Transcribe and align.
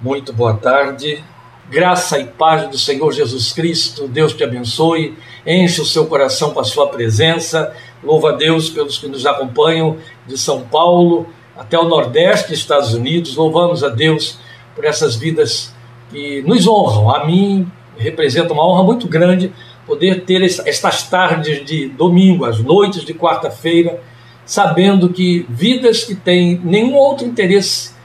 Muito 0.00 0.30
boa 0.30 0.52
tarde. 0.52 1.24
Graça 1.70 2.18
e 2.18 2.26
paz 2.26 2.68
do 2.68 2.76
Senhor 2.76 3.10
Jesus 3.12 3.50
Cristo, 3.50 4.06
Deus 4.06 4.34
te 4.34 4.44
abençoe, 4.44 5.16
enche 5.46 5.80
o 5.80 5.86
seu 5.86 6.04
coração 6.06 6.52
com 6.52 6.60
a 6.60 6.64
sua 6.64 6.88
presença. 6.88 7.74
Louva 8.04 8.28
a 8.28 8.32
Deus 8.32 8.68
pelos 8.68 8.98
que 8.98 9.08
nos 9.08 9.24
acompanham 9.24 9.96
de 10.26 10.36
São 10.36 10.60
Paulo 10.60 11.26
até 11.56 11.78
o 11.78 11.88
Nordeste 11.88 12.50
dos 12.50 12.58
Estados 12.58 12.92
Unidos. 12.92 13.36
Louvamos 13.36 13.82
a 13.82 13.88
Deus 13.88 14.38
por 14.74 14.84
essas 14.84 15.16
vidas 15.16 15.74
que 16.10 16.42
nos 16.42 16.68
honram. 16.68 17.10
A 17.10 17.24
mim 17.24 17.66
representa 17.96 18.52
uma 18.52 18.68
honra 18.68 18.82
muito 18.82 19.08
grande 19.08 19.50
poder 19.86 20.26
ter 20.26 20.42
estas 20.42 21.04
tardes 21.04 21.64
de 21.64 21.88
domingo, 21.88 22.44
as 22.44 22.58
noites 22.58 23.02
de 23.02 23.14
quarta-feira, 23.14 23.98
sabendo 24.44 25.08
que 25.08 25.46
vidas 25.48 26.04
que 26.04 26.14
têm 26.14 26.60
nenhum 26.62 26.94
outro 26.94 27.26
interesse 27.26 27.95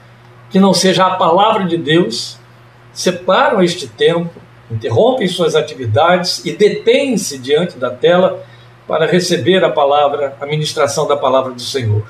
que 0.51 0.59
não 0.59 0.73
seja 0.73 1.05
a 1.05 1.15
palavra 1.15 1.65
de 1.65 1.77
Deus, 1.77 2.37
separam 2.93 3.63
este 3.63 3.87
tempo, 3.87 4.29
interrompem 4.69 5.27
suas 5.27 5.55
atividades 5.55 6.43
e 6.45 6.51
detêm-se 6.51 7.37
diante 7.37 7.77
da 7.77 7.89
tela 7.89 8.43
para 8.87 9.05
receber 9.05 9.63
a 9.63 9.69
palavra, 9.69 10.35
a 10.39 10.45
ministração 10.45 11.07
da 11.07 11.15
palavra 11.15 11.53
do 11.53 11.61
Senhor. 11.61 12.03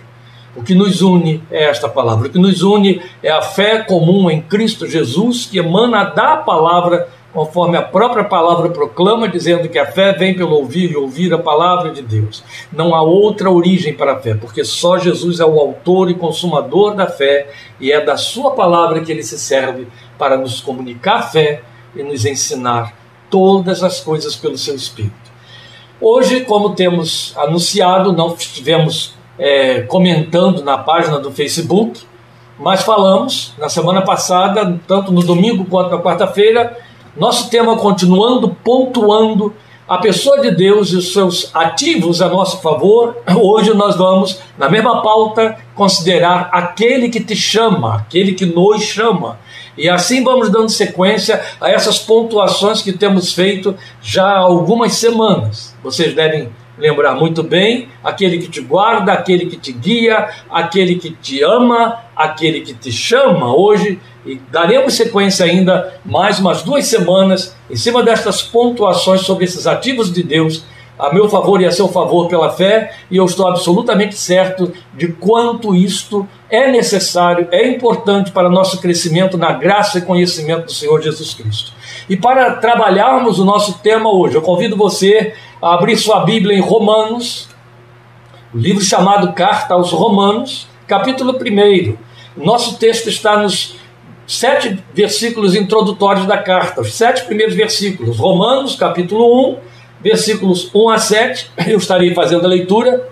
O 0.55 0.63
que 0.63 0.75
nos 0.75 1.01
une 1.01 1.41
é 1.49 1.65
esta 1.65 1.87
palavra. 1.87 2.27
O 2.27 2.31
que 2.31 2.39
nos 2.39 2.61
une 2.61 3.01
é 3.23 3.31
a 3.31 3.41
fé 3.41 3.83
comum 3.83 4.29
em 4.29 4.41
Cristo 4.41 4.87
Jesus, 4.87 5.45
que 5.45 5.59
emana 5.59 6.03
da 6.03 6.37
palavra 6.37 7.07
conforme 7.33 7.77
a 7.77 7.81
própria 7.81 8.23
palavra 8.23 8.69
proclama, 8.69 9.27
dizendo 9.27 9.69
que 9.69 9.79
a 9.79 9.85
fé 9.85 10.11
vem 10.11 10.35
pelo 10.35 10.55
ouvir 10.55 10.91
e 10.91 10.97
ouvir 10.97 11.33
a 11.33 11.37
palavra 11.37 11.91
de 11.91 12.01
Deus. 12.01 12.43
Não 12.71 12.93
há 12.93 13.01
outra 13.01 13.49
origem 13.49 13.93
para 13.93 14.13
a 14.13 14.19
fé, 14.19 14.33
porque 14.33 14.65
só 14.65 14.97
Jesus 14.97 15.39
é 15.39 15.45
o 15.45 15.59
autor 15.59 16.09
e 16.09 16.15
consumador 16.15 16.93
da 16.93 17.07
fé, 17.07 17.49
e 17.79 17.91
é 17.91 18.03
da 18.03 18.17
sua 18.17 18.51
palavra 18.51 18.99
que 19.01 19.11
ele 19.11 19.23
se 19.23 19.39
serve 19.39 19.87
para 20.17 20.37
nos 20.37 20.59
comunicar 20.59 21.31
fé 21.31 21.61
e 21.95 22.03
nos 22.03 22.25
ensinar 22.25 22.93
todas 23.29 23.81
as 23.81 24.01
coisas 24.01 24.35
pelo 24.35 24.57
seu 24.57 24.75
Espírito. 24.75 25.31
Hoje, 25.99 26.41
como 26.41 26.75
temos 26.75 27.33
anunciado, 27.37 28.11
não 28.11 28.33
estivemos 28.33 29.13
é, 29.37 29.81
comentando 29.81 30.63
na 30.63 30.77
página 30.77 31.19
do 31.19 31.31
Facebook, 31.31 32.01
mas 32.59 32.83
falamos 32.83 33.53
na 33.57 33.69
semana 33.69 34.01
passada, 34.01 34.79
tanto 34.87 35.11
no 35.11 35.23
domingo 35.23 35.65
quanto 35.65 35.95
na 35.95 36.01
quarta-feira, 36.01 36.77
nosso 37.15 37.49
tema 37.49 37.77
continuando 37.77 38.55
pontuando 38.63 39.53
a 39.87 39.97
pessoa 39.97 40.39
de 40.39 40.51
Deus 40.51 40.93
e 40.93 40.95
os 40.95 41.11
seus 41.11 41.53
ativos 41.53 42.21
a 42.21 42.29
nosso 42.29 42.61
favor. 42.61 43.17
Hoje 43.35 43.73
nós 43.73 43.97
vamos, 43.97 44.39
na 44.57 44.69
mesma 44.69 45.01
pauta, 45.01 45.57
considerar 45.75 46.49
aquele 46.53 47.09
que 47.09 47.19
te 47.19 47.35
chama, 47.35 47.97
aquele 47.97 48.33
que 48.33 48.45
nos 48.45 48.83
chama. 48.83 49.37
E 49.77 49.89
assim 49.89 50.23
vamos 50.23 50.49
dando 50.49 50.69
sequência 50.69 51.41
a 51.59 51.69
essas 51.69 51.99
pontuações 51.99 52.81
que 52.81 52.93
temos 52.93 53.33
feito 53.33 53.75
já 54.01 54.25
há 54.25 54.37
algumas 54.37 54.93
semanas. 54.93 55.75
Vocês 55.83 56.13
devem 56.13 56.49
lembrar 56.77 57.15
muito 57.15 57.43
bem: 57.43 57.89
aquele 58.03 58.37
que 58.39 58.47
te 58.47 58.61
guarda, 58.61 59.11
aquele 59.11 59.45
que 59.45 59.57
te 59.57 59.73
guia, 59.73 60.29
aquele 60.49 60.95
que 60.95 61.11
te 61.11 61.43
ama, 61.43 61.99
aquele 62.15 62.61
que 62.61 62.73
te 62.73 62.91
chama. 62.91 63.53
Hoje 63.55 63.99
e 64.25 64.35
daremos 64.51 64.93
sequência 64.93 65.45
ainda 65.45 65.93
mais 66.05 66.39
umas 66.39 66.61
duas 66.61 66.85
semanas 66.85 67.55
em 67.69 67.75
cima 67.75 68.03
destas 68.03 68.41
pontuações 68.41 69.21
sobre 69.21 69.45
esses 69.45 69.65
ativos 69.65 70.11
de 70.11 70.21
Deus 70.23 70.63
a 71.01 71.11
meu 71.11 71.27
favor 71.27 71.59
e 71.59 71.65
a 71.65 71.71
seu 71.71 71.87
favor 71.87 72.27
pela 72.27 72.51
fé, 72.51 72.93
e 73.09 73.17
eu 73.17 73.25
estou 73.25 73.47
absolutamente 73.47 74.13
certo 74.13 74.71
de 74.93 75.07
quanto 75.07 75.73
isto 75.73 76.27
é 76.47 76.71
necessário, 76.71 77.47
é 77.51 77.67
importante 77.67 78.29
para 78.29 78.47
nosso 78.47 78.79
crescimento 78.79 79.35
na 79.35 79.51
graça 79.51 79.97
e 79.97 80.03
conhecimento 80.03 80.65
do 80.65 80.71
Senhor 80.71 81.01
Jesus 81.01 81.33
Cristo. 81.33 81.71
E 82.07 82.15
para 82.15 82.51
trabalharmos 82.57 83.39
o 83.39 83.45
nosso 83.45 83.79
tema 83.79 84.13
hoje, 84.13 84.35
eu 84.35 84.43
convido 84.43 84.77
você 84.77 85.33
a 85.59 85.73
abrir 85.73 85.97
sua 85.97 86.23
Bíblia 86.23 86.55
em 86.55 86.61
Romanos, 86.61 87.49
o 88.53 88.57
livro 88.59 88.83
chamado 88.83 89.33
Carta 89.33 89.73
aos 89.73 89.91
Romanos, 89.91 90.67
capítulo 90.85 91.33
1. 91.33 91.97
Nosso 92.37 92.77
texto 92.77 93.09
está 93.09 93.37
nos 93.37 93.80
sete 94.27 94.81
versículos 94.93 95.55
introdutórios 95.55 96.25
da 96.25 96.37
carta, 96.37 96.81
os 96.81 96.93
sete 96.93 97.25
primeiros 97.25 97.55
versículos. 97.55 98.17
Romanos, 98.17 98.75
capítulo 98.75 99.51
1, 99.51 99.57
versículos 100.01 100.69
1 100.73 100.89
a 100.89 100.97
7. 100.97 101.51
Eu 101.67 101.77
estarei 101.77 102.13
fazendo 102.13 102.45
a 102.45 102.49
leitura. 102.49 103.09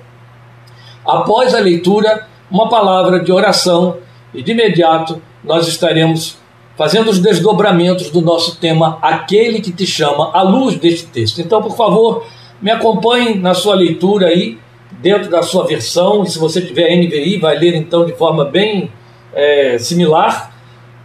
Após 1.06 1.56
a 1.56 1.60
leitura, 1.60 2.28
uma 2.50 2.70
palavra 2.70 3.20
de 3.20 3.32
oração 3.32 3.98
e 4.34 4.42
de 4.42 4.52
imediato 4.52 5.22
nós 5.44 5.68
estaremos 5.68 6.38
fazendo 6.78 7.10
os 7.10 7.20
desdobramentos 7.20 8.10
do 8.10 8.22
nosso 8.22 8.58
tema, 8.58 8.98
aquele 9.02 9.60
que 9.60 9.72
te 9.72 9.86
chama, 9.86 10.32
à 10.34 10.42
luz 10.42 10.76
deste 10.76 11.08
texto. 11.08 11.42
Então, 11.42 11.62
por 11.62 11.76
favor, 11.76 12.26
me 12.62 12.72
acompanhe 12.72 13.36
na 13.36 13.54
sua 13.54 13.76
leitura 13.76 14.28
aí, 14.28 14.58
dentro 15.02 15.30
da 15.30 15.42
sua 15.42 15.66
versão, 15.66 16.24
e 16.24 16.30
se 16.30 16.40
você 16.40 16.62
tiver 16.62 16.96
NVI, 16.96 17.38
vai 17.38 17.58
ler 17.58 17.76
então 17.76 18.06
de 18.06 18.14
forma 18.14 18.46
bem 18.46 18.90
é, 19.34 19.78
similar 19.78 20.54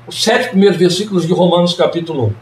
os 0.06 0.22
sete 0.22 0.50
primeiros 0.50 0.76
versículos 0.76 1.26
de 1.26 1.32
Romanos 1.32 1.74
capítulo 1.74 2.26
1. 2.26 2.32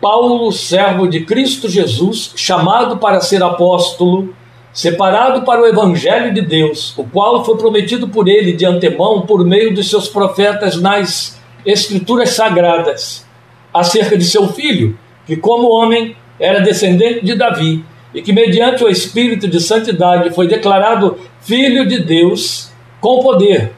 Paulo, 0.00 0.50
servo 0.52 1.06
de 1.06 1.24
Cristo 1.24 1.68
Jesus, 1.68 2.32
chamado 2.36 2.96
para 2.98 3.20
ser 3.20 3.42
apóstolo, 3.42 4.34
separado 4.72 5.42
para 5.42 5.62
o 5.62 5.66
evangelho 5.66 6.32
de 6.32 6.42
Deus, 6.42 6.96
o 6.96 7.04
qual 7.04 7.44
foi 7.44 7.56
prometido 7.56 8.08
por 8.08 8.28
ele 8.28 8.52
de 8.52 8.64
antemão 8.66 9.22
por 9.22 9.44
meio 9.44 9.74
dos 9.74 9.88
seus 9.88 10.08
profetas 10.08 10.80
nas 10.80 11.40
escrituras 11.64 12.30
sagradas, 12.30 13.26
acerca 13.72 14.16
de 14.16 14.24
seu 14.24 14.48
filho, 14.48 14.98
que 15.26 15.36
como 15.36 15.70
homem 15.70 16.16
era 16.38 16.60
descendente 16.60 17.24
de 17.24 17.34
Davi, 17.34 17.84
e 18.14 18.22
que 18.22 18.32
mediante 18.32 18.84
o 18.84 18.88
espírito 18.88 19.48
de 19.48 19.60
santidade 19.60 20.34
foi 20.34 20.46
declarado 20.46 21.18
filho 21.40 21.86
de 21.86 21.98
Deus 21.98 22.70
com 23.00 23.20
poder 23.20 23.72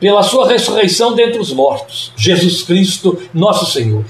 pela 0.00 0.22
sua 0.22 0.48
ressurreição 0.48 1.14
dentre 1.14 1.40
os 1.40 1.52
mortos, 1.52 2.12
Jesus 2.16 2.62
Cristo, 2.62 3.20
nosso 3.32 3.66
Senhor. 3.66 4.04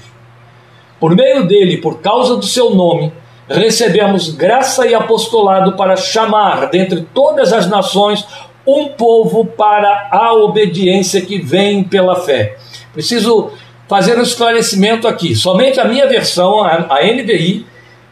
Por 0.99 1.15
meio 1.15 1.47
dele, 1.47 1.77
por 1.77 1.99
causa 1.99 2.35
do 2.35 2.45
seu 2.45 2.73
nome, 2.75 3.13
recebemos 3.47 4.29
graça 4.29 4.85
e 4.85 4.93
apostolado 4.93 5.73
para 5.73 5.95
chamar 5.95 6.69
dentre 6.69 7.07
todas 7.13 7.53
as 7.53 7.67
nações 7.67 8.25
um 8.65 8.89
povo 8.89 9.45
para 9.45 10.09
a 10.11 10.33
obediência 10.33 11.21
que 11.21 11.39
vem 11.39 11.83
pela 11.83 12.17
fé. 12.17 12.57
Preciso 12.91 13.51
fazer 13.87 14.17
um 14.19 14.23
esclarecimento 14.23 15.07
aqui. 15.07 15.33
Somente 15.33 15.79
a 15.79 15.85
minha 15.85 16.07
versão, 16.07 16.61
a 16.61 16.99
NVI, 17.01 17.65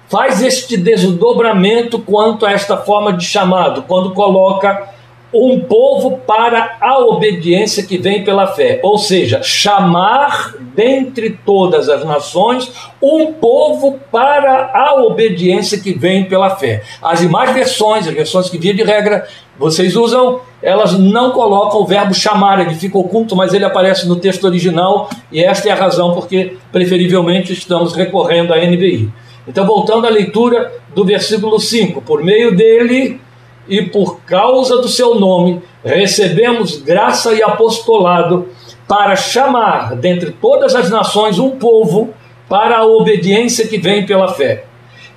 faz 0.08 0.42
este 0.42 0.78
desdobramento 0.78 2.00
quanto 2.00 2.46
a 2.46 2.52
esta 2.52 2.78
forma 2.78 3.12
de 3.12 3.26
chamado, 3.26 3.84
quando 3.84 4.14
coloca 4.14 4.95
um 5.36 5.60
povo 5.60 6.20
para 6.26 6.78
a 6.80 7.00
obediência 7.00 7.84
que 7.84 7.98
vem 7.98 8.24
pela 8.24 8.48
fé, 8.48 8.80
ou 8.82 8.98
seja, 8.98 9.44
chamar 9.44 10.56
dentre 10.74 11.38
todas 11.46 11.90
as 11.90 12.06
nações 12.06 12.72
um 13.02 13.34
povo 13.34 14.00
para 14.12 14.72
a 14.74 14.96
obediência 15.04 15.78
que 15.78 15.94
vem 15.94 16.26
pela 16.26 16.56
fé. 16.56 16.84
As 17.02 17.20
demais 17.20 17.52
versões, 17.52 18.08
as 18.08 18.14
versões 18.14 18.50
que 18.50 18.58
via 18.58 18.74
de 18.74 18.84
regra 18.84 19.28
vocês 19.58 19.96
usam, 19.96 20.42
elas 20.62 20.98
não 21.00 21.32
colocam 21.32 21.82
o 21.82 21.86
verbo 21.86 22.14
chamar, 22.14 22.60
ele 22.60 22.76
fica 22.76 22.98
oculto, 22.98 23.36
mas 23.36 23.54
ele 23.54 23.64
aparece 23.64 24.08
no 24.08 24.18
texto 24.18 24.44
original 24.44 25.10
e 25.32 25.42
esta 25.42 25.70
é 25.70 25.72
a 25.72 25.76
razão 25.76 26.14
porque 26.14 26.58
preferivelmente 26.72 27.54
estamos 27.54 27.94
recorrendo 27.94 28.54
à 28.54 28.58
NVI. 28.58 29.10
Então, 29.48 29.66
voltando 29.66 30.08
à 30.08 30.10
leitura 30.10 30.74
do 30.94 31.06
versículo 31.06 31.60
5, 31.60 32.02
por 32.02 32.24
meio 32.24 32.56
dele 32.56 33.22
e 33.68 33.82
por 33.82 34.22
causa 34.22 34.78
do 34.78 34.88
seu 34.88 35.16
nome 35.16 35.62
recebemos 35.84 36.78
graça 36.78 37.34
e 37.34 37.42
apostolado 37.42 38.50
para 38.88 39.16
chamar 39.16 39.96
dentre 39.96 40.32
todas 40.32 40.76
as 40.76 40.90
nações 40.90 41.40
um 41.40 41.52
povo 41.52 42.14
para 42.48 42.78
a 42.78 42.86
obediência 42.86 43.68
que 43.68 43.78
vem 43.78 44.06
pela 44.06 44.34
fé. 44.34 44.66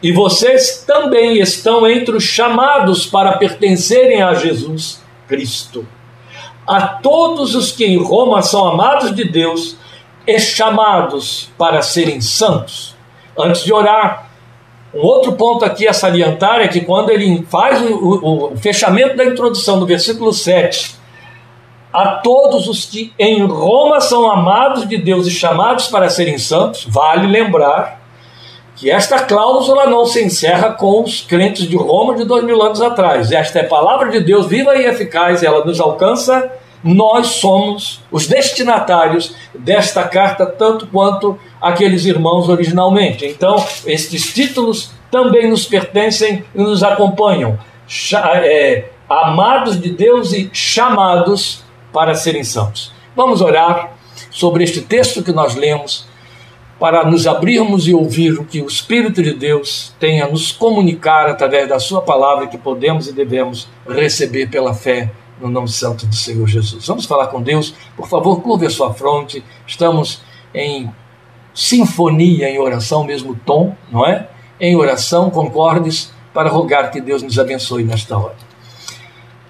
E 0.02 0.12
vocês 0.12 0.84
também 0.86 1.38
estão 1.38 1.86
entre 1.86 2.16
os 2.16 2.24
chamados 2.24 3.04
para 3.06 3.36
pertencerem 3.36 4.22
a 4.22 4.32
Jesus 4.34 5.02
Cristo. 5.26 5.86
A 6.66 6.86
todos 6.86 7.54
os 7.54 7.72
que 7.72 7.84
em 7.84 8.02
Roma 8.02 8.42
são 8.42 8.68
amados 8.68 9.14
de 9.14 9.24
Deus 9.24 9.76
e 10.26 10.38
chamados 10.38 11.50
para 11.58 11.82
serem 11.82 12.20
santos. 12.20 12.94
Antes 13.36 13.64
de 13.64 13.72
orar, 13.72 14.27
um 14.98 15.06
outro 15.06 15.32
ponto 15.32 15.64
aqui 15.64 15.86
a 15.86 15.92
salientar 15.92 16.60
é 16.60 16.66
que 16.66 16.80
quando 16.80 17.10
ele 17.10 17.46
faz 17.48 17.80
o, 17.80 17.94
o, 17.94 18.52
o 18.52 18.56
fechamento 18.56 19.16
da 19.16 19.24
introdução 19.24 19.78
do 19.78 19.86
versículo 19.86 20.32
7, 20.32 20.96
a 21.92 22.16
todos 22.16 22.66
os 22.66 22.84
que 22.84 23.12
em 23.16 23.46
Roma 23.46 24.00
são 24.00 24.28
amados 24.28 24.88
de 24.88 24.96
Deus 24.96 25.28
e 25.28 25.30
chamados 25.30 25.86
para 25.86 26.10
serem 26.10 26.36
santos, 26.36 26.84
vale 26.84 27.28
lembrar 27.28 28.00
que 28.74 28.90
esta 28.90 29.20
cláusula 29.20 29.86
não 29.86 30.04
se 30.04 30.22
encerra 30.22 30.72
com 30.72 31.02
os 31.02 31.20
crentes 31.20 31.68
de 31.68 31.76
Roma 31.76 32.16
de 32.16 32.24
dois 32.24 32.42
mil 32.44 32.60
anos 32.60 32.82
atrás. 32.82 33.30
Esta 33.30 33.60
é 33.60 33.62
palavra 33.62 34.10
de 34.10 34.18
Deus 34.18 34.46
viva 34.46 34.76
e 34.76 34.84
eficaz, 34.84 35.44
ela 35.44 35.64
nos 35.64 35.80
alcança 35.80 36.50
nós 36.82 37.26
somos 37.26 38.00
os 38.10 38.26
destinatários 38.26 39.34
desta 39.54 40.04
carta, 40.04 40.46
tanto 40.46 40.86
quanto 40.86 41.38
aqueles 41.60 42.04
irmãos 42.04 42.48
originalmente. 42.48 43.26
Então, 43.26 43.56
estes 43.84 44.32
títulos 44.32 44.90
também 45.10 45.48
nos 45.48 45.64
pertencem 45.64 46.44
e 46.54 46.58
nos 46.58 46.82
acompanham. 46.82 47.58
É, 48.42 48.84
amados 49.08 49.80
de 49.80 49.90
Deus 49.90 50.32
e 50.32 50.50
chamados 50.52 51.64
para 51.92 52.14
serem 52.14 52.44
santos. 52.44 52.92
Vamos 53.16 53.40
orar 53.40 53.92
sobre 54.30 54.62
este 54.62 54.82
texto 54.82 55.22
que 55.22 55.32
nós 55.32 55.54
lemos 55.54 56.06
para 56.78 57.04
nos 57.04 57.26
abrirmos 57.26 57.88
e 57.88 57.94
ouvir 57.94 58.38
o 58.38 58.44
que 58.44 58.62
o 58.62 58.66
Espírito 58.66 59.22
de 59.22 59.32
Deus 59.32 59.92
tem 59.98 60.20
a 60.20 60.28
nos 60.28 60.52
comunicar 60.52 61.28
através 61.28 61.68
da 61.68 61.80
Sua 61.80 62.00
palavra 62.00 62.46
que 62.46 62.56
podemos 62.56 63.08
e 63.08 63.12
devemos 63.12 63.68
receber 63.88 64.48
pela 64.48 64.72
fé 64.72 65.10
no 65.40 65.48
nome 65.48 65.68
santo 65.68 66.06
do 66.06 66.14
Senhor 66.14 66.46
Jesus. 66.46 66.86
Vamos 66.86 67.06
falar 67.06 67.28
com 67.28 67.42
Deus. 67.42 67.74
Por 67.96 68.08
favor, 68.08 68.40
curve 68.40 68.66
a 68.66 68.70
sua 68.70 68.92
fronte. 68.92 69.42
Estamos 69.66 70.22
em 70.54 70.90
sinfonia, 71.54 72.48
em 72.48 72.58
oração, 72.58 73.04
mesmo 73.04 73.34
tom, 73.44 73.74
não 73.90 74.06
é? 74.06 74.28
Em 74.60 74.76
oração, 74.76 75.30
concordes 75.30 76.12
para 76.32 76.48
rogar 76.48 76.90
que 76.90 77.00
Deus 77.00 77.22
nos 77.22 77.38
abençoe 77.38 77.84
nesta 77.84 78.16
hora. 78.16 78.36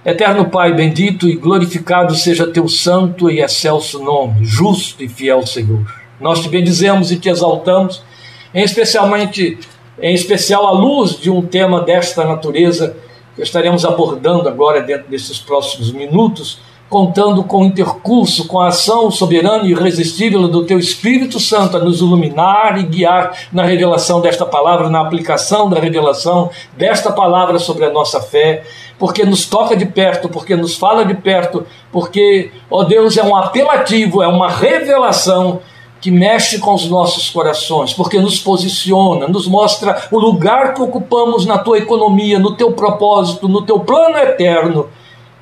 Eterno 0.05 0.49
Pai, 0.49 0.73
bendito 0.73 1.29
e 1.29 1.37
glorificado 1.37 2.15
seja 2.15 2.47
teu 2.47 2.69
santo 2.69 3.31
e 3.31 3.41
excelso 3.41 4.03
nome, 4.03 4.45
justo 4.45 5.03
e 5.03 5.09
fiel 5.09 5.47
Senhor. 5.47 5.85
Nós 6.21 6.41
te 6.41 6.49
bendizemos 6.49 7.13
e 7.13 7.19
te 7.19 7.29
exaltamos, 7.29 8.03
em 8.55 8.63
especialmente 8.63 9.59
em 10.01 10.15
especial 10.15 10.67
à 10.67 10.71
luz 10.71 11.19
de 11.19 11.31
um 11.31 11.43
tema 11.43 11.83
desta 11.83 12.25
natureza 12.25 12.97
estaremos 13.39 13.85
abordando 13.85 14.49
agora 14.49 14.81
dentro 14.81 15.09
desses 15.09 15.39
próximos 15.39 15.93
minutos, 15.93 16.59
contando 16.89 17.45
com 17.45 17.63
o 17.63 17.65
intercurso, 17.65 18.47
com 18.47 18.61
a 18.61 18.69
ação 18.69 19.11
soberana 19.11 19.65
e 19.65 19.73
irresistível 19.73 20.49
do 20.49 20.65
Teu 20.65 20.79
Espírito 20.79 21.39
Santo 21.39 21.77
a 21.77 21.81
nos 21.81 22.01
iluminar 22.01 22.79
e 22.79 22.83
guiar 22.85 23.33
na 23.53 23.63
revelação 23.63 24.21
desta 24.21 24.47
palavra, 24.47 24.89
na 24.89 25.01
aplicação 25.01 25.69
da 25.69 25.79
revelação 25.79 26.51
desta 26.77 27.13
palavra 27.13 27.59
sobre 27.59 27.85
a 27.85 27.91
nossa 27.91 28.21
fé, 28.21 28.65
porque 28.99 29.25
nos 29.25 29.45
toca 29.45 29.77
de 29.77 29.85
perto, 29.85 30.29
porque 30.29 30.57
nos 30.57 30.77
fala 30.77 31.05
de 31.05 31.15
perto, 31.15 31.67
porque, 31.93 32.51
ó 32.71 32.85
Deus, 32.85 33.17
é 33.17 33.23
um 33.23 33.37
apelativo, 33.37 34.23
é 34.23 34.29
uma 34.29 34.49
revelação 34.49 35.61
que 36.01 36.11
mexe 36.11 36.59
com 36.59 36.75
os 36.75 36.89
nossos 36.89 37.29
corações, 37.31 37.93
porque 37.93 38.21
nos 38.21 38.39
posiciona, 38.39 39.27
nos 39.27 39.47
mostra 39.47 40.09
o 40.11 40.19
lugar 40.19 40.75
que 40.75 40.83
ocupamos 40.83 41.45
na 41.45 41.59
tua 41.59 41.79
economia, 41.79 42.39
no 42.39 42.55
teu 42.55 42.73
propósito, 42.73 43.49
no 43.49 43.63
teu 43.63 43.81
plano 43.81 44.17
eterno, 44.17 44.89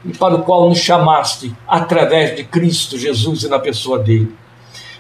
e 0.04 0.16
para 0.16 0.36
o 0.36 0.42
qual 0.42 0.68
nos 0.68 0.78
chamaste 0.78 1.54
através 1.66 2.36
de 2.36 2.44
Cristo 2.44 2.96
Jesus 2.96 3.42
e 3.42 3.48
na 3.48 3.58
pessoa 3.58 3.98
dele. 3.98 4.32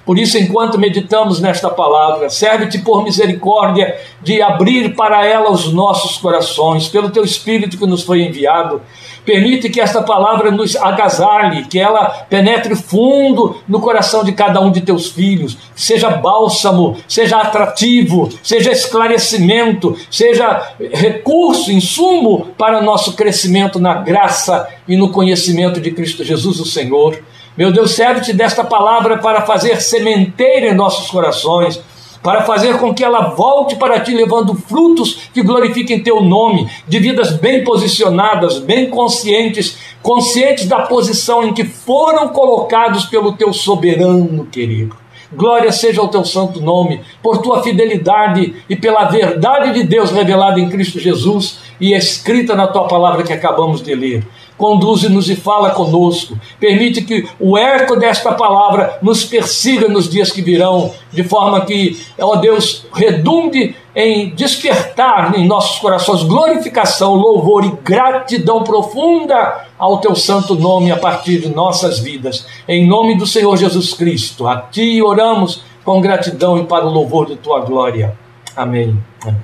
Por 0.06 0.20
isso, 0.20 0.38
enquanto 0.38 0.78
meditamos 0.78 1.40
nesta 1.40 1.68
palavra, 1.68 2.30
serve-te 2.30 2.78
por 2.78 3.02
misericórdia 3.02 3.98
de 4.22 4.40
abrir 4.40 4.94
para 4.94 5.26
ela 5.26 5.50
os 5.50 5.72
nossos 5.72 6.16
corações, 6.16 6.86
pelo 6.86 7.10
teu 7.10 7.24
Espírito 7.24 7.76
que 7.76 7.84
nos 7.84 8.04
foi 8.04 8.22
enviado. 8.22 8.80
Permite 9.24 9.68
que 9.68 9.80
esta 9.80 10.00
palavra 10.00 10.52
nos 10.52 10.76
agasalhe, 10.76 11.64
que 11.64 11.80
ela 11.80 12.04
penetre 12.30 12.76
fundo 12.76 13.56
no 13.66 13.80
coração 13.80 14.22
de 14.22 14.30
cada 14.30 14.60
um 14.60 14.70
de 14.70 14.80
teus 14.80 15.10
filhos, 15.10 15.58
seja 15.74 16.08
bálsamo, 16.10 16.96
seja 17.08 17.38
atrativo, 17.38 18.28
seja 18.44 18.70
esclarecimento, 18.70 19.96
seja 20.08 20.74
recurso, 20.92 21.72
insumo 21.72 22.46
para 22.56 22.80
nosso 22.80 23.14
crescimento 23.14 23.80
na 23.80 23.94
graça 23.94 24.68
e 24.86 24.96
no 24.96 25.10
conhecimento 25.10 25.80
de 25.80 25.90
Cristo 25.90 26.22
Jesus, 26.22 26.60
o 26.60 26.64
Senhor. 26.64 27.18
Meu 27.56 27.72
Deus, 27.72 27.92
serve-te 27.92 28.34
desta 28.34 28.62
palavra 28.62 29.16
para 29.16 29.42
fazer 29.42 29.80
sementeira 29.80 30.68
em 30.68 30.74
nossos 30.74 31.10
corações, 31.10 31.80
para 32.22 32.42
fazer 32.42 32.76
com 32.78 32.92
que 32.92 33.02
ela 33.02 33.28
volte 33.30 33.76
para 33.76 33.98
ti, 34.00 34.12
levando 34.12 34.54
frutos 34.54 35.30
que 35.32 35.42
glorifiquem 35.42 36.02
teu 36.02 36.20
nome, 36.20 36.68
de 36.86 36.98
vidas 36.98 37.32
bem 37.32 37.64
posicionadas, 37.64 38.58
bem 38.58 38.90
conscientes, 38.90 39.78
conscientes 40.02 40.66
da 40.66 40.82
posição 40.82 41.44
em 41.44 41.54
que 41.54 41.64
foram 41.64 42.28
colocados 42.28 43.06
pelo 43.06 43.32
teu 43.32 43.54
soberano 43.54 44.44
querido. 44.46 44.94
Glória 45.32 45.72
seja 45.72 46.00
ao 46.00 46.08
teu 46.08 46.24
santo 46.24 46.60
nome, 46.60 47.00
por 47.22 47.38
tua 47.38 47.62
fidelidade 47.62 48.54
e 48.68 48.76
pela 48.76 49.04
verdade 49.04 49.72
de 49.72 49.82
Deus 49.82 50.10
revelada 50.10 50.60
em 50.60 50.68
Cristo 50.68 51.00
Jesus 51.00 51.60
e 51.80 51.94
escrita 51.94 52.54
na 52.54 52.66
tua 52.66 52.86
palavra 52.86 53.22
que 53.22 53.32
acabamos 53.32 53.82
de 53.82 53.94
ler. 53.94 54.26
Conduze-nos 54.56 55.28
e 55.28 55.36
fala 55.36 55.70
conosco. 55.70 56.38
Permite 56.58 57.02
que 57.02 57.28
o 57.38 57.58
eco 57.58 57.96
desta 57.96 58.32
palavra 58.32 58.98
nos 59.02 59.24
persiga 59.24 59.86
nos 59.88 60.08
dias 60.08 60.30
que 60.30 60.40
virão, 60.40 60.92
de 61.12 61.22
forma 61.22 61.60
que, 61.66 62.00
ó 62.18 62.36
Deus, 62.36 62.86
redunde 62.94 63.76
em 63.94 64.34
despertar 64.34 65.38
em 65.38 65.46
nossos 65.46 65.78
corações 65.78 66.22
glorificação, 66.22 67.14
louvor 67.14 67.64
e 67.64 67.72
gratidão 67.82 68.62
profunda 68.62 69.66
ao 69.78 69.98
teu 69.98 70.14
santo 70.14 70.54
nome 70.54 70.90
a 70.90 70.96
partir 70.96 71.40
de 71.40 71.48
nossas 71.48 71.98
vidas. 71.98 72.46
Em 72.66 72.86
nome 72.86 73.16
do 73.16 73.26
Senhor 73.26 73.56
Jesus 73.56 73.94
Cristo, 73.94 74.46
a 74.46 74.56
ti 74.56 75.02
oramos 75.02 75.62
com 75.84 76.00
gratidão 76.00 76.58
e 76.58 76.64
para 76.64 76.86
o 76.86 76.90
louvor 76.90 77.26
de 77.26 77.36
tua 77.36 77.60
glória. 77.60 78.16
Amém. 78.54 78.98
Amém. 79.22 79.42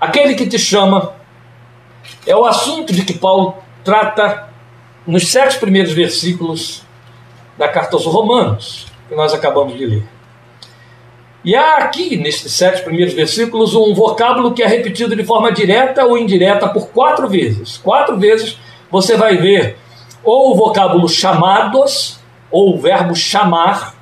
Aquele 0.00 0.34
que 0.34 0.46
te 0.46 0.58
chama 0.58 1.12
é 2.26 2.36
o 2.36 2.44
assunto 2.44 2.92
de 2.92 3.04
que 3.04 3.12
Paulo 3.12 3.54
trata 3.84 4.48
nos 5.06 5.28
sete 5.28 5.58
primeiros 5.58 5.92
versículos 5.92 6.82
da 7.58 7.68
carta 7.68 7.96
aos 7.96 8.06
Romanos, 8.06 8.86
que 9.08 9.14
nós 9.14 9.34
acabamos 9.34 9.76
de 9.76 9.86
ler. 9.86 10.04
E 11.44 11.56
há 11.56 11.78
aqui, 11.78 12.16
nesses 12.16 12.52
sete 12.52 12.82
primeiros 12.82 13.14
versículos, 13.14 13.74
um 13.74 13.92
vocábulo 13.94 14.54
que 14.54 14.62
é 14.62 14.66
repetido 14.66 15.16
de 15.16 15.24
forma 15.24 15.50
direta 15.50 16.04
ou 16.04 16.16
indireta 16.16 16.68
por 16.68 16.88
quatro 16.90 17.28
vezes. 17.28 17.78
Quatro 17.78 18.16
vezes 18.16 18.58
você 18.90 19.16
vai 19.16 19.36
ver 19.36 19.76
ou 20.24 20.52
o 20.52 20.54
vocábulo 20.54 21.08
chamados, 21.08 22.20
ou 22.50 22.74
o 22.74 22.78
verbo 22.78 23.14
chamar, 23.14 23.94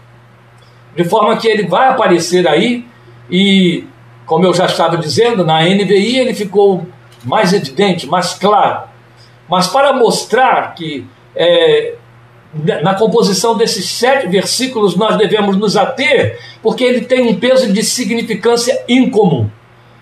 de 0.95 1.05
forma 1.05 1.37
que 1.37 1.49
ele 1.49 1.67
vai 1.67 1.89
aparecer 1.89 2.47
aí, 2.47 2.85
e, 3.31 3.85
como 4.27 4.45
eu 4.45 4.53
já 4.53 4.67
estava 4.67 4.97
dizendo, 4.97 5.45
na 5.45 5.63
NVI 5.63 6.19
ele 6.19 6.35
ficou 6.35 6.87
mais 7.25 7.53
evidente, 7.53 8.07
mais 8.07 8.35
claro. 8.35 8.90
Mas 9.51 9.67
para 9.67 9.93
mostrar 9.93 10.75
que 10.75 11.07
é, 11.35 11.95
na 12.83 12.95
composição 12.95 13.57
desses 13.57 13.89
sete 13.89 14.29
versículos 14.29 14.97
nós 14.97 15.17
devemos 15.19 15.57
nos 15.57 15.77
ater, 15.77 16.39
porque 16.63 16.85
ele 16.85 17.03
tem 17.03 17.23
um 17.23 17.39
peso 17.39 17.73
de 17.73 17.83
significância 17.83 18.85
incomum. 18.89 19.51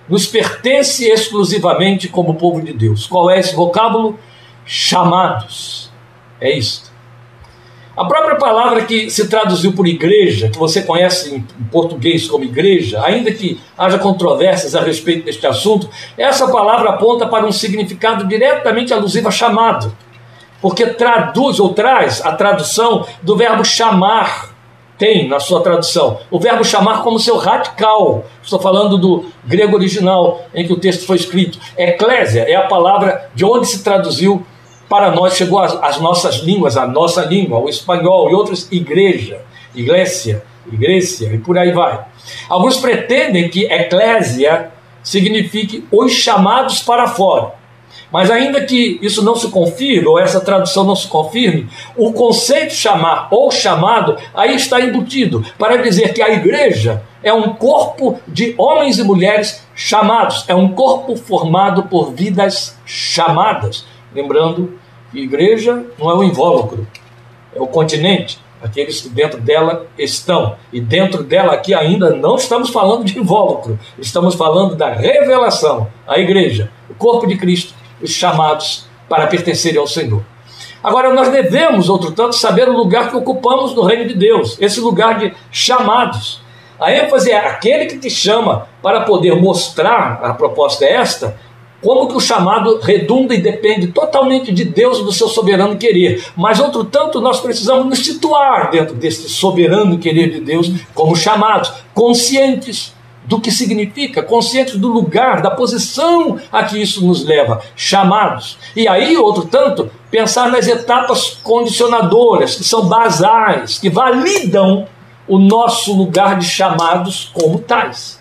Nos 0.08 0.26
pertence 0.26 1.06
exclusivamente 1.06 2.08
como 2.08 2.34
povo 2.34 2.62
de 2.62 2.72
Deus. 2.72 3.06
Qual 3.06 3.30
é 3.30 3.38
esse 3.38 3.54
vocábulo? 3.54 4.18
Chamados. 4.64 5.90
É 6.40 6.50
isto. 6.50 6.87
A 7.98 8.04
própria 8.04 8.36
palavra 8.36 8.84
que 8.84 9.10
se 9.10 9.26
traduziu 9.26 9.72
por 9.72 9.84
igreja, 9.84 10.48
que 10.48 10.56
você 10.56 10.82
conhece 10.82 11.34
em 11.34 11.40
português 11.68 12.28
como 12.28 12.44
igreja, 12.44 13.02
ainda 13.02 13.32
que 13.32 13.60
haja 13.76 13.98
controvérsias 13.98 14.76
a 14.76 14.80
respeito 14.80 15.24
deste 15.24 15.44
assunto, 15.48 15.90
essa 16.16 16.46
palavra 16.46 16.90
aponta 16.90 17.26
para 17.26 17.44
um 17.44 17.50
significado 17.50 18.24
diretamente 18.28 18.94
alusivo 18.94 19.26
a 19.26 19.32
chamado, 19.32 19.92
porque 20.62 20.86
traduz 20.86 21.58
ou 21.58 21.74
traz 21.74 22.24
a 22.24 22.30
tradução 22.36 23.04
do 23.20 23.34
verbo 23.36 23.64
chamar, 23.64 24.54
tem 24.96 25.26
na 25.26 25.40
sua 25.40 25.60
tradução, 25.60 26.20
o 26.30 26.38
verbo 26.38 26.64
chamar 26.64 27.02
como 27.02 27.18
seu 27.18 27.36
radical. 27.36 28.24
Estou 28.40 28.60
falando 28.60 28.96
do 28.96 29.24
grego 29.44 29.74
original 29.74 30.44
em 30.54 30.64
que 30.64 30.72
o 30.72 30.78
texto 30.78 31.04
foi 31.04 31.16
escrito. 31.16 31.58
Eclésia 31.76 32.42
é 32.42 32.54
a 32.54 32.68
palavra 32.68 33.28
de 33.34 33.44
onde 33.44 33.66
se 33.66 33.82
traduziu 33.82 34.44
para 34.88 35.10
nós 35.10 35.36
chegou 35.36 35.58
às, 35.58 36.00
nossas 36.00 36.36
línguas, 36.36 36.76
a 36.76 36.86
nossa 36.86 37.24
língua, 37.24 37.58
o 37.58 37.68
espanhol 37.68 38.30
e 38.30 38.34
outras 38.34 38.68
igreja, 38.70 39.42
igreja, 39.74 40.42
igreja 40.72 41.26
e 41.32 41.38
por 41.38 41.58
aí 41.58 41.72
vai. 41.72 42.04
Alguns 42.48 42.78
pretendem 42.78 43.48
que 43.48 43.66
eclésia 43.66 44.70
signifique 45.02 45.84
os 45.90 46.12
chamados 46.12 46.80
para 46.80 47.06
fora. 47.08 47.58
Mas 48.10 48.30
ainda 48.30 48.64
que 48.64 48.98
isso 49.02 49.22
não 49.22 49.36
se 49.36 49.48
confirme, 49.48 50.06
ou 50.06 50.18
essa 50.18 50.40
tradução 50.40 50.84
não 50.84 50.96
se 50.96 51.06
confirme, 51.06 51.68
o 51.96 52.12
conceito 52.12 52.72
chamar 52.72 53.28
ou 53.30 53.50
chamado 53.50 54.16
aí 54.34 54.56
está 54.56 54.80
embutido 54.80 55.44
para 55.58 55.76
dizer 55.76 56.14
que 56.14 56.22
a 56.22 56.30
igreja 56.30 57.02
é 57.22 57.32
um 57.32 57.54
corpo 57.54 58.18
de 58.26 58.54
homens 58.56 58.98
e 58.98 59.04
mulheres 59.04 59.62
chamados, 59.74 60.44
é 60.48 60.54
um 60.54 60.68
corpo 60.68 61.16
formado 61.16 61.84
por 61.84 62.12
vidas 62.12 62.78
chamadas. 62.86 63.84
Lembrando 64.18 64.76
que 65.12 65.20
igreja 65.20 65.86
não 65.96 66.10
é 66.10 66.14
o 66.14 66.24
invólucro, 66.24 66.84
é 67.54 67.60
o 67.60 67.68
continente, 67.68 68.40
aqueles 68.60 69.00
que 69.00 69.08
dentro 69.08 69.40
dela 69.40 69.86
estão. 69.96 70.56
E 70.72 70.80
dentro 70.80 71.22
dela 71.22 71.52
aqui 71.52 71.72
ainda 71.72 72.10
não 72.10 72.34
estamos 72.34 72.70
falando 72.70 73.04
de 73.04 73.16
invólucro, 73.16 73.78
estamos 73.96 74.34
falando 74.34 74.74
da 74.74 74.92
revelação, 74.92 75.86
a 76.04 76.18
igreja, 76.18 76.68
o 76.90 76.94
corpo 76.94 77.28
de 77.28 77.36
Cristo, 77.36 77.74
os 78.02 78.10
chamados 78.10 78.88
para 79.08 79.28
pertencerem 79.28 79.78
ao 79.78 79.86
Senhor. 79.86 80.20
Agora, 80.82 81.14
nós 81.14 81.28
devemos, 81.28 81.88
outro 81.88 82.10
tanto, 82.10 82.34
saber 82.34 82.68
o 82.68 82.76
lugar 82.76 83.10
que 83.10 83.16
ocupamos 83.16 83.72
no 83.72 83.84
reino 83.84 84.08
de 84.08 84.14
Deus, 84.14 84.60
esse 84.60 84.80
lugar 84.80 85.16
de 85.16 85.32
chamados. 85.52 86.40
A 86.80 86.92
ênfase 86.92 87.30
é 87.30 87.38
aquele 87.38 87.86
que 87.86 87.98
te 87.98 88.10
chama 88.10 88.66
para 88.82 89.02
poder 89.02 89.36
mostrar, 89.36 90.20
a 90.24 90.34
proposta 90.34 90.84
é 90.84 90.94
esta, 90.94 91.36
como 91.82 92.08
que 92.08 92.16
o 92.16 92.20
chamado 92.20 92.78
redunda 92.80 93.34
e 93.34 93.40
depende 93.40 93.88
totalmente 93.88 94.52
de 94.52 94.64
Deus 94.64 94.98
e 94.98 95.04
do 95.04 95.12
seu 95.12 95.28
soberano 95.28 95.76
querer. 95.76 96.24
Mas, 96.36 96.58
outro 96.60 96.84
tanto, 96.84 97.20
nós 97.20 97.40
precisamos 97.40 97.86
nos 97.86 98.04
situar 98.04 98.70
dentro 98.70 98.94
desse 98.94 99.28
soberano 99.28 99.98
querer 99.98 100.30
de 100.30 100.40
Deus 100.40 100.70
como 100.94 101.14
chamados, 101.14 101.72
conscientes 101.94 102.92
do 103.24 103.38
que 103.38 103.50
significa, 103.50 104.22
conscientes 104.22 104.76
do 104.76 104.88
lugar, 104.88 105.42
da 105.42 105.50
posição 105.50 106.38
a 106.50 106.64
que 106.64 106.80
isso 106.80 107.06
nos 107.06 107.24
leva, 107.24 107.60
chamados. 107.76 108.58
E 108.74 108.88
aí, 108.88 109.16
outro 109.18 109.44
tanto, 109.44 109.90
pensar 110.10 110.50
nas 110.50 110.66
etapas 110.66 111.38
condicionadoras, 111.42 112.56
que 112.56 112.64
são 112.64 112.86
basais, 112.86 113.78
que 113.78 113.90
validam 113.90 114.86
o 115.28 115.38
nosso 115.38 115.94
lugar 115.94 116.38
de 116.38 116.46
chamados 116.46 117.30
como 117.34 117.58
tais. 117.58 118.17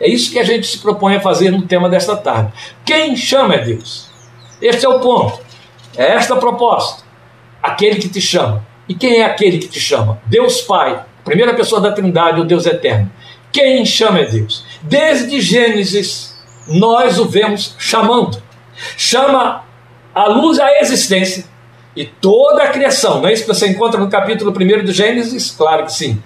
É 0.00 0.08
isso 0.08 0.32
que 0.32 0.38
a 0.38 0.44
gente 0.44 0.66
se 0.66 0.78
propõe 0.78 1.16
a 1.16 1.20
fazer 1.20 1.50
no 1.50 1.62
tema 1.62 1.88
desta 1.88 2.16
tarde. 2.16 2.52
Quem 2.84 3.14
chama 3.14 3.54
é 3.54 3.58
Deus. 3.58 4.08
Este 4.60 4.86
é 4.86 4.88
o 4.88 5.00
ponto. 5.00 5.40
É 5.96 6.12
esta 6.12 6.34
a 6.34 6.38
proposta. 6.38 7.02
Aquele 7.62 7.96
que 7.96 8.08
te 8.08 8.20
chama. 8.20 8.64
E 8.88 8.94
quem 8.94 9.20
é 9.20 9.24
aquele 9.24 9.58
que 9.58 9.68
te 9.68 9.78
chama? 9.78 10.20
Deus 10.26 10.62
Pai, 10.62 11.04
primeira 11.24 11.54
pessoa 11.54 11.80
da 11.80 11.92
Trindade, 11.92 12.40
o 12.40 12.44
Deus 12.44 12.66
eterno. 12.66 13.10
Quem 13.52 13.84
chama 13.84 14.20
é 14.20 14.24
Deus. 14.24 14.64
Desde 14.82 15.40
Gênesis, 15.40 16.36
nós 16.66 17.18
o 17.18 17.26
vemos 17.26 17.74
chamando. 17.78 18.42
Chama 18.96 19.64
a 20.14 20.26
luz 20.26 20.58
à 20.58 20.80
existência 20.80 21.44
e 21.94 22.04
toda 22.06 22.62
a 22.62 22.68
criação. 22.68 23.20
Não 23.20 23.28
é 23.28 23.32
isso 23.32 23.42
que 23.42 23.48
você 23.48 23.68
encontra 23.68 24.00
no 24.00 24.08
capítulo 24.08 24.50
1 24.50 24.84
do 24.84 24.92
Gênesis? 24.92 25.50
Claro 25.50 25.84
que 25.84 25.92
sim. 25.92 26.22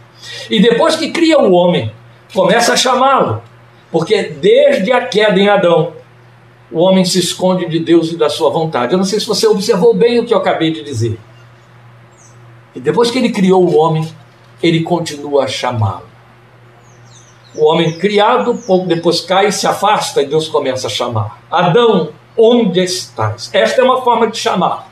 E 0.48 0.60
depois 0.60 0.96
que 0.96 1.10
cria 1.10 1.38
o 1.38 1.52
homem, 1.52 1.92
começa 2.32 2.72
a 2.72 2.76
chamá-lo. 2.76 3.42
Porque 3.94 4.24
desde 4.24 4.90
a 4.90 5.06
queda 5.06 5.38
em 5.38 5.48
Adão, 5.48 5.92
o 6.68 6.80
homem 6.80 7.04
se 7.04 7.20
esconde 7.20 7.68
de 7.68 7.78
Deus 7.78 8.10
e 8.10 8.16
da 8.16 8.28
sua 8.28 8.50
vontade. 8.50 8.92
Eu 8.92 8.98
não 8.98 9.04
sei 9.04 9.20
se 9.20 9.26
você 9.28 9.46
observou 9.46 9.94
bem 9.94 10.18
o 10.18 10.26
que 10.26 10.34
eu 10.34 10.38
acabei 10.38 10.72
de 10.72 10.82
dizer. 10.82 11.16
E 12.74 12.80
depois 12.80 13.08
que 13.08 13.18
ele 13.18 13.30
criou 13.30 13.64
o 13.64 13.76
homem, 13.76 14.04
ele 14.60 14.82
continua 14.82 15.44
a 15.44 15.46
chamá-lo. 15.46 16.08
O 17.54 17.66
homem 17.66 17.96
criado, 17.96 18.56
pouco 18.66 18.88
depois 18.88 19.20
cai 19.20 19.46
e 19.46 19.52
se 19.52 19.64
afasta 19.64 20.20
e 20.20 20.26
Deus 20.26 20.48
começa 20.48 20.88
a 20.88 20.90
chamar. 20.90 21.44
Adão, 21.48 22.08
onde 22.36 22.82
estás? 22.82 23.48
Esta 23.52 23.80
é 23.80 23.84
uma 23.84 24.02
forma 24.02 24.26
de 24.26 24.36
chamar. 24.36 24.90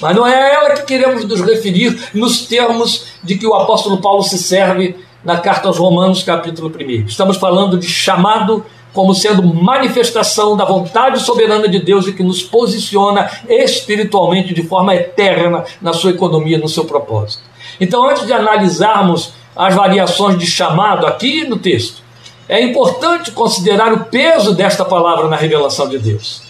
Mas 0.00 0.16
não 0.16 0.26
é 0.26 0.34
a 0.34 0.52
ela 0.52 0.70
que 0.74 0.82
queremos 0.82 1.24
nos 1.24 1.40
referir 1.42 2.10
nos 2.12 2.44
termos 2.44 3.06
de 3.22 3.38
que 3.38 3.46
o 3.46 3.54
apóstolo 3.54 4.00
Paulo 4.02 4.24
se 4.24 4.36
serve 4.36 4.96
na 5.24 5.38
carta 5.38 5.68
aos 5.68 5.78
Romanos, 5.78 6.22
capítulo 6.22 6.70
1. 6.70 7.06
Estamos 7.06 7.38
falando 7.38 7.78
de 7.78 7.88
chamado 7.88 8.64
como 8.92 9.14
sendo 9.14 9.42
manifestação 9.42 10.56
da 10.56 10.64
vontade 10.64 11.20
soberana 11.20 11.66
de 11.66 11.80
Deus 11.80 12.06
e 12.06 12.12
que 12.12 12.22
nos 12.22 12.42
posiciona 12.42 13.28
espiritualmente 13.48 14.54
de 14.54 14.62
forma 14.62 14.94
eterna 14.94 15.64
na 15.80 15.92
sua 15.92 16.10
economia, 16.10 16.58
no 16.58 16.68
seu 16.68 16.84
propósito. 16.84 17.42
Então, 17.80 18.08
antes 18.08 18.24
de 18.24 18.32
analisarmos 18.32 19.32
as 19.56 19.74
variações 19.74 20.38
de 20.38 20.46
chamado 20.46 21.06
aqui 21.06 21.44
no 21.44 21.56
texto, 21.56 22.02
é 22.48 22.62
importante 22.62 23.32
considerar 23.32 23.92
o 23.92 24.04
peso 24.04 24.54
desta 24.54 24.84
palavra 24.84 25.26
na 25.28 25.36
revelação 25.36 25.88
de 25.88 25.98
Deus. 25.98 26.42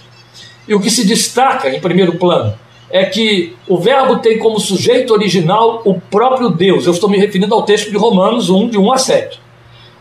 E 0.66 0.74
o 0.74 0.80
que 0.80 0.90
se 0.90 1.06
destaca 1.06 1.70
em 1.70 1.80
primeiro 1.80 2.18
plano 2.18 2.54
é 2.90 3.04
que 3.04 3.56
o 3.68 3.78
verbo 3.78 4.18
tem 4.18 4.38
como 4.38 4.60
sujeito 4.60 5.12
original 5.12 5.82
o 5.84 6.00
próprio 6.00 6.50
Deus. 6.50 6.86
Eu 6.86 6.92
estou 6.92 7.08
me 7.08 7.18
referindo 7.18 7.54
ao 7.54 7.62
texto 7.62 7.90
de 7.90 7.96
Romanos 7.96 8.50
1, 8.50 8.68
de 8.68 8.78
1 8.78 8.92
a 8.92 8.98
7. 8.98 9.40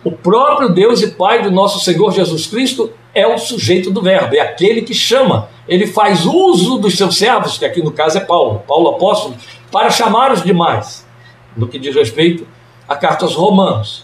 O 0.04 0.12
próprio 0.12 0.70
Deus 0.70 1.02
e 1.02 1.12
Pai 1.12 1.42
do 1.42 1.50
nosso 1.50 1.80
Senhor 1.80 2.12
Jesus 2.12 2.46
Cristo 2.46 2.92
é 3.14 3.26
o 3.26 3.38
sujeito 3.38 3.90
do 3.90 4.02
verbo, 4.02 4.36
é 4.36 4.40
aquele 4.40 4.82
que 4.82 4.94
chama. 4.94 5.50
Ele 5.68 5.88
faz 5.88 6.26
uso 6.26 6.78
dos 6.78 6.98
seus 6.98 7.18
servos, 7.18 7.58
que 7.58 7.66
aqui 7.66 7.82
no 7.82 7.92
caso 7.92 8.18
é 8.18 8.22
Paulo, 8.22 8.64
Paulo 8.68 8.90
apóstolo, 8.90 9.36
para 9.72 9.90
chamar 9.90 10.32
os 10.32 10.44
demais, 10.44 11.08
no 11.56 11.68
que 11.68 11.80
diz 11.80 11.96
respeito 11.96 12.46
à 12.88 12.96
carta 12.96 13.24
aos 13.24 13.36
Romanos. 13.36 14.04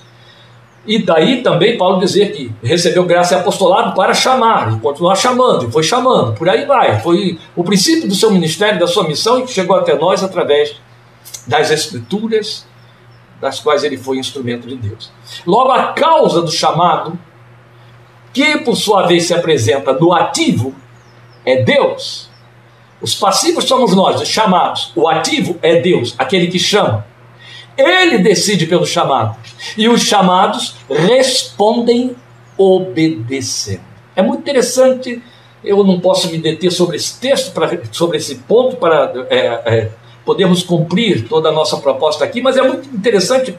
E 0.85 1.03
daí 1.03 1.43
também 1.43 1.77
Paulo 1.77 1.99
dizer 1.99 2.31
que 2.31 2.51
recebeu 2.63 3.03
graça 3.05 3.35
e 3.35 3.37
apostolado 3.37 3.93
para 3.93 4.13
chamar, 4.13 4.73
e 4.73 4.79
continuar 4.79 5.15
chamando, 5.15 5.67
e 5.67 5.71
foi 5.71 5.83
chamando, 5.83 6.33
por 6.33 6.49
aí 6.49 6.65
vai. 6.65 6.99
Foi 7.01 7.37
o 7.55 7.63
princípio 7.63 8.07
do 8.07 8.15
seu 8.15 8.31
ministério, 8.31 8.79
da 8.79 8.87
sua 8.87 9.07
missão, 9.07 9.39
e 9.39 9.43
que 9.43 9.51
chegou 9.51 9.75
até 9.75 9.95
nós 9.95 10.23
através 10.23 10.75
das 11.45 11.69
Escrituras, 11.69 12.65
das 13.41 13.59
quais 13.59 13.83
ele 13.83 13.97
foi 13.97 14.17
instrumento 14.17 14.67
de 14.67 14.75
Deus. 14.75 15.11
Logo, 15.45 15.71
a 15.71 15.93
causa 15.93 16.41
do 16.41 16.51
chamado, 16.51 17.17
que 18.33 18.57
por 18.59 18.75
sua 18.75 19.05
vez 19.05 19.25
se 19.25 19.33
apresenta 19.33 19.93
no 19.93 20.13
ativo, 20.13 20.73
é 21.45 21.61
Deus. 21.61 22.29
Os 23.01 23.15
passivos 23.15 23.63
somos 23.65 23.95
nós, 23.95 24.21
os 24.21 24.27
chamados. 24.27 24.91
O 24.95 25.07
ativo 25.07 25.57
é 25.61 25.79
Deus, 25.79 26.13
aquele 26.17 26.47
que 26.47 26.59
chama. 26.59 27.05
Ele 27.79 28.17
decide 28.17 28.65
pelo 28.65 28.85
chamado. 28.85 29.35
E 29.77 29.87
os 29.87 30.01
chamados 30.01 30.75
respondem 30.89 32.15
obedecendo. 32.57 33.81
É 34.15 34.21
muito 34.21 34.41
interessante, 34.41 35.21
eu 35.63 35.83
não 35.83 35.99
posso 35.99 36.29
me 36.29 36.37
deter 36.37 36.71
sobre 36.71 36.97
esse 36.97 37.19
texto, 37.19 37.53
pra, 37.53 37.69
sobre 37.91 38.17
esse 38.17 38.35
ponto, 38.35 38.75
para 38.75 39.13
é, 39.29 39.37
é, 39.65 39.89
podermos 40.25 40.61
cumprir 40.61 41.27
toda 41.27 41.49
a 41.49 41.51
nossa 41.51 41.77
proposta 41.77 42.25
aqui, 42.25 42.41
mas 42.41 42.57
é 42.57 42.61
muito 42.61 42.89
interessante 42.93 43.55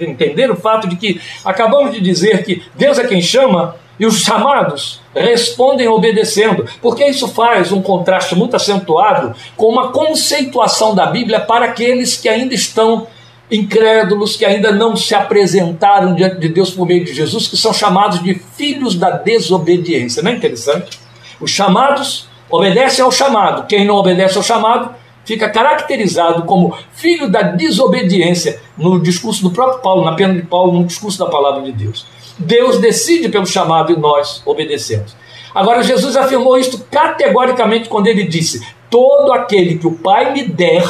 entender 0.00 0.50
o 0.50 0.56
fato 0.56 0.88
de 0.88 0.96
que 0.96 1.20
acabamos 1.44 1.92
de 1.94 2.00
dizer 2.00 2.44
que 2.44 2.62
Deus 2.74 2.98
é 2.98 3.06
quem 3.06 3.22
chama 3.22 3.76
e 3.98 4.06
os 4.06 4.20
chamados 4.20 5.00
respondem 5.14 5.86
obedecendo, 5.86 6.66
porque 6.80 7.04
isso 7.06 7.28
faz 7.28 7.70
um 7.70 7.80
contraste 7.80 8.34
muito 8.34 8.56
acentuado 8.56 9.34
com 9.56 9.68
uma 9.68 9.92
conceituação 9.92 10.94
da 10.94 11.06
Bíblia 11.06 11.38
para 11.38 11.66
aqueles 11.66 12.16
que 12.16 12.28
ainda 12.28 12.54
estão 12.54 13.06
incrédulos 13.52 14.34
que 14.34 14.46
ainda 14.46 14.72
não 14.72 14.96
se 14.96 15.14
apresentaram 15.14 16.14
diante 16.14 16.40
de 16.40 16.48
Deus 16.48 16.70
por 16.70 16.86
meio 16.86 17.04
de 17.04 17.12
Jesus, 17.12 17.46
que 17.46 17.56
são 17.56 17.72
chamados 17.72 18.22
de 18.22 18.34
filhos 18.56 18.94
da 18.94 19.10
desobediência. 19.10 20.22
Não 20.22 20.30
é 20.30 20.34
interessante? 20.34 20.98
Os 21.38 21.50
chamados 21.50 22.28
obedecem 22.50 23.04
ao 23.04 23.12
chamado, 23.12 23.66
quem 23.66 23.84
não 23.84 23.96
obedece 23.96 24.38
ao 24.38 24.42
chamado 24.42 24.94
fica 25.24 25.48
caracterizado 25.48 26.44
como 26.44 26.76
filho 26.94 27.30
da 27.30 27.42
desobediência 27.42 28.60
no 28.76 29.00
discurso 29.00 29.42
do 29.42 29.50
próprio 29.50 29.80
Paulo, 29.80 30.04
na 30.04 30.14
pena 30.14 30.34
de 30.34 30.42
Paulo, 30.42 30.72
no 30.72 30.84
discurso 30.84 31.18
da 31.18 31.26
palavra 31.26 31.62
de 31.62 31.72
Deus. 31.72 32.06
Deus 32.38 32.78
decide 32.78 33.28
pelo 33.28 33.46
chamado 33.46 33.92
e 33.92 33.96
nós 33.96 34.42
obedecemos. 34.46 35.14
Agora, 35.54 35.82
Jesus 35.82 36.16
afirmou 36.16 36.58
isto 36.58 36.84
categoricamente 36.90 37.88
quando 37.88 38.06
ele 38.06 38.24
disse: 38.24 38.66
Todo 38.88 39.32
aquele 39.32 39.78
que 39.78 39.86
o 39.86 39.92
Pai 39.92 40.32
me 40.32 40.42
der, 40.42 40.84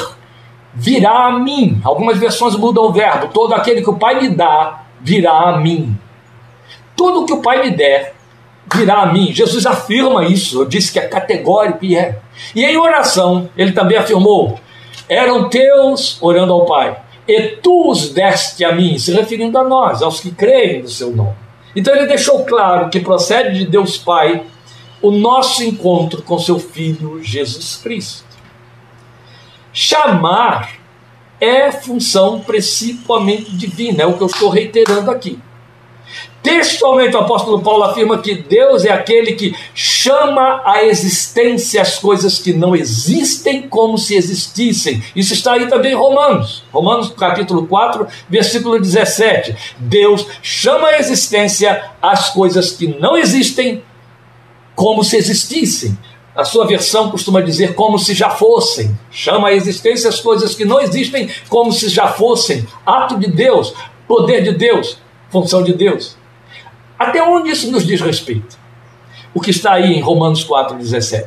virá 0.75 1.27
a 1.27 1.39
mim. 1.39 1.81
Algumas 1.85 2.19
versões 2.19 2.57
mudam 2.57 2.85
o 2.85 2.93
verbo. 2.93 3.29
Todo 3.29 3.55
aquele 3.55 3.83
que 3.83 3.91
o 3.91 3.97
Pai 3.97 4.21
me 4.21 4.29
dá, 4.29 4.85
virá 5.01 5.51
a 5.51 5.59
mim. 5.59 5.97
Tudo 6.97 7.27
que 7.27 7.33
o 7.33 7.43
Pai 7.43 7.63
me 7.63 7.71
der, 7.71 8.15
virá 8.73 9.03
a 9.03 9.13
mim. 9.13 9.33
Jesus 9.33 9.67
afirma 9.67 10.25
isso. 10.25 10.63
Eu 10.63 10.65
disse 10.67 10.93
que 10.93 10.99
é 10.99 11.07
categórico 11.07 11.85
e 11.85 11.97
é. 11.97 12.19
E 12.55 12.65
em 12.65 12.77
oração, 12.77 13.49
ele 13.57 13.73
também 13.73 13.99
afirmou: 13.99 14.59
eram 15.09 15.49
teus, 15.49 16.21
orando 16.23 16.53
ao 16.53 16.65
Pai, 16.65 16.97
e 17.27 17.41
tu 17.63 17.91
os 17.91 18.11
deste 18.11 18.65
a 18.65 18.73
mim, 18.73 18.99
se 18.99 19.13
referindo 19.13 19.59
a 19.59 19.65
nós, 19.65 20.03
aos 20.03 20.21
que 20.21 20.31
creem 20.31 20.83
no 20.83 20.89
seu 20.89 21.15
nome. 21.15 21.35
Então 21.75 21.95
ele 21.95 22.07
deixou 22.07 22.45
claro 22.45 22.91
que 22.91 23.01
procede 23.01 23.59
de 23.59 23.67
Deus 23.67 23.97
Pai 23.97 24.43
o 25.01 25.11
nosso 25.11 25.65
encontro 25.65 26.23
com 26.23 26.39
seu 26.39 26.59
Filho 26.59 27.23
Jesus 27.23 27.77
Cristo. 27.77 28.32
Chamar 29.73 30.83
é 31.41 31.73
função 31.73 32.41
principalmente 32.41 33.51
divina, 33.57 34.03
é 34.03 34.07
o 34.07 34.17
que 34.17 34.23
eu 34.23 34.29
estou 34.29 34.49
reiterando 34.49 35.11
aqui. 35.11 35.39
Textualmente, 36.43 37.15
o 37.15 37.21
apóstolo 37.21 37.63
Paulo 37.63 37.85
afirma 37.85 38.19
que 38.19 38.35
Deus 38.35 38.85
é 38.85 38.91
aquele 38.91 39.33
que 39.33 39.55
chama 39.75 40.61
à 40.65 40.85
existência 40.85 41.81
as 41.81 41.99
coisas 41.99 42.39
que 42.41 42.53
não 42.53 42.75
existem 42.75 43.69
como 43.69 43.97
se 43.97 44.17
existissem. 44.17 45.03
Isso 45.15 45.33
está 45.33 45.53
aí 45.53 45.69
também 45.69 45.93
em 45.93 45.97
Romanos, 45.97 46.65
Romanos 46.73 47.11
capítulo 47.17 47.67
4, 47.69 48.09
versículo 48.29 48.81
17. 48.81 49.57
Deus 49.79 50.27
chama 50.43 50.89
à 50.89 50.99
existência 50.99 51.91
as 52.03 52.31
coisas 52.31 52.73
que 52.73 52.89
não 52.89 53.17
existem 53.17 53.83
como 54.75 55.05
se 55.05 55.17
existissem. 55.17 55.97
A 56.35 56.45
sua 56.45 56.67
versão 56.67 57.11
costuma 57.11 57.43
dizer 57.43 57.75
como 57.75 57.99
se 57.99 58.15
já 58.15 58.31
fossem. 58.31 58.99
Chama 59.11 59.49
a 59.49 59.53
existência 59.53 60.09
as 60.09 60.21
coisas 60.21 60.55
que 60.55 60.65
não 60.65 60.81
existem 60.81 61.29
como 61.49 61.71
se 61.73 61.89
já 61.89 62.09
fossem. 62.09 62.67
Ato 62.87 63.19
de 63.19 63.27
Deus, 63.27 63.75
poder 64.09 64.43
de 64.43 64.53
Deus, 64.53 64.99
função 65.31 65.63
de 65.63 65.75
Deus. 65.75 66.17
Até 66.99 67.23
onde 67.23 67.51
isso 67.51 67.71
nos 67.71 67.87
diz 67.87 68.01
respeito? 68.01 68.57
O 69.35 69.41
que 69.41 69.51
está 69.51 69.75
aí 69.75 69.93
em 69.93 70.01
Romanos 70.01 70.47
4,17. 70.47 71.27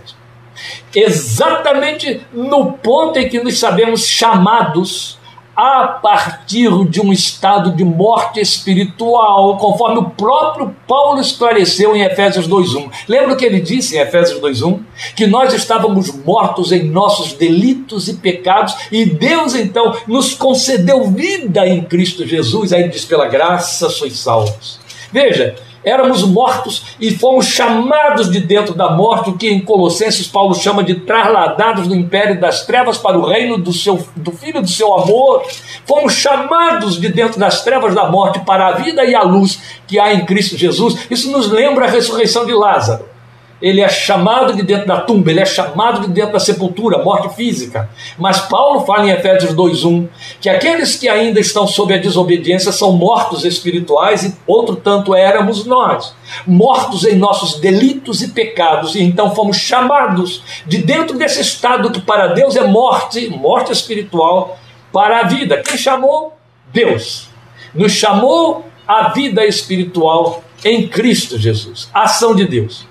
exatamente 0.96 2.22
no 2.32 2.74
ponto 2.74 3.20
em 3.20 3.28
que 3.28 3.44
nos 3.44 3.60
sabemos 3.60 4.08
chamados 4.08 5.20
a 5.56 5.88
partir 5.88 6.70
de 6.90 7.00
um 7.00 7.14
estado 7.14 7.72
de 7.72 7.84
morte 7.84 8.40
espiritual, 8.42 9.58
conforme 9.58 10.00
o 10.00 10.10
próprio 10.10 10.76
Paulo 10.88 11.22
esclareceu 11.22 11.96
em 11.96 12.02
Efésios 12.02 12.48
2:1. 12.48 12.90
Lembra 13.08 13.36
que 13.36 13.46
ele 13.46 13.62
disse 13.62 13.96
em 13.96 14.00
Efésios 14.00 14.40
2:1? 14.40 14.80
Que 15.16 15.26
nós 15.26 15.54
estávamos 15.54 16.12
mortos 16.24 16.72
em 16.72 16.84
nossos 16.84 17.34
delitos 17.34 18.08
e 18.08 18.16
pecados 18.16 18.76
e 18.92 19.06
Deus 19.06 19.56
então 19.56 19.96
nos 20.08 20.34
concedeu 20.34 21.06
vida 21.06 21.66
em 21.68 21.84
Cristo 21.84 22.28
Jesus. 22.28 22.74
Aí 22.74 22.82
ele 22.82 22.90
diz: 22.90 23.06
"Pela 23.06 23.28
graça 23.28 23.90
sois 23.90 24.18
salvos". 24.18 24.80
Veja, 25.12 25.56
éramos 25.86 26.24
mortos 26.24 26.96
e 27.00 27.12
fomos 27.12 27.46
chamados 27.46 28.30
de 28.30 28.40
dentro 28.40 28.74
da 28.74 28.90
morte, 28.90 29.30
o 29.30 29.38
que 29.38 29.48
em 29.48 29.62
Colossenses 29.62 30.28
Paulo 30.28 30.56
chama 30.56 30.84
de 30.84 30.96
trasladados 30.96 31.88
do 31.88 31.96
império 31.96 32.40
das 32.40 32.66
trevas 32.66 32.98
para 32.98 33.18
o 33.18 33.26
reino 33.26 33.58
do, 33.58 33.72
seu, 33.72 34.06
do 34.16 34.32
Filho 34.32 34.62
do 34.62 34.68
seu 34.68 34.94
amor. 34.94 35.44
Fomos 35.86 36.14
chamados 36.14 37.00
de 37.00 37.08
dentro 37.10 37.40
das 37.40 37.64
trevas 37.64 37.94
da 37.94 38.10
morte 38.10 38.40
para 38.40 38.68
a 38.68 38.72
vida 38.72 39.06
e 39.06 39.14
a 39.14 39.22
luz 39.22 39.62
que 39.88 40.00
há 40.00 40.14
em 40.14 40.26
Cristo 40.26 40.58
Jesus. 40.58 41.08
Isso 41.10 41.32
nos 41.32 41.50
lembra 41.50 41.86
a 41.86 41.90
ressurreição 41.90 42.46
de 42.46 42.54
Lázaro 42.54 43.15
ele 43.62 43.82
é 43.82 43.88
chamado 43.88 44.54
de 44.54 44.62
dentro 44.64 44.88
da 44.88 45.02
tumba, 45.02 45.32
ele 45.32 45.40
é 45.40 45.46
chamado 45.46 46.02
de 46.02 46.14
dentro 46.14 46.34
da 46.34 46.40
sepultura, 46.40 47.04
morte 47.04 47.34
física. 47.36 47.90
Mas 48.18 48.42
Paulo 48.42 48.82
fala 48.82 49.06
em 49.06 49.12
Efésios 49.12 49.54
2:1 49.54 50.08
que 50.42 50.50
aqueles 50.50 50.96
que 50.96 51.08
ainda 51.08 51.40
estão 51.40 51.66
sob 51.66 51.94
a 51.94 51.98
desobediência 51.98 52.72
são 52.72 52.92
mortos 52.94 53.46
espirituais 53.46 54.24
e 54.24 54.36
outro 54.46 54.76
tanto 54.76 55.16
éramos 55.16 55.66
nós, 55.66 56.14
mortos 56.46 57.06
em 57.06 57.16
nossos 57.16 57.60
delitos 57.60 58.22
e 58.22 58.30
pecados, 58.30 58.96
e 58.96 59.02
então 59.02 59.34
fomos 59.34 59.58
chamados 59.58 60.44
de 60.66 60.80
dentro 60.80 61.18
desse 61.18 61.42
estado 61.42 61.92
que 61.92 62.02
para 62.02 62.28
Deus 62.28 62.56
é 62.56 62.68
morte, 62.68 63.30
morte 63.30 63.72
espiritual, 63.72 64.60
para 64.92 65.22
a 65.22 65.24
vida. 65.24 65.62
Quem 65.62 65.78
chamou? 65.78 66.38
Deus. 66.72 67.30
Nos 67.74 67.94
chamou 67.94 68.66
à 68.88 69.10
vida 69.10 69.46
espiritual 69.46 70.44
em 70.64 70.88
Cristo 70.88 71.38
Jesus. 71.38 71.90
A 71.94 72.04
ação 72.04 72.36
de 72.36 72.46
Deus. 72.46 72.86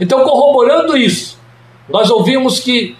Então, 0.00 0.24
corroborando 0.24 0.96
isso, 0.96 1.38
nós 1.88 2.10
ouvimos 2.10 2.60
que 2.60 2.96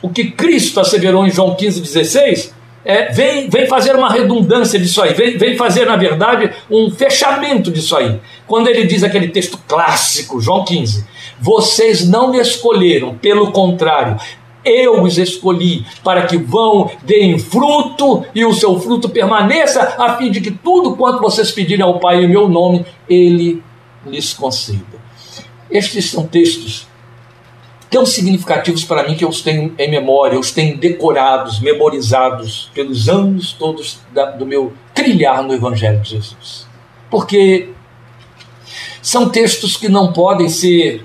o 0.00 0.08
que 0.08 0.30
Cristo 0.30 0.80
asseverou 0.80 1.26
em 1.26 1.30
João 1.30 1.54
15,16 1.54 2.52
é, 2.84 3.12
vem, 3.12 3.48
vem 3.48 3.66
fazer 3.66 3.94
uma 3.94 4.10
redundância 4.10 4.78
disso 4.78 5.00
aí, 5.00 5.14
vem, 5.14 5.38
vem 5.38 5.56
fazer, 5.56 5.86
na 5.86 5.96
verdade, 5.96 6.50
um 6.68 6.90
fechamento 6.90 7.70
disso 7.70 7.96
aí. 7.96 8.20
Quando 8.46 8.68
ele 8.68 8.84
diz 8.84 9.04
aquele 9.04 9.28
texto 9.28 9.58
clássico, 9.68 10.40
João 10.40 10.64
15: 10.64 11.06
Vocês 11.40 12.08
não 12.08 12.30
me 12.30 12.40
escolheram, 12.40 13.14
pelo 13.14 13.52
contrário, 13.52 14.18
eu 14.64 15.02
os 15.02 15.18
escolhi 15.18 15.84
para 16.02 16.26
que 16.26 16.36
vão, 16.36 16.90
deem 17.02 17.38
fruto 17.38 18.24
e 18.34 18.44
o 18.44 18.52
seu 18.52 18.78
fruto 18.80 19.08
permaneça, 19.08 19.94
a 19.98 20.16
fim 20.16 20.30
de 20.30 20.40
que 20.40 20.50
tudo 20.50 20.96
quanto 20.96 21.20
vocês 21.20 21.50
pedirem 21.50 21.84
ao 21.84 21.98
Pai 21.98 22.24
em 22.24 22.28
meu 22.28 22.48
nome, 22.48 22.84
Ele 23.08 23.62
lhes 24.06 24.32
conceda. 24.32 25.02
Estes 25.72 26.10
são 26.10 26.26
textos 26.26 26.86
tão 27.90 28.06
significativos 28.06 28.84
para 28.84 29.06
mim 29.08 29.14
que 29.14 29.24
eu 29.24 29.28
os 29.28 29.40
tenho 29.40 29.74
em 29.78 29.90
memória, 29.90 30.36
eu 30.36 30.40
os 30.40 30.50
tenho 30.50 30.76
decorados, 30.76 31.60
memorizados 31.60 32.70
pelos 32.74 33.08
anos 33.08 33.52
todos 33.52 34.00
da, 34.12 34.30
do 34.30 34.46
meu 34.46 34.72
trilhar 34.94 35.42
no 35.42 35.54
Evangelho 35.54 36.00
de 36.00 36.10
Jesus. 36.10 36.66
Porque 37.10 37.70
são 39.00 39.28
textos 39.28 39.76
que 39.76 39.88
não 39.88 40.12
podem 40.12 40.48
ser 40.48 41.04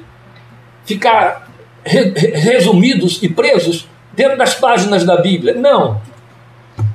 ficar 0.86 1.50
re, 1.83 2.13
resumidos 2.36 3.24
e 3.24 3.29
presos 3.29 3.88
dentro 4.13 4.38
das 4.38 4.55
páginas 4.55 5.03
da 5.03 5.17
Bíblia. 5.17 5.53
Não. 5.53 6.01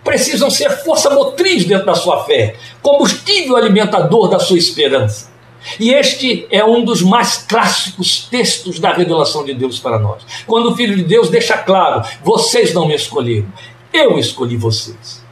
Precisam 0.05 0.51
ser 0.51 0.71
força 0.71 1.11
motriz 1.11 1.65
dentro 1.65 1.87
da 1.87 1.95
sua 1.95 2.25
fé, 2.25 2.57
combustível 2.83 3.57
alimentador 3.57 4.29
da 4.29 4.39
sua 4.39 4.59
esperança. 4.59 5.32
E 5.79 5.91
este 5.91 6.47
é 6.51 6.65
um 6.65 6.85
dos 6.85 7.03
mais 7.03 7.39
clássicos 7.39 8.27
textos 8.31 8.79
da 8.79 8.93
revelação 8.93 9.45
de 9.45 9.55
Deus 9.55 9.79
para 9.79 9.99
nós. 9.99 10.23
Quando 10.47 10.71
o 10.71 10.77
Filho 10.77 10.97
de 10.97 11.05
Deus 11.05 11.29
deixa 11.29 11.57
claro: 11.59 12.03
vocês 12.25 12.75
não 12.75 12.87
me 12.87 12.95
escolheram, 12.95 13.49
eu 13.93 14.19
escolhi 14.19 14.57
vocês. 14.57 15.23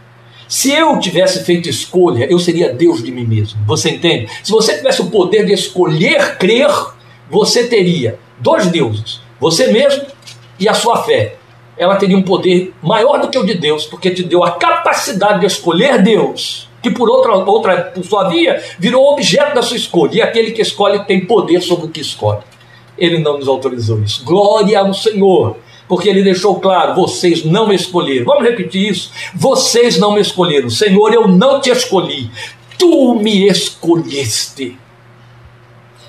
Se 0.48 0.72
eu 0.72 0.98
tivesse 0.98 1.44
feito 1.44 1.68
escolha, 1.68 2.26
eu 2.30 2.38
seria 2.38 2.72
Deus 2.72 3.02
de 3.02 3.12
mim 3.12 3.24
mesmo. 3.24 3.60
Você 3.66 3.90
entende? 3.90 4.28
Se 4.42 4.50
você 4.50 4.76
tivesse 4.76 5.00
o 5.00 5.10
poder 5.10 5.46
de 5.46 5.52
escolher 5.52 6.38
crer, 6.38 6.70
você 7.30 7.68
teria 7.68 8.18
dois 8.38 8.66
deuses: 8.66 9.20
você 9.38 9.72
mesmo 9.72 10.04
e 10.58 10.68
a 10.68 10.74
sua 10.74 11.02
fé. 11.04 11.36
Ela 11.76 11.96
teria 11.96 12.16
um 12.16 12.22
poder 12.22 12.74
maior 12.82 13.18
do 13.18 13.28
que 13.28 13.38
o 13.38 13.46
de 13.46 13.54
Deus, 13.54 13.86
porque 13.86 14.10
te 14.10 14.22
deu 14.22 14.44
a 14.44 14.52
capacidade 14.52 15.40
de 15.40 15.46
escolher 15.46 16.02
Deus 16.02 16.69
que 16.82 16.90
por 16.90 17.08
outra, 17.10 17.36
outra 17.36 17.82
por 17.94 18.04
sua 18.04 18.28
via 18.28 18.62
virou 18.78 19.12
objeto 19.12 19.54
da 19.54 19.62
sua 19.62 19.76
escolha, 19.76 20.14
e 20.14 20.22
aquele 20.22 20.52
que 20.52 20.62
escolhe 20.62 21.04
tem 21.04 21.24
poder 21.24 21.60
sobre 21.60 21.86
o 21.86 21.90
que 21.90 22.00
escolhe. 22.00 22.40
Ele 22.96 23.18
não 23.18 23.38
nos 23.38 23.48
autorizou 23.48 24.00
isso. 24.02 24.24
Glória 24.24 24.78
ao 24.78 24.92
Senhor, 24.92 25.56
porque 25.88 26.08
ele 26.08 26.22
deixou 26.22 26.60
claro: 26.60 26.94
vocês 26.94 27.44
não 27.44 27.68
me 27.68 27.74
escolheram. 27.74 28.26
Vamos 28.26 28.44
repetir 28.44 28.90
isso? 28.90 29.10
Vocês 29.34 29.98
não 29.98 30.14
me 30.14 30.20
escolheram. 30.20 30.70
Senhor, 30.70 31.12
eu 31.12 31.28
não 31.28 31.60
te 31.60 31.70
escolhi, 31.70 32.30
tu 32.78 33.14
me 33.14 33.46
escolheste. 33.46 34.78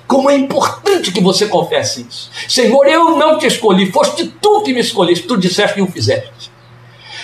Como 0.08 0.30
é 0.30 0.36
importante 0.36 1.12
que 1.14 1.22
você 1.22 1.48
confesse 1.48 2.06
isso. 2.08 2.30
Senhor, 2.50 2.86
eu 2.86 3.18
não 3.18 3.38
te 3.38 3.48
escolhi, 3.48 3.90
foste 3.90 4.28
tu 4.42 4.62
que 4.62 4.74
me 4.74 4.82
escolheste, 4.82 5.26
tu 5.26 5.38
disseste 5.38 5.80
e 5.80 5.82
o 5.82 5.88
fizeste. 5.88 6.52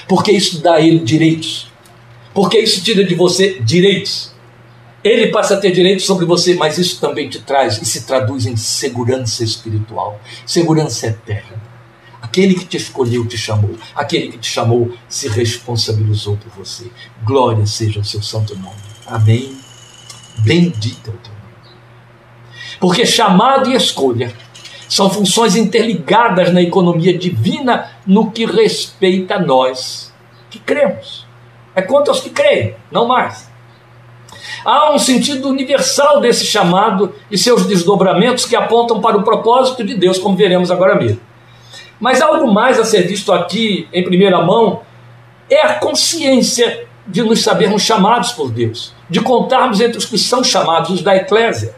Porque 0.08 0.32
isso 0.32 0.62
dá 0.62 0.76
a 0.76 0.82
ele 0.82 1.00
direitos 1.00 1.67
porque 2.38 2.60
isso 2.60 2.84
tira 2.84 3.04
de 3.04 3.16
você 3.16 3.60
direitos. 3.62 4.32
Ele 5.04 5.30
passa 5.32 5.56
a 5.56 5.58
ter 5.58 5.72
direitos 5.72 6.06
sobre 6.06 6.24
você, 6.24 6.54
mas 6.54 6.78
isso 6.78 7.02
também 7.02 7.28
te 7.28 7.40
traz 7.40 7.82
e 7.82 7.86
se 7.86 8.06
traduz 8.06 8.46
em 8.46 8.56
segurança 8.56 9.44
espiritual, 9.44 10.22
segurança 10.46 11.08
eterna. 11.08 11.60
Aquele 12.22 12.54
que 12.54 12.66
te 12.66 12.78
escolheu 12.78 13.26
te 13.26 13.36
chamou, 13.36 13.76
aquele 13.96 14.28
que 14.28 14.38
te 14.38 14.52
chamou 14.52 14.94
se 15.10 15.28
responsabilizou 15.28 16.38
por 16.38 16.64
você. 16.64 16.92
Glória 17.24 17.66
seja 17.66 18.02
o 18.02 18.06
seu 18.06 18.22
santo 18.22 18.56
nome. 18.56 18.76
Amém. 19.08 19.58
Bendito 20.38 21.10
é 21.10 21.14
o 21.16 21.18
teu 21.18 21.34
nome. 21.34 21.76
Porque 22.80 23.04
chamado 23.04 23.72
e 23.72 23.76
escolha 23.76 24.32
são 24.88 25.10
funções 25.10 25.56
interligadas 25.56 26.54
na 26.54 26.62
economia 26.62 27.18
divina 27.18 27.94
no 28.06 28.30
que 28.30 28.46
respeita 28.46 29.38
a 29.38 29.40
nós 29.40 30.14
que 30.52 30.60
cremos. 30.60 31.26
É 31.78 31.82
quanto 31.84 32.10
aos 32.10 32.20
que 32.20 32.32
creem, 32.32 32.74
não 32.92 33.08
mais. 33.08 33.48
Há 34.66 34.92
um 34.96 34.98
sentido 34.98 35.48
universal 35.48 36.20
desse 36.20 36.44
chamado 36.44 37.14
e 37.30 37.38
seus 37.38 37.68
desdobramentos 37.68 38.46
que 38.46 38.56
apontam 38.56 39.00
para 39.00 39.16
o 39.16 39.22
propósito 39.22 39.84
de 39.84 39.94
Deus, 39.94 40.18
como 40.18 40.36
veremos 40.36 40.72
agora 40.72 40.96
mesmo. 40.96 41.22
Mas 42.00 42.20
algo 42.20 42.52
mais 42.52 42.80
a 42.80 42.84
ser 42.84 43.04
visto 43.04 43.32
aqui 43.32 43.88
em 43.94 44.04
primeira 44.04 44.42
mão 44.42 44.82
é 45.48 45.62
a 45.62 45.76
consciência 45.76 46.88
de 47.06 47.22
nos 47.22 47.44
sabermos 47.44 47.84
chamados 47.84 48.32
por 48.32 48.50
Deus, 48.50 48.92
de 49.08 49.22
contarmos 49.22 49.80
entre 49.80 50.00
os 50.00 50.06
que 50.06 50.18
são 50.18 50.44
chamados, 50.44 50.90
os 50.90 51.04
da 51.04 51.16
eclésia. 51.16 51.76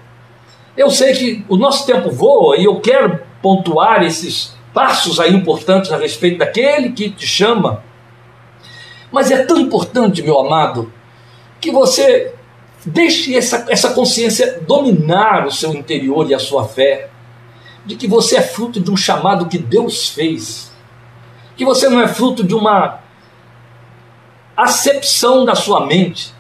Eu 0.77 0.89
sei 0.89 1.11
que 1.11 1.45
o 1.49 1.57
nosso 1.57 1.85
tempo 1.85 2.09
voa 2.09 2.55
e 2.55 2.63
eu 2.63 2.79
quero 2.79 3.19
pontuar 3.41 4.01
esses 4.01 4.55
passos 4.73 5.19
aí 5.19 5.35
importantes 5.35 5.91
a 5.91 5.97
respeito 5.97 6.37
daquele 6.37 6.93
que 6.93 7.09
te 7.09 7.27
chama 7.27 7.83
mas 9.11 9.31
é 9.31 9.45
tão 9.45 9.59
importante, 9.59 10.21
meu 10.21 10.39
amado, 10.39 10.91
que 11.59 11.71
você 11.71 12.33
deixe 12.85 13.35
essa, 13.35 13.65
essa 13.69 13.93
consciência 13.93 14.59
dominar 14.61 15.45
o 15.45 15.51
seu 15.51 15.73
interior 15.73 16.29
e 16.29 16.33
a 16.33 16.39
sua 16.39 16.67
fé, 16.67 17.09
de 17.85 17.95
que 17.95 18.07
você 18.07 18.37
é 18.37 18.41
fruto 18.41 18.79
de 18.79 18.91
um 18.91 18.97
chamado 18.97 19.47
que 19.47 19.57
Deus 19.57 20.09
fez, 20.09 20.71
que 21.57 21.65
você 21.65 21.89
não 21.89 21.99
é 21.99 22.07
fruto 22.07 22.43
de 22.43 22.53
uma 22.53 22.99
acepção 24.55 25.45
da 25.45 25.55
sua 25.55 25.85
mente, 25.85 26.33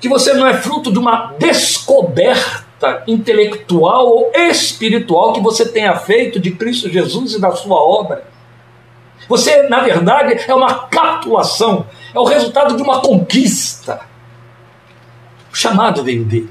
que 0.00 0.08
você 0.08 0.32
não 0.32 0.46
é 0.46 0.54
fruto 0.54 0.92
de 0.92 0.98
uma 0.98 1.34
descoberta 1.38 3.02
intelectual 3.06 4.06
ou 4.06 4.32
espiritual 4.34 5.32
que 5.32 5.40
você 5.40 5.66
tenha 5.68 5.96
feito 5.96 6.38
de 6.38 6.52
Cristo 6.52 6.88
Jesus 6.88 7.34
e 7.34 7.40
da 7.40 7.52
sua 7.52 7.76
obra. 7.76 8.24
Você, 9.28 9.64
na 9.64 9.80
verdade, 9.80 10.40
é 10.46 10.54
uma 10.54 10.86
capitulação, 10.86 11.86
é 12.18 12.20
o 12.20 12.24
resultado 12.24 12.76
de 12.76 12.82
uma 12.82 13.00
conquista. 13.00 14.00
O 15.52 15.56
chamado 15.56 16.02
veio 16.02 16.24
dele. 16.24 16.50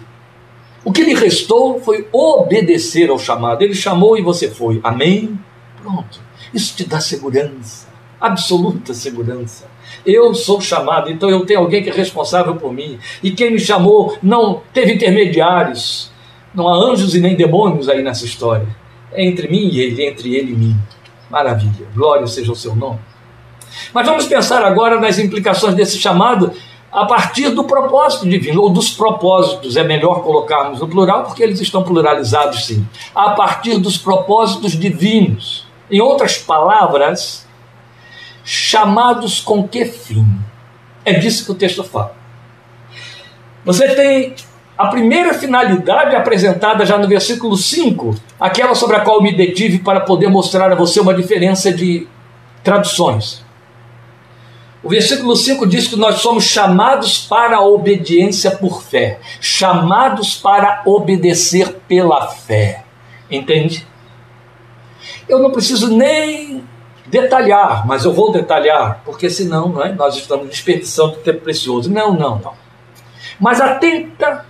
O 0.83 0.91
que 0.91 1.03
lhe 1.03 1.13
restou 1.13 1.81
foi 1.81 2.07
obedecer 2.13 3.09
ao 3.09 3.19
chamado. 3.19 3.61
Ele 3.61 3.75
chamou 3.75 4.17
e 4.17 4.21
você 4.21 4.49
foi. 4.49 4.79
Amém? 4.83 5.37
Pronto. 5.81 6.21
Isso 6.53 6.75
te 6.77 6.85
dá 6.85 7.01
segurança, 7.01 7.87
absoluta 8.19 8.93
segurança. 8.93 9.69
Eu 10.05 10.33
sou 10.33 10.61
chamado, 10.61 11.11
então 11.11 11.29
eu 11.29 11.45
tenho 11.45 11.59
alguém 11.59 11.83
que 11.83 11.89
é 11.89 11.93
responsável 11.93 12.55
por 12.55 12.71
mim. 12.71 12.97
E 13.21 13.31
quem 13.31 13.51
me 13.51 13.59
chamou 13.59 14.17
não 14.23 14.61
teve 14.73 14.93
intermediários. 14.93 16.09
Não 16.53 16.69
há 16.69 16.73
anjos 16.73 17.13
e 17.13 17.19
nem 17.19 17.35
demônios 17.35 17.89
aí 17.89 18.01
nessa 18.01 18.23
história. 18.23 18.67
É 19.11 19.25
entre 19.25 19.49
mim 19.49 19.69
e 19.69 19.81
ele, 19.81 20.05
entre 20.05 20.33
ele 20.33 20.53
e 20.53 20.55
mim. 20.55 20.75
Maravilha, 21.29 21.85
glória 21.93 22.25
seja 22.25 22.53
o 22.53 22.55
seu 22.55 22.73
nome. 22.73 22.99
Mas 23.93 24.05
vamos 24.05 24.25
pensar 24.25 24.63
agora 24.63 24.99
nas 24.99 25.19
implicações 25.19 25.75
desse 25.75 25.97
chamado 25.97 26.53
a 26.91 27.05
partir 27.05 27.49
do 27.49 27.65
propósito 27.65 28.27
divino, 28.27 28.61
ou 28.61 28.69
dos 28.69 28.89
propósitos, 28.89 29.75
é 29.75 29.83
melhor 29.83 30.23
colocarmos 30.23 30.79
no 30.79 30.87
plural, 30.87 31.25
porque 31.25 31.43
eles 31.43 31.59
estão 31.59 31.83
pluralizados 31.83 32.65
sim. 32.65 32.87
A 33.13 33.31
partir 33.31 33.77
dos 33.77 33.97
propósitos 33.97 34.71
divinos. 34.71 35.67
Em 35.91 36.01
outras 36.01 36.37
palavras, 36.37 37.47
chamados 38.43 39.39
com 39.39 39.67
que 39.67 39.85
fim? 39.85 40.25
É 41.03 41.13
disso 41.13 41.45
que 41.45 41.51
o 41.51 41.55
texto 41.55 41.83
fala. 41.83 42.15
Você 43.63 43.93
tem 43.93 44.33
a 44.77 44.87
primeira 44.87 45.33
finalidade 45.33 46.15
apresentada 46.15 46.85
já 46.85 46.97
no 46.97 47.07
versículo 47.07 47.57
5, 47.57 48.15
aquela 48.39 48.75
sobre 48.75 48.95
a 48.95 49.01
qual 49.01 49.21
me 49.21 49.35
detive 49.35 49.79
para 49.79 50.01
poder 50.01 50.29
mostrar 50.29 50.71
a 50.71 50.75
você 50.75 50.99
uma 50.99 51.13
diferença 51.13 51.71
de 51.71 52.07
traduções. 52.63 53.46
O 54.87 54.89
versículo 54.89 55.35
5 55.35 55.67
diz 55.67 55.89
que 55.89 55.97
nós 55.97 56.21
somos 56.21 56.45
chamados 56.45 57.17
para 57.19 57.57
a 57.57 57.61
obediência 57.61 58.51
por 58.51 58.81
fé, 58.81 59.19
chamados 59.41 60.37
para 60.37 60.81
obedecer 60.85 61.81
pela 61.89 62.27
fé. 62.27 62.85
Entende? 63.29 63.85
Eu 65.27 65.39
não 65.39 65.51
preciso 65.51 65.93
nem 65.93 66.63
detalhar, 67.05 67.85
mas 67.85 68.05
eu 68.05 68.13
vou 68.13 68.31
detalhar, 68.31 69.01
porque 69.03 69.29
senão 69.29 69.67
não 69.67 69.83
é? 69.83 69.91
nós 69.91 70.15
estamos 70.15 70.47
desperdiçando 70.47 71.17
tempo 71.17 71.41
precioso. 71.41 71.91
Não, 71.91 72.13
não, 72.13 72.39
não. 72.39 72.53
Mas 73.37 73.59
atenta, 73.59 74.45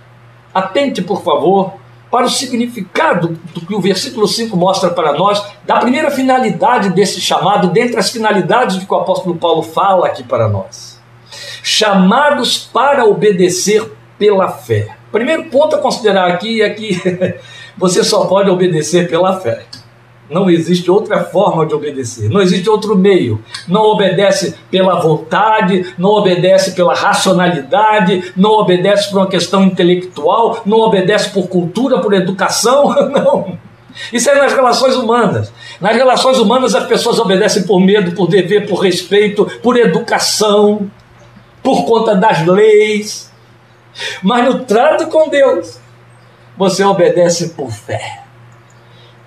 atente, 0.54 1.02
por 1.02 1.20
favor, 1.24 1.72
para 2.10 2.26
o 2.26 2.30
significado 2.30 3.38
do 3.54 3.60
que 3.60 3.74
o 3.74 3.80
versículo 3.80 4.26
5 4.26 4.56
mostra 4.56 4.90
para 4.90 5.12
nós, 5.12 5.44
da 5.66 5.78
primeira 5.78 6.10
finalidade 6.10 6.90
desse 6.90 7.20
chamado, 7.20 7.68
dentre 7.68 7.98
as 7.98 8.10
finalidades 8.10 8.82
que 8.82 8.92
o 8.92 8.96
apóstolo 8.96 9.36
Paulo 9.36 9.62
fala 9.62 10.06
aqui 10.06 10.22
para 10.22 10.48
nós. 10.48 10.98
Chamados 11.62 12.58
para 12.72 13.04
obedecer 13.04 13.92
pela 14.18 14.48
fé. 14.48 14.88
Primeiro 15.12 15.44
ponto 15.44 15.76
a 15.76 15.78
considerar 15.78 16.28
aqui 16.28 16.62
é 16.62 16.70
que 16.70 17.00
você 17.76 18.02
só 18.02 18.26
pode 18.26 18.50
obedecer 18.50 19.08
pela 19.08 19.38
fé. 19.40 19.64
Não 20.30 20.50
existe 20.50 20.90
outra 20.90 21.24
forma 21.24 21.64
de 21.64 21.74
obedecer, 21.74 22.28
não 22.28 22.42
existe 22.42 22.68
outro 22.68 22.96
meio. 22.96 23.42
Não 23.66 23.82
obedece 23.82 24.54
pela 24.70 25.00
vontade, 25.00 25.94
não 25.96 26.10
obedece 26.10 26.72
pela 26.72 26.94
racionalidade, 26.94 28.32
não 28.36 28.50
obedece 28.50 29.10
por 29.10 29.18
uma 29.18 29.26
questão 29.26 29.62
intelectual, 29.64 30.62
não 30.66 30.80
obedece 30.80 31.30
por 31.30 31.48
cultura, 31.48 32.00
por 32.00 32.12
educação, 32.12 32.88
não. 33.08 33.58
Isso 34.12 34.28
é 34.28 34.34
nas 34.34 34.52
relações 34.52 34.94
humanas. 34.94 35.52
Nas 35.80 35.96
relações 35.96 36.38
humanas 36.38 36.74
as 36.74 36.86
pessoas 36.86 37.18
obedecem 37.18 37.62
por 37.64 37.80
medo, 37.80 38.12
por 38.12 38.28
dever, 38.28 38.68
por 38.68 38.80
respeito, 38.80 39.46
por 39.62 39.76
educação, 39.78 40.90
por 41.62 41.84
conta 41.84 42.14
das 42.14 42.46
leis. 42.46 43.32
Mas 44.22 44.44
no 44.44 44.60
trato 44.60 45.06
com 45.06 45.28
Deus, 45.28 45.80
você 46.56 46.84
obedece 46.84 47.50
por 47.50 47.70
fé. 47.70 48.27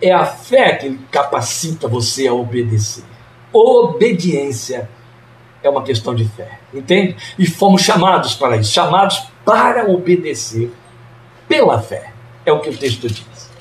É 0.02 0.12
a 0.12 0.26
fé 0.26 0.76
que 0.76 0.98
capacita 1.12 1.88
você 1.88 2.28
a 2.28 2.34
obedecer. 2.34 3.04
Obediência 3.54 4.90
é 5.64 5.70
uma 5.70 5.84
questão 5.84 6.16
de 6.16 6.26
fé, 6.26 6.60
entende? 6.74 7.16
E 7.38 7.46
fomos 7.46 7.82
chamados 7.82 8.34
para 8.34 8.58
isso, 8.58 8.72
chamados 8.72 9.22
para 9.46 9.90
obedecer 9.90 10.72
pela 11.48 11.80
fé. 11.80 12.12
É 12.46 12.52
o 12.52 12.60
que 12.60 12.70
o 12.70 12.78
texto 12.78 13.08
diz. 13.08 13.52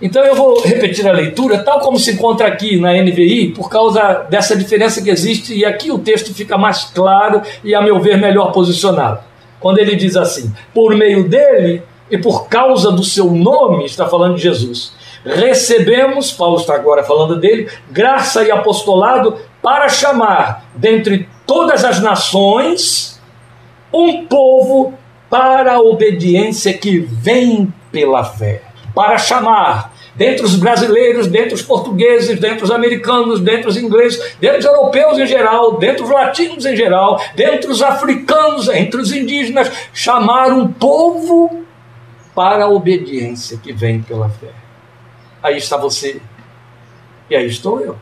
Então 0.00 0.24
eu 0.24 0.34
vou 0.34 0.60
repetir 0.60 1.06
a 1.06 1.12
leitura, 1.12 1.62
tal 1.62 1.80
como 1.80 1.98
se 1.98 2.12
encontra 2.12 2.46
aqui 2.46 2.78
na 2.78 2.92
NVI, 2.92 3.52
por 3.52 3.70
causa 3.70 4.26
dessa 4.28 4.56
diferença 4.56 5.02
que 5.02 5.10
existe, 5.10 5.54
e 5.54 5.64
aqui 5.64 5.90
o 5.90 5.98
texto 5.98 6.34
fica 6.34 6.58
mais 6.58 6.84
claro 6.84 7.42
e, 7.62 7.74
a 7.74 7.80
meu 7.80 8.00
ver, 8.00 8.18
melhor 8.18 8.52
posicionado. 8.52 9.20
Quando 9.60 9.78
ele 9.78 9.96
diz 9.96 10.16
assim: 10.16 10.52
por 10.74 10.94
meio 10.94 11.28
dele 11.28 11.82
e 12.10 12.18
por 12.18 12.48
causa 12.48 12.90
do 12.90 13.04
seu 13.04 13.30
nome, 13.30 13.84
está 13.84 14.06
falando 14.06 14.36
de 14.36 14.42
Jesus, 14.42 14.92
recebemos, 15.24 16.30
Paulo 16.32 16.58
está 16.58 16.74
agora 16.74 17.02
falando 17.02 17.40
dele, 17.40 17.70
graça 17.90 18.44
e 18.44 18.50
apostolado 18.50 19.38
para 19.62 19.88
chamar 19.88 20.66
dentre 20.74 21.28
todas 21.46 21.84
as 21.84 22.00
nações 22.00 23.20
um 23.92 24.26
povo 24.26 24.94
para 25.30 25.74
a 25.74 25.80
obediência 25.80 26.74
que 26.74 26.98
vem 26.98 27.72
pela 27.90 28.24
fé. 28.24 28.62
Para 28.94 29.18
chamar 29.18 29.92
dentre 30.14 30.44
os 30.44 30.54
brasileiros, 30.54 31.26
dentre 31.26 31.54
os 31.54 31.62
portugueses, 31.62 32.38
dentre 32.38 32.62
os 32.62 32.70
americanos, 32.70 33.40
dentre 33.40 33.68
os 33.68 33.76
ingleses, 33.76 34.36
dentre 34.38 34.58
os 34.58 34.64
europeus 34.64 35.18
em 35.18 35.26
geral, 35.26 35.78
dentre 35.78 36.04
os 36.04 36.10
latinos 36.10 36.64
em 36.64 36.76
geral, 36.76 37.20
dentre 37.34 37.68
os 37.70 37.82
africanos, 37.82 38.68
entre 38.68 39.00
os 39.00 39.12
indígenas, 39.12 39.70
chamar 39.92 40.52
um 40.52 40.68
povo 40.68 41.64
para 42.34 42.64
a 42.64 42.68
obediência 42.68 43.58
que 43.58 43.72
vem 43.72 44.02
pela 44.02 44.28
fé 44.28 44.63
aí 45.44 45.58
está 45.58 45.76
você 45.76 46.22
e 47.28 47.36
aí 47.36 47.46
estou 47.46 47.80
eu. 47.80 47.96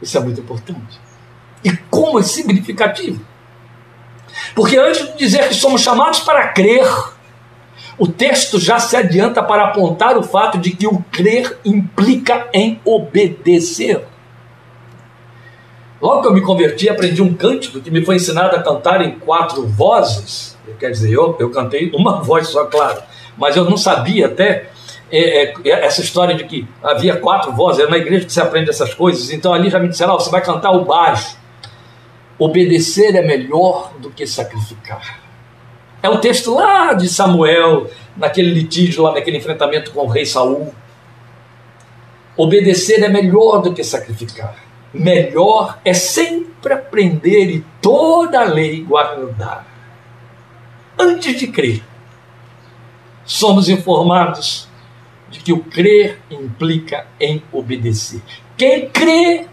Isso 0.00 0.16
é 0.16 0.20
muito 0.20 0.40
importante. 0.40 1.00
E 1.64 1.76
como 1.90 2.20
é 2.20 2.22
significativo. 2.22 3.20
Porque 4.54 4.76
antes 4.76 5.06
de 5.08 5.18
dizer 5.18 5.48
que 5.48 5.54
somos 5.54 5.80
chamados 5.80 6.20
para 6.20 6.48
crer, 6.48 6.86
o 7.98 8.06
texto 8.06 8.60
já 8.60 8.78
se 8.78 8.96
adianta 8.96 9.42
para 9.42 9.64
apontar 9.64 10.16
o 10.16 10.22
fato 10.22 10.58
de 10.58 10.70
que 10.70 10.86
o 10.86 11.02
crer 11.10 11.58
implica 11.64 12.48
em 12.52 12.80
obedecer. 12.84 14.04
Logo 16.00 16.22
que 16.22 16.28
eu 16.28 16.34
me 16.34 16.42
converti, 16.42 16.88
aprendi 16.88 17.22
um 17.22 17.34
cântico 17.34 17.80
que 17.80 17.90
me 17.90 18.04
foi 18.04 18.16
ensinado 18.16 18.54
a 18.54 18.62
cantar 18.62 19.00
em 19.00 19.18
quatro 19.18 19.66
vozes. 19.66 20.56
Quer 20.78 20.90
dizer, 20.90 21.10
eu, 21.10 21.36
eu 21.40 21.50
cantei 21.50 21.90
uma 21.92 22.20
voz 22.22 22.48
só, 22.48 22.66
claro, 22.66 23.02
mas 23.36 23.56
eu 23.56 23.64
não 23.64 23.76
sabia 23.76 24.26
até 24.26 24.70
é, 25.10 25.44
é, 25.44 25.54
é, 25.64 25.86
essa 25.86 26.00
história 26.00 26.34
de 26.34 26.44
que 26.44 26.66
havia 26.82 27.16
quatro 27.16 27.52
vozes, 27.52 27.84
é 27.84 27.88
na 27.88 27.96
igreja 27.96 28.26
que 28.26 28.32
se 28.32 28.40
aprende 28.40 28.70
essas 28.70 28.92
coisas, 28.92 29.30
então 29.30 29.52
ali 29.52 29.70
já 29.70 29.78
me 29.78 29.88
disseram, 29.88 30.14
oh, 30.14 30.20
você 30.20 30.30
vai 30.30 30.42
cantar 30.42 30.72
o 30.72 30.84
baixo. 30.84 31.36
Obedecer 32.38 33.14
é 33.14 33.22
melhor 33.22 33.92
do 33.98 34.10
que 34.10 34.26
sacrificar. 34.26 35.20
É 36.02 36.08
o 36.08 36.18
texto 36.18 36.54
lá 36.54 36.92
de 36.92 37.08
Samuel, 37.08 37.88
naquele 38.16 38.52
litígio, 38.52 39.02
lá 39.02 39.12
naquele 39.12 39.38
enfrentamento 39.38 39.92
com 39.92 40.00
o 40.00 40.08
rei 40.08 40.26
Saul. 40.26 40.74
Obedecer 42.36 43.02
é 43.02 43.08
melhor 43.08 43.62
do 43.62 43.72
que 43.72 43.82
sacrificar. 43.82 44.56
Melhor 44.92 45.78
é 45.84 45.94
sempre 45.94 46.74
aprender 46.74 47.50
e 47.50 47.64
toda 47.80 48.40
a 48.40 48.44
lei 48.44 48.82
guardar. 48.82 49.66
Antes 50.98 51.38
de 51.38 51.46
crer, 51.46 51.82
somos 53.24 53.68
informados 53.68 54.68
de 55.36 55.40
que 55.40 55.52
o 55.52 55.58
crer 55.58 56.18
implica 56.30 57.06
em 57.20 57.42
obedecer. 57.52 58.22
Quem 58.56 58.88
crê, 58.88 59.46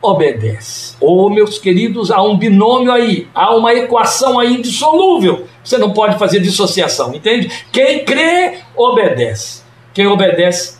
obedece. 0.00 0.96
Ou, 0.98 1.26
oh, 1.26 1.30
meus 1.30 1.58
queridos, 1.58 2.10
há 2.10 2.22
um 2.22 2.38
binômio 2.38 2.90
aí, 2.90 3.28
há 3.34 3.54
uma 3.54 3.74
equação 3.74 4.38
aí 4.40 4.54
indissolúvel. 4.54 5.46
Você 5.62 5.76
não 5.76 5.92
pode 5.92 6.18
fazer 6.18 6.40
dissociação, 6.40 7.14
entende? 7.14 7.66
Quem 7.70 8.04
crê, 8.04 8.60
obedece. 8.74 9.62
Quem 9.92 10.06
obedece, 10.06 10.78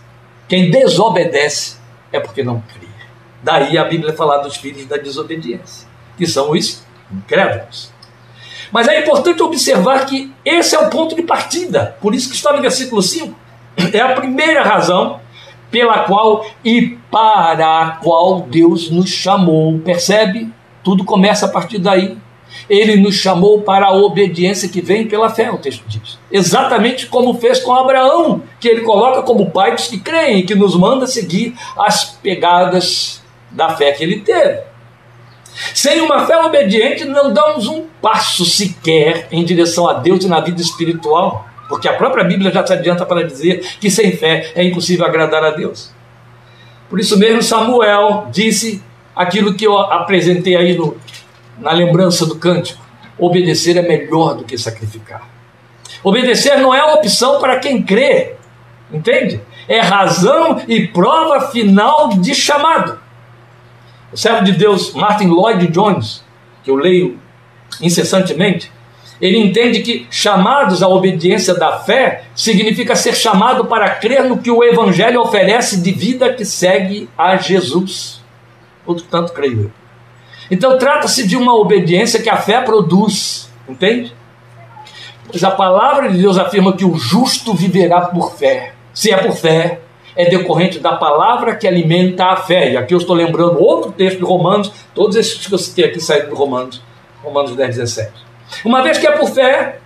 quem 0.48 0.70
desobedece, 0.70 1.76
é 2.12 2.18
porque 2.18 2.42
não 2.42 2.61
crê. 2.61 2.88
Daí 3.42 3.76
a 3.76 3.85
Bíblia 3.85 4.12
falar 4.14 4.38
dos 4.38 4.57
filhos 4.57 4.87
da 4.87 4.96
desobediência, 4.96 5.88
que 6.16 6.26
são 6.26 6.50
os 6.53 6.83
incrédulos. 7.12 7.92
Mas 8.70 8.87
é 8.87 9.00
importante 9.00 9.42
observar 9.42 10.07
que 10.07 10.33
esse 10.44 10.76
é 10.76 10.79
o 10.79 10.88
ponto 10.88 11.16
de 11.16 11.22
partida, 11.22 11.96
por 12.00 12.14
isso 12.14 12.29
que 12.31 12.37
está 12.37 12.53
no 12.53 12.62
versículo 12.62 13.03
5 13.03 13.35
é 13.92 14.00
a 14.00 14.14
primeira 14.14 14.62
razão 14.62 15.20
pela 15.70 16.00
qual 16.00 16.44
e 16.64 16.98
para 17.11 17.83
a 17.83 17.90
qual 17.92 18.40
Deus 18.42 18.90
nos 18.90 19.09
chamou. 19.09 19.78
Percebe? 19.78 20.52
Tudo 20.83 21.04
começa 21.04 21.46
a 21.46 21.48
partir 21.48 21.78
daí. 21.78 22.16
Ele 22.68 22.96
nos 22.96 23.14
chamou 23.14 23.62
para 23.62 23.87
a 23.87 23.92
obediência 23.92 24.68
que 24.68 24.80
vem 24.80 25.06
pela 25.06 25.30
fé, 25.30 25.50
o 25.50 25.59
texto 25.59 25.85
diz. 25.87 26.18
Exatamente 26.33 27.06
como 27.06 27.35
fez 27.35 27.61
com 27.61 27.72
Abraão, 27.72 28.42
que 28.59 28.68
ele 28.68 28.80
coloca 28.80 29.22
como 29.22 29.50
pai 29.50 29.74
dos 29.74 29.87
que 29.87 29.98
creem, 29.98 30.44
que 30.44 30.54
nos 30.54 30.74
manda 30.74 31.06
seguir 31.06 31.54
as 31.78 32.04
pegadas 32.04 33.22
da 33.50 33.76
fé 33.76 33.92
que 33.92 34.02
ele 34.02 34.20
teve. 34.20 34.62
Sem 35.74 36.00
uma 36.00 36.26
fé 36.26 36.38
obediente, 36.38 37.04
não 37.04 37.33
damos 37.33 37.66
um 37.66 37.87
passo 38.00 38.44
sequer 38.44 39.28
em 39.30 39.44
direção 39.44 39.88
a 39.88 39.94
Deus 39.94 40.24
e 40.24 40.28
na 40.28 40.40
vida 40.40 40.61
espiritual 40.61 41.49
porque 41.70 41.88
a 41.88 41.94
própria 41.94 42.22
Bíblia 42.22 42.50
já 42.50 42.66
se 42.66 42.74
adianta 42.74 43.06
para 43.06 43.26
dizer 43.26 43.61
que 43.80 43.90
sem 43.90 44.12
fé 44.12 44.52
é 44.54 44.62
impossível 44.62 45.06
agradar 45.06 45.42
a 45.42 45.50
Deus. 45.50 45.90
Por 46.90 47.00
isso 47.00 47.18
mesmo, 47.18 47.42
Samuel 47.42 48.26
disse 48.30 48.83
aquilo 49.16 49.54
que 49.54 49.66
eu 49.66 49.78
apresentei 49.78 50.54
aí 50.54 50.76
no, 50.76 50.98
na 51.59 51.72
lembrança 51.72 52.26
do 52.26 52.37
cântico: 52.37 52.85
obedecer 53.16 53.78
é 53.78 53.83
melhor 53.83 54.35
do 54.35 54.44
que 54.44 54.59
sacrificar. 54.59 55.22
Obedecer 56.04 56.59
não 56.59 56.74
é 56.74 56.83
uma 56.85 56.96
opção 56.96 57.40
para 57.40 57.59
quem 57.59 57.83
crê, 57.83 58.35
entende? 58.92 59.40
é 59.70 59.78
razão 59.78 60.61
e 60.66 60.88
prova 60.88 61.48
final 61.52 62.09
de 62.09 62.35
chamado. 62.35 62.98
O 64.12 64.16
servo 64.16 64.44
de 64.44 64.50
Deus, 64.50 64.92
Martin 64.94 65.28
Lloyd 65.28 65.68
Jones, 65.68 66.24
que 66.64 66.72
eu 66.72 66.74
leio 66.74 67.16
incessantemente, 67.80 68.70
ele 69.20 69.38
entende 69.38 69.80
que 69.80 70.06
chamados 70.11 70.83
à 70.83 70.88
obediência 70.88 71.54
da 71.54 71.78
fé 71.80 72.24
significa 72.35 72.96
ser 72.96 73.14
chamado 73.14 73.66
para 73.66 73.90
crer 73.90 74.24
no 74.24 74.38
que 74.38 74.50
o 74.50 74.64
Evangelho 74.64 75.20
oferece 75.20 75.80
de 75.80 75.92
vida 75.92 76.33
que 76.33 76.44
segue 76.44 77.09
a 77.18 77.37
Jesus. 77.37 78.22
Portanto, 78.85 79.33
creio 79.33 79.64
eu. 79.64 79.70
Então, 80.50 80.78
trata-se 80.78 81.28
de 81.28 81.37
uma 81.37 81.54
obediência 81.54 82.20
que 82.22 82.30
a 82.30 82.37
fé 82.37 82.61
produz, 82.62 83.50
entende? 83.68 84.12
Pois 85.28 85.44
a 85.44 85.50
palavra 85.50 86.09
de 86.09 86.18
Deus 86.18 86.38
afirma 86.38 86.72
que 86.72 86.85
o 86.85 86.96
justo 86.96 87.54
viverá 87.54 88.00
por 88.00 88.35
fé. 88.35 88.72
Se 88.92 89.12
é 89.12 89.16
por 89.18 89.37
fé, 89.37 89.80
é 90.16 90.28
decorrente 90.28 90.80
da 90.80 90.96
palavra 90.96 91.54
que 91.54 91.68
alimenta 91.68 92.26
a 92.26 92.37
fé. 92.37 92.72
E 92.72 92.76
aqui 92.76 92.94
eu 92.94 92.98
estou 92.98 93.14
lembrando 93.14 93.62
outro 93.62 93.92
texto 93.92 94.18
de 94.18 94.24
Romanos, 94.24 94.72
todos 94.94 95.14
esses 95.14 95.46
que 95.46 95.54
eu 95.54 95.59
citei 95.59 95.85
aqui 95.85 96.00
saíram 96.00 96.30
de 96.30 96.35
Romanos, 96.35 96.83
Romanos 97.22 97.54
10, 97.54 97.76
17. 97.76 98.29
Uma 98.64 98.82
vez 98.82 98.98
que 98.98 99.06
é 99.06 99.12
por 99.12 99.30
fé, 99.30 99.78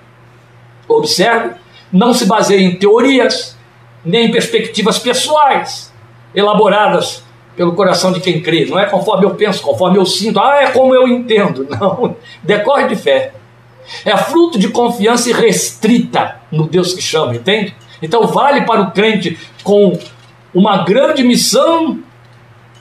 observe, 0.88 1.54
não 1.92 2.12
se 2.12 2.26
baseia 2.26 2.60
em 2.60 2.76
teorias, 2.76 3.56
nem 4.04 4.26
em 4.26 4.30
perspectivas 4.30 4.98
pessoais, 4.98 5.92
elaboradas 6.34 7.22
pelo 7.56 7.74
coração 7.74 8.12
de 8.12 8.20
quem 8.20 8.42
crê. 8.42 8.66
Não 8.66 8.78
é 8.78 8.86
conforme 8.86 9.24
eu 9.24 9.34
penso, 9.34 9.62
conforme 9.62 9.98
eu 9.98 10.06
sinto, 10.06 10.40
ah, 10.40 10.62
é 10.62 10.70
como 10.70 10.94
eu 10.94 11.06
entendo. 11.06 11.66
Não, 11.70 12.16
decorre 12.42 12.88
de 12.88 12.96
fé. 12.96 13.32
É 14.04 14.16
fruto 14.16 14.58
de 14.58 14.68
confiança 14.68 15.28
irrestrita 15.28 16.40
no 16.50 16.66
Deus 16.66 16.94
que 16.94 17.02
chama, 17.02 17.34
entende? 17.34 17.76
Então 18.00 18.26
vale 18.26 18.62
para 18.62 18.80
o 18.80 18.90
crente 18.90 19.38
com 19.62 19.98
uma 20.54 20.84
grande 20.84 21.22
missão 21.22 21.98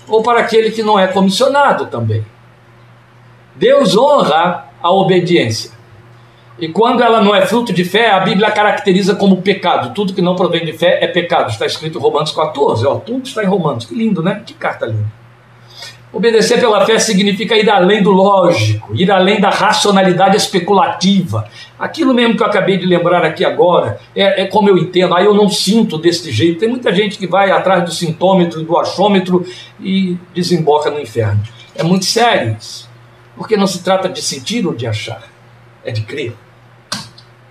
ou 0.07 0.23
para 0.23 0.39
aquele 0.39 0.71
que 0.71 0.83
não 0.83 0.97
é 0.97 1.07
comissionado 1.07 1.87
também. 1.87 2.25
Deus 3.55 3.97
honra 3.97 4.65
a 4.83 4.91
obediência. 4.91 5.71
E 6.59 6.67
quando 6.67 7.01
ela 7.01 7.23
não 7.23 7.33
é 7.33 7.45
fruto 7.45 7.73
de 7.73 7.83
fé, 7.83 8.11
a 8.11 8.19
Bíblia 8.19 8.51
caracteriza 8.51 9.15
como 9.15 9.41
pecado. 9.41 9.93
Tudo 9.95 10.13
que 10.13 10.21
não 10.21 10.35
provém 10.35 10.63
de 10.63 10.73
fé 10.73 10.99
é 11.01 11.07
pecado. 11.07 11.49
Está 11.49 11.65
escrito 11.65 11.97
em 11.97 12.01
Romanos 12.01 12.31
14. 12.31 12.85
Ó, 12.85 12.95
tudo 12.95 13.25
está 13.25 13.43
em 13.43 13.47
Romanos. 13.47 13.85
Que 13.85 13.95
lindo, 13.95 14.21
né? 14.21 14.43
Que 14.45 14.53
carta 14.53 14.85
linda. 14.85 15.23
Obedecer 16.13 16.59
pela 16.59 16.85
fé 16.85 16.99
significa 16.99 17.57
ir 17.57 17.67
além 17.67 18.03
do 18.03 18.11
lógico, 18.11 18.93
ir 18.93 19.09
além 19.09 19.41
da 19.41 19.49
racionalidade 19.49 20.37
especulativa. 20.37 21.49
Aquilo 21.79 22.13
mesmo 22.13 22.37
que 22.37 22.43
eu 22.43 22.47
acabei 22.47 22.77
de 22.77 22.85
lembrar 22.85 23.25
aqui 23.25 23.43
agora, 23.43 23.99
é, 24.15 24.43
é 24.43 24.45
como 24.45 24.69
eu 24.69 24.77
entendo. 24.77 25.15
Aí 25.15 25.25
eu 25.25 25.33
não 25.33 25.49
sinto 25.49 25.97
desse 25.97 26.31
jeito. 26.31 26.59
Tem 26.59 26.69
muita 26.69 26.93
gente 26.93 27.17
que 27.17 27.25
vai 27.25 27.49
atrás 27.49 27.83
do 27.83 27.91
sintômetro, 27.91 28.61
do 28.61 28.77
achômetro 28.77 29.43
e 29.81 30.15
desemboca 30.35 30.91
no 30.91 31.01
inferno. 31.01 31.41
É 31.75 31.81
muito 31.81 32.05
sério 32.05 32.55
isso. 32.59 32.92
Porque 33.35 33.57
não 33.57 33.67
se 33.67 33.83
trata 33.83 34.07
de 34.07 34.21
sentir 34.21 34.65
ou 34.65 34.73
de 34.73 34.85
achar, 34.85 35.23
é 35.83 35.91
de 35.91 36.01
crer. 36.01 36.35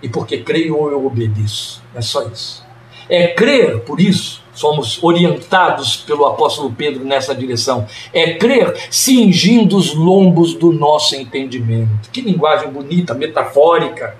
E 0.01 0.09
porque 0.09 0.39
creio 0.39 0.77
ou 0.77 0.91
eu 0.91 1.05
obedeço. 1.05 1.81
É 1.95 2.01
só 2.01 2.27
isso. 2.27 2.63
É 3.09 3.27
crer, 3.27 3.79
por 3.81 3.99
isso, 3.99 4.41
somos 4.53 5.01
orientados 5.03 5.97
pelo 5.97 6.25
apóstolo 6.25 6.73
Pedro 6.73 7.03
nessa 7.03 7.35
direção. 7.35 7.85
É 8.13 8.33
crer 8.35 8.75
cingindo 8.89 9.77
os 9.77 9.93
lombos 9.93 10.53
do 10.53 10.71
nosso 10.71 11.15
entendimento. 11.15 12.09
Que 12.11 12.21
linguagem 12.21 12.69
bonita, 12.69 13.13
metafórica. 13.13 14.15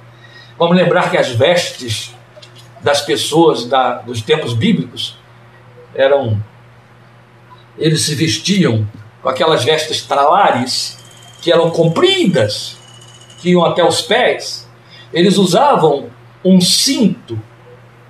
Vamos 0.58 0.76
lembrar 0.76 1.10
que 1.10 1.18
as 1.18 1.30
vestes 1.30 2.14
das 2.82 3.02
pessoas 3.02 3.66
da, 3.66 3.96
dos 3.96 4.22
tempos 4.22 4.54
bíblicos 4.54 5.18
eram. 5.96 6.42
Eles 7.78 8.02
se 8.02 8.14
vestiam 8.14 8.88
com 9.22 9.30
aquelas 9.30 9.64
vestes 9.64 10.04
talares 10.04 11.03
que 11.44 11.52
eram 11.52 11.70
compridas, 11.70 12.78
que 13.40 13.50
iam 13.50 13.66
até 13.66 13.84
os 13.84 14.02
pés, 14.02 14.66
eles 15.12 15.38
usavam 15.38 16.08
um 16.44 16.62
cinto 16.62 17.38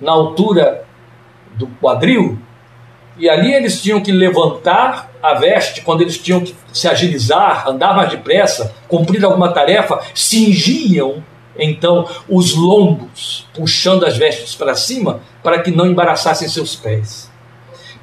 na 0.00 0.12
altura 0.12 0.84
do 1.54 1.66
quadril, 1.66 2.38
e 3.18 3.28
ali 3.28 3.52
eles 3.52 3.82
tinham 3.82 4.00
que 4.00 4.12
levantar 4.12 5.10
a 5.22 5.34
veste 5.34 5.82
quando 5.82 6.00
eles 6.00 6.16
tinham 6.16 6.40
que 6.40 6.54
se 6.72 6.88
agilizar, 6.88 7.68
andar 7.68 7.94
mais 7.94 8.10
depressa, 8.10 8.74
cumprir 8.88 9.24
alguma 9.24 9.52
tarefa, 9.52 10.00
cingiam 10.14 11.22
então 11.56 12.08
os 12.28 12.54
lombos, 12.54 13.46
puxando 13.54 14.04
as 14.04 14.16
vestes 14.16 14.54
para 14.54 14.74
cima, 14.74 15.20
para 15.42 15.60
que 15.60 15.70
não 15.70 15.86
embaraçassem 15.86 16.48
seus 16.48 16.74
pés. 16.74 17.30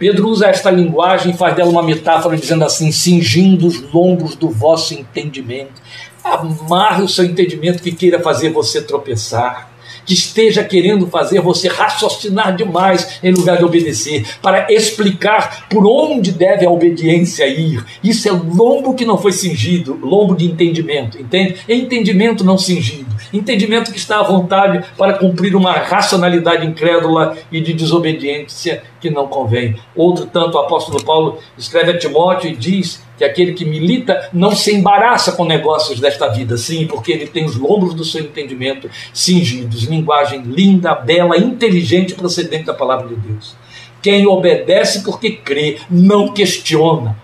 Pedro 0.02 0.30
usa 0.30 0.48
esta 0.48 0.72
linguagem 0.72 1.32
e 1.32 1.38
faz 1.38 1.56
dela 1.56 1.70
uma 1.70 1.84
metáfora 1.84 2.36
dizendo 2.36 2.66
assim: 2.66 2.92
cingindo 2.92 3.68
os 3.68 3.80
lombos 3.94 4.34
do 4.34 4.50
vosso 4.50 4.96
entendimento. 4.96 5.80
Amarre 6.24 7.04
o 7.04 7.08
seu 7.08 7.24
entendimento 7.24 7.84
que 7.84 7.92
queira 7.92 8.20
fazer 8.20 8.50
você 8.50 8.82
tropeçar 8.82 9.70
que 10.04 10.16
esteja 10.16 10.64
querendo 10.64 11.06
fazer 11.06 11.42
você 11.42 11.68
raciocinar 11.68 12.56
demais 12.56 13.20
em 13.22 13.32
lugar 13.32 13.60
de 13.60 13.64
obedecer, 13.64 14.26
para 14.42 14.66
explicar 14.74 15.68
por 15.70 15.86
onde 15.86 16.32
deve 16.32 16.66
a 16.66 16.72
obediência 16.72 17.46
ir. 17.46 17.86
Isso 18.04 18.28
é 18.28 18.32
lombo 18.32 18.96
que 18.96 19.06
não 19.06 19.20
foi 19.20 19.32
cingido, 19.32 20.00
lombo 20.02 20.36
de 20.36 20.46
entendimento, 20.46 21.22
entende? 21.22 21.58
Entendimento 21.70 22.44
não 22.44 22.58
cingido, 22.58 23.16
entendimento 23.32 23.92
que 23.92 24.00
está 24.00 24.20
à 24.20 24.24
vontade 24.24 24.84
para 24.98 25.14
cumprir 25.14 25.56
uma 25.56 25.74
racionalidade 25.74 26.66
incrédula 26.66 27.38
e 27.52 27.62
de 27.62 27.72
desobediência 27.72 28.82
que 29.02 29.10
não 29.10 29.28
convém. 29.28 29.76
Outro 29.96 30.28
tanto, 30.28 30.56
o 30.56 30.62
apóstolo 30.62 31.04
Paulo 31.04 31.40
escreve 31.58 31.92
a 31.92 31.98
Timóteo 31.98 32.52
e 32.52 32.56
diz 32.56 33.04
que 33.18 33.24
aquele 33.24 33.54
que 33.54 33.66
milita 33.66 34.30
não 34.32 34.56
se 34.56 34.74
embaraça 34.74 35.32
com 35.34 35.44
negócios 35.44 36.00
desta 36.00 36.28
vida, 36.30 36.56
sim, 36.56 36.88
porque 36.88 37.12
ele 37.12 37.28
tem 37.28 37.44
os 37.44 37.56
lombos 37.56 37.94
do 37.94 38.06
seu 38.06 38.22
entendimento 38.22 38.90
cingidos. 39.14 39.84
Linguagem 39.84 40.42
linda, 40.44 40.94
bela, 40.94 41.38
inteligente, 41.38 42.14
procedente 42.14 42.66
da 42.66 42.74
palavra 42.74 43.08
de 43.08 43.16
Deus. 43.16 43.56
Quem 44.02 44.26
obedece 44.26 45.04
porque 45.04 45.32
crê, 45.32 45.80
não 45.90 46.34
questiona, 46.34 47.18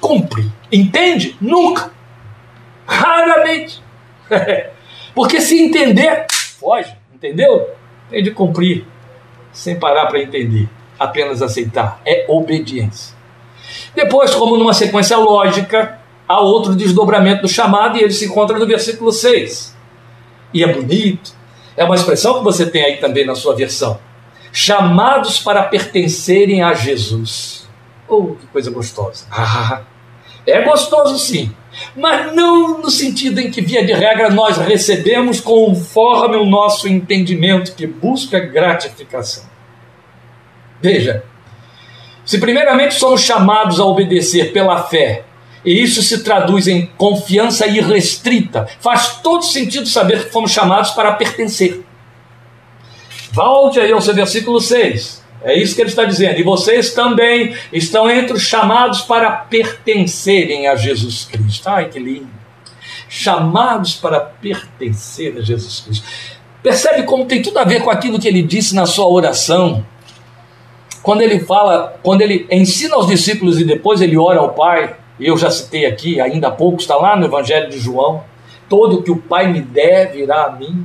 cumpre. 0.00 0.46
Entende? 0.70 1.36
Nunca. 1.40 1.90
Raramente. 2.86 3.82
porque 5.14 5.40
se 5.40 5.58
entender, 5.60 6.26
foge, 6.58 6.94
entendeu? 7.14 7.68
Tem 8.10 8.22
de 8.22 8.30
cumprir, 8.30 8.86
sem 9.52 9.78
parar 9.78 10.06
para 10.06 10.22
entender, 10.22 10.68
apenas 10.98 11.42
aceitar. 11.42 12.00
É 12.04 12.24
obediência. 12.28 13.16
Depois, 13.94 14.34
como 14.34 14.56
numa 14.56 14.74
sequência 14.74 15.16
lógica, 15.16 15.98
há 16.26 16.40
outro 16.40 16.74
desdobramento 16.74 17.42
do 17.42 17.48
chamado 17.48 17.96
e 17.96 18.02
ele 18.02 18.12
se 18.12 18.26
encontra 18.26 18.58
no 18.58 18.66
versículo 18.66 19.12
6. 19.12 19.76
E 20.52 20.62
é 20.62 20.72
bonito, 20.72 21.32
é 21.76 21.84
uma 21.84 21.94
expressão 21.94 22.38
que 22.38 22.44
você 22.44 22.66
tem 22.66 22.84
aí 22.84 22.96
também 22.96 23.26
na 23.26 23.34
sua 23.34 23.54
versão. 23.54 23.98
Chamados 24.52 25.38
para 25.38 25.62
pertencerem 25.62 26.62
a 26.62 26.74
Jesus. 26.74 27.68
Oh, 28.08 28.34
que 28.34 28.46
coisa 28.46 28.70
gostosa. 28.70 29.26
Ah, 29.30 29.82
é 30.46 30.62
gostoso 30.62 31.18
sim, 31.18 31.54
mas 31.94 32.34
não 32.34 32.80
no 32.80 32.90
sentido 32.90 33.40
em 33.40 33.50
que, 33.50 33.60
via 33.60 33.84
de 33.84 33.92
regra, 33.92 34.30
nós 34.30 34.56
recebemos 34.56 35.40
conforme 35.40 36.36
o 36.36 36.46
nosso 36.46 36.88
entendimento 36.88 37.74
que 37.74 37.86
busca 37.86 38.40
gratificação. 38.40 39.44
Veja, 40.80 41.24
se 42.24 42.38
primeiramente 42.38 42.94
somos 42.94 43.22
chamados 43.22 43.80
a 43.80 43.84
obedecer 43.84 44.52
pela 44.52 44.82
fé, 44.82 45.24
e 45.64 45.82
isso 45.82 46.02
se 46.02 46.22
traduz 46.22 46.68
em 46.68 46.86
confiança 46.96 47.66
irrestrita, 47.66 48.68
faz 48.80 49.16
todo 49.22 49.42
sentido 49.42 49.88
saber 49.88 50.24
que 50.24 50.30
fomos 50.30 50.50
chamados 50.50 50.90
para 50.90 51.12
pertencer. 51.12 51.84
Volte 53.32 53.80
aí 53.80 53.92
ao 53.92 54.00
seu 54.00 54.14
versículo 54.14 54.60
6. 54.60 55.24
É 55.42 55.56
isso 55.56 55.74
que 55.74 55.80
ele 55.80 55.90
está 55.90 56.04
dizendo. 56.04 56.38
E 56.38 56.42
vocês 56.42 56.92
também 56.92 57.56
estão 57.72 58.10
entre 58.10 58.34
os 58.34 58.42
chamados 58.42 59.02
para 59.02 59.30
pertencerem 59.30 60.66
a 60.66 60.76
Jesus 60.76 61.24
Cristo. 61.30 61.68
Ai, 61.68 61.88
que 61.88 61.98
lindo! 61.98 62.28
Chamados 63.08 63.94
para 63.94 64.20
pertencer 64.20 65.36
a 65.38 65.40
Jesus 65.40 65.80
Cristo. 65.80 66.06
Percebe 66.62 67.04
como 67.04 67.26
tem 67.26 67.40
tudo 67.40 67.58
a 67.58 67.64
ver 67.64 67.82
com 67.82 67.90
aquilo 67.90 68.18
que 68.18 68.28
ele 68.28 68.42
disse 68.42 68.74
na 68.74 68.84
sua 68.84 69.06
oração 69.06 69.84
quando 71.08 71.22
ele 71.22 71.40
fala, 71.40 71.98
quando 72.02 72.20
ele 72.20 72.46
ensina 72.50 72.94
aos 72.94 73.06
discípulos 73.06 73.58
e 73.58 73.64
depois 73.64 74.02
ele 74.02 74.18
ora 74.18 74.40
ao 74.40 74.50
Pai, 74.50 74.94
eu 75.18 75.38
já 75.38 75.50
citei 75.50 75.86
aqui, 75.86 76.20
ainda 76.20 76.48
há 76.48 76.50
pouco, 76.50 76.82
está 76.82 76.96
lá 76.96 77.16
no 77.16 77.24
Evangelho 77.24 77.70
de 77.70 77.78
João, 77.78 78.22
todo 78.68 79.02
que 79.02 79.10
o 79.10 79.16
Pai 79.16 79.50
me 79.50 79.62
der 79.62 80.12
virá 80.12 80.44
a 80.44 80.52
mim. 80.52 80.84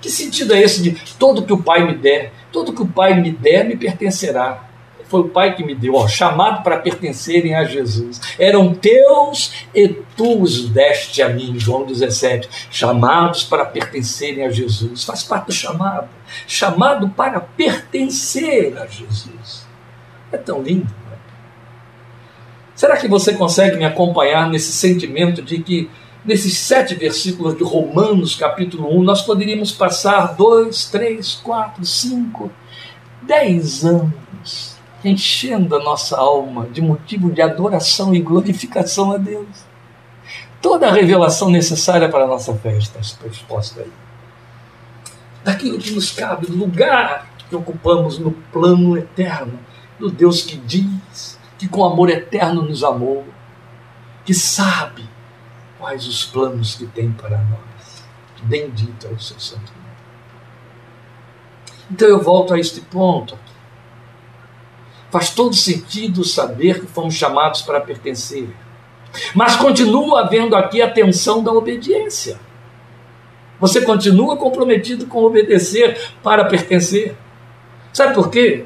Que 0.00 0.08
sentido 0.08 0.54
é 0.54 0.62
esse 0.62 0.80
de 0.80 0.92
todo 1.18 1.42
que 1.42 1.52
o 1.52 1.62
Pai 1.62 1.84
me 1.84 1.92
der? 1.92 2.32
Todo 2.50 2.72
que 2.72 2.80
o 2.80 2.86
Pai 2.86 3.20
me 3.20 3.30
der 3.30 3.66
me 3.66 3.76
pertencerá. 3.76 4.64
Foi 5.10 5.22
o 5.22 5.28
Pai 5.28 5.56
que 5.56 5.64
me 5.64 5.74
deu, 5.74 5.96
ó, 5.96 6.06
chamado 6.06 6.62
para 6.62 6.78
pertencerem 6.78 7.56
a 7.56 7.64
Jesus. 7.64 8.20
Eram 8.38 8.72
teus 8.72 9.66
e 9.74 9.88
tu 10.16 10.40
os 10.40 10.68
deste 10.68 11.20
a 11.20 11.28
mim, 11.28 11.58
João 11.58 11.84
17. 11.84 12.48
Chamados 12.70 13.42
para 13.42 13.64
pertencerem 13.64 14.44
a 14.44 14.50
Jesus. 14.50 15.02
Faz 15.02 15.24
parte 15.24 15.46
do 15.46 15.52
chamado. 15.52 16.08
Chamado 16.46 17.08
para 17.08 17.40
pertencer 17.40 18.78
a 18.78 18.86
Jesus. 18.86 19.66
É 20.30 20.36
tão 20.36 20.62
lindo. 20.62 20.84
Né? 20.84 21.16
Será 22.76 22.96
que 22.96 23.08
você 23.08 23.34
consegue 23.34 23.76
me 23.76 23.84
acompanhar 23.84 24.48
nesse 24.48 24.72
sentimento 24.72 25.42
de 25.42 25.60
que 25.60 25.90
nesses 26.24 26.56
sete 26.56 26.94
versículos 26.94 27.58
de 27.58 27.64
Romanos, 27.64 28.36
capítulo 28.36 28.96
1, 28.96 29.02
nós 29.02 29.22
poderíamos 29.22 29.72
passar 29.72 30.36
dois, 30.36 30.84
três, 30.84 31.34
quatro, 31.34 31.84
cinco, 31.84 32.48
dez 33.22 33.84
anos 33.84 34.69
enchendo 35.04 35.74
a 35.76 35.82
nossa 35.82 36.16
alma 36.16 36.66
de 36.66 36.80
motivo 36.80 37.30
de 37.30 37.40
adoração 37.40 38.14
e 38.14 38.20
glorificação 38.20 39.12
a 39.12 39.16
Deus. 39.16 39.48
Toda 40.60 40.88
a 40.88 40.92
revelação 40.92 41.48
necessária 41.48 42.08
para 42.08 42.24
a 42.24 42.28
nossa 42.28 42.54
fé 42.54 42.76
está 42.76 43.00
exposta 43.26 43.80
aí. 43.80 43.92
Daquilo 45.42 45.78
que 45.78 45.90
nos 45.92 46.12
cabe, 46.12 46.46
do 46.46 46.56
lugar 46.56 47.30
que 47.48 47.56
ocupamos 47.56 48.18
no 48.18 48.30
plano 48.30 48.96
eterno, 48.96 49.58
do 49.98 50.10
Deus 50.10 50.42
que 50.42 50.56
diz 50.56 51.38
que 51.58 51.66
com 51.66 51.84
amor 51.84 52.10
eterno 52.10 52.62
nos 52.62 52.84
amou, 52.84 53.26
que 54.24 54.34
sabe 54.34 55.08
quais 55.78 56.06
os 56.06 56.24
planos 56.24 56.74
que 56.74 56.86
tem 56.86 57.10
para 57.10 57.38
nós. 57.38 58.04
Bendito 58.42 59.06
é 59.06 59.10
o 59.10 59.20
seu 59.20 59.38
santo 59.38 59.72
nome. 59.72 59.96
Então 61.90 62.08
eu 62.08 62.22
volto 62.22 62.54
a 62.54 62.58
este 62.58 62.80
ponto 62.80 63.34
aqui. 63.34 63.49
Faz 65.10 65.30
todo 65.30 65.54
sentido 65.54 66.24
saber 66.24 66.80
que 66.80 66.86
fomos 66.86 67.14
chamados 67.14 67.62
para 67.62 67.80
pertencer. 67.80 68.48
Mas 69.34 69.56
continua 69.56 70.20
havendo 70.20 70.54
aqui 70.54 70.80
a 70.80 70.90
tensão 70.90 71.42
da 71.42 71.52
obediência. 71.52 72.38
Você 73.58 73.80
continua 73.82 74.36
comprometido 74.36 75.06
com 75.06 75.24
obedecer 75.24 75.98
para 76.22 76.44
pertencer. 76.44 77.16
Sabe 77.92 78.14
por 78.14 78.30
quê? 78.30 78.64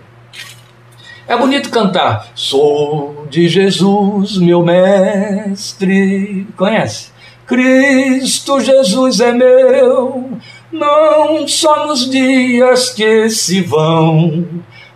É 1.27 1.37
bonito 1.37 1.71
cantar. 1.71 2.29
Sou 2.35 3.27
de 3.31 3.49
Jesus, 3.49 4.37
meu 4.37 4.63
mestre. 4.63 6.47
Conhece? 6.57 7.15
Cristo 7.47 8.59
Jesus 8.61 9.21
é 9.21 9.33
meu, 9.33 10.31
não 10.73 11.47
só 11.47 11.87
nos 11.87 12.11
dias 12.11 12.91
que 12.91 13.29
se 13.29 13.61
vão, 13.61 14.47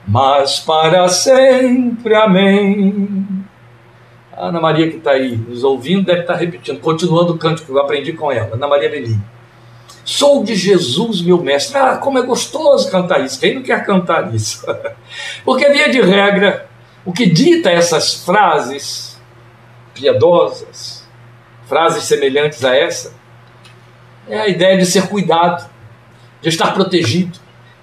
mas 0.09 0.59
para 0.59 1.07
sempre. 1.09 2.15
Amém. 2.15 3.19
A 4.33 4.47
Ana 4.47 4.61
Maria 4.61 4.91
que 4.91 4.97
está 4.97 5.11
aí 5.11 5.37
nos 5.37 5.63
ouvindo 5.63 6.07
deve 6.07 6.23
estar 6.23 6.33
tá 6.33 6.39
repetindo, 6.39 6.81
continuando 6.81 7.35
o 7.35 7.39
canto 7.39 7.63
que 7.63 7.71
eu 7.71 7.79
aprendi 7.79 8.15
com 8.15 8.33
ela, 8.33 8.55
Ana 8.55 8.67
Maria 8.67 8.89
Belim. 8.89 9.21
Sou 10.05 10.43
de 10.43 10.55
Jesus, 10.55 11.21
meu 11.21 11.43
mestre. 11.43 11.77
Ah, 11.77 11.99
como 11.99 12.19
é 12.19 12.23
gostoso 12.23 12.91
cantar 12.91 13.23
isso. 13.23 13.39
Quem 13.39 13.57
não 13.57 13.63
quer 13.63 13.85
cantar 13.85 14.35
isso? 14.35 14.65
Porque, 15.45 15.69
via 15.69 15.91
de 15.91 16.01
regra, 16.01 16.67
o 17.05 17.13
que 17.13 17.27
dita 17.27 17.71
essas 17.71 18.25
frases 18.25 19.21
piedosas, 19.93 21.07
frases 21.67 22.05
semelhantes 22.05 22.65
a 22.65 22.75
essa, 22.75 23.13
é 24.27 24.41
a 24.41 24.49
ideia 24.49 24.79
de 24.79 24.87
ser 24.87 25.09
cuidado, 25.09 25.69
de 26.41 26.49
estar 26.49 26.73
protegido, 26.73 27.39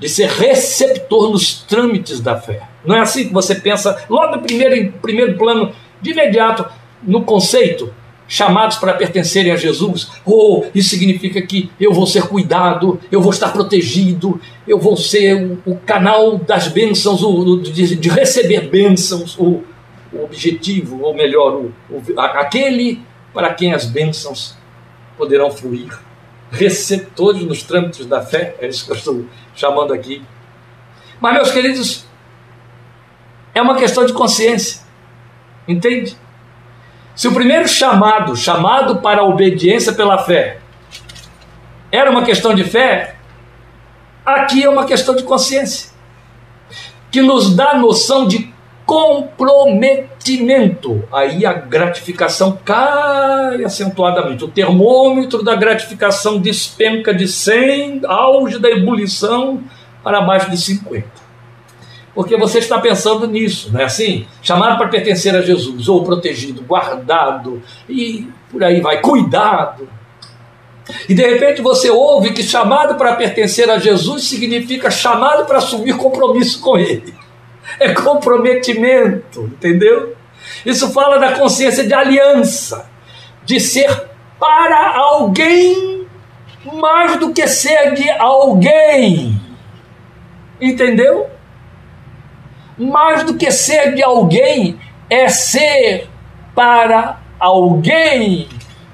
de 0.06 0.12
ser 0.12 0.30
receptor 0.30 1.32
nos 1.32 1.64
trâmites 1.64 2.20
da 2.20 2.40
fé. 2.40 2.62
Não 2.86 2.96
é 2.96 3.00
assim 3.00 3.28
que 3.28 3.34
você 3.34 3.56
pensa, 3.56 4.06
logo 4.08 4.36
no 4.36 4.42
primeiro, 4.44 4.76
em 4.76 4.92
primeiro 4.92 5.36
plano, 5.36 5.74
de 6.00 6.12
imediato, 6.12 6.64
no 7.02 7.24
conceito 7.24 7.92
chamados 8.28 8.78
para 8.78 8.94
pertencerem 8.94 9.52
a 9.52 9.56
Jesus, 9.56 10.12
ou 10.24 10.60
oh, 10.60 10.66
isso 10.76 10.90
significa 10.90 11.42
que 11.42 11.72
eu 11.80 11.92
vou 11.92 12.06
ser 12.06 12.28
cuidado, 12.28 13.00
eu 13.12 13.20
vou 13.20 13.32
estar 13.32 13.52
protegido, 13.52 14.40
eu 14.68 14.80
vou 14.80 14.96
ser 14.96 15.36
o, 15.36 15.72
o 15.72 15.76
canal 15.76 16.38
das 16.38 16.68
bênçãos, 16.68 17.24
o, 17.24 17.58
de, 17.58 17.96
de, 17.96 18.10
receber 18.10 18.70
bênçãos, 18.70 19.36
o, 19.38 19.64
o, 20.14 20.24
objetivo, 20.24 21.02
ou 21.02 21.16
melhor, 21.16 21.62
o, 21.90 22.20
aquele 22.20 23.02
para 23.34 23.54
quem 23.54 23.74
as 23.74 23.86
bênçãos 23.86 24.56
poderão 25.18 25.52
fluir. 25.52 26.00
Receptores 26.52 27.44
nos 27.44 27.64
trâmites 27.64 28.06
da 28.06 28.22
fé, 28.22 28.56
é 28.60 28.66
eu 28.66 28.70
estou 28.70 29.26
chamando 29.56 29.94
aqui. 29.94 30.24
Mas, 31.20 31.34
meus 31.34 31.52
queridos, 31.52 32.06
é 33.54 33.62
uma 33.62 33.76
questão 33.76 34.06
de 34.06 34.14
consciência, 34.14 34.82
entende? 35.68 36.18
Se 37.16 37.28
o 37.28 37.34
primeiro 37.34 37.68
chamado, 37.68 38.36
chamado 38.36 38.98
para 38.98 39.22
a 39.22 39.24
obediência 39.24 39.94
pela 39.94 40.18
fé, 40.18 40.60
era 41.92 42.12
uma 42.12 42.24
questão 42.24 42.54
de 42.54 42.66
fé, 42.66 43.16
aqui 44.26 44.64
é 44.64 44.70
uma 44.70 44.86
questão 44.86 45.16
de 45.16 45.24
consciência, 45.24 45.92
que 47.10 47.22
nos 47.22 47.56
dá 47.56 47.76
noção 47.76 48.28
de 48.28 48.54
comprometimento. 48.86 51.04
Aí 51.12 51.46
a 51.46 51.54
gratificação 51.54 52.58
cai 52.64 53.64
acentuadamente. 53.64 54.44
O 54.44 54.48
termômetro 54.48 55.44
da 55.44 55.56
gratificação 55.56 56.40
despenca 56.40 57.14
de 57.14 57.28
100, 57.28 58.02
auge 58.06 58.60
da 58.60 58.70
ebulição, 58.70 59.64
para 60.04 60.22
baixo 60.22 60.52
de 60.52 60.58
50 60.58 61.26
porque 62.16 62.38
você 62.38 62.60
está 62.60 62.80
pensando 62.80 63.28
nisso, 63.28 63.70
não 63.74 63.82
é 63.82 63.84
assim? 63.84 64.26
Chamado 64.42 64.78
para 64.78 64.88
pertencer 64.88 65.36
a 65.36 65.42
Jesus, 65.42 65.90
ou 65.90 66.02
protegido, 66.02 66.62
guardado, 66.62 67.62
e 67.90 68.30
por 68.50 68.64
aí 68.64 68.80
vai, 68.80 69.02
cuidado. 69.02 69.90
E 71.10 71.14
de 71.14 71.22
repente 71.22 71.62
você 71.62 71.90
ouve 71.90 72.32
que 72.32 72.42
chamado 72.42 72.96
para 72.96 73.16
pertencer 73.16 73.70
a 73.70 73.80
Jesus 73.80 74.24
significa 74.24 74.90
chamado 74.90 75.46
para 75.46 75.58
assumir 75.58 75.98
compromisso 75.98 76.62
com 76.62 76.78
Ele. 76.78 77.14
É 77.80 77.94
comprometimento, 77.94 79.44
entendeu? 79.44 80.16
Isso 80.66 80.94
fala 80.94 81.18
da 81.18 81.34
consciência 81.34 81.86
de 81.86 81.94
aliança, 81.94 82.90
de 83.44 83.60
ser 83.60 83.90
para 84.40 84.96
alguém 84.98 86.08
mais 86.74 87.18
do 87.18 87.34
que 87.34 87.48
ser 87.48 87.94
de 87.94 88.10
alguém. 88.10 89.42
Entendeu? 90.62 91.30
mais 92.78 93.24
do 93.24 93.36
que 93.36 93.52
ser 93.52 93.94
de 93.94 94.04
alguém, 94.04 94.80
é 95.10 95.28
ser 95.30 96.10
para 96.54 97.22
alguém. 97.40 98.48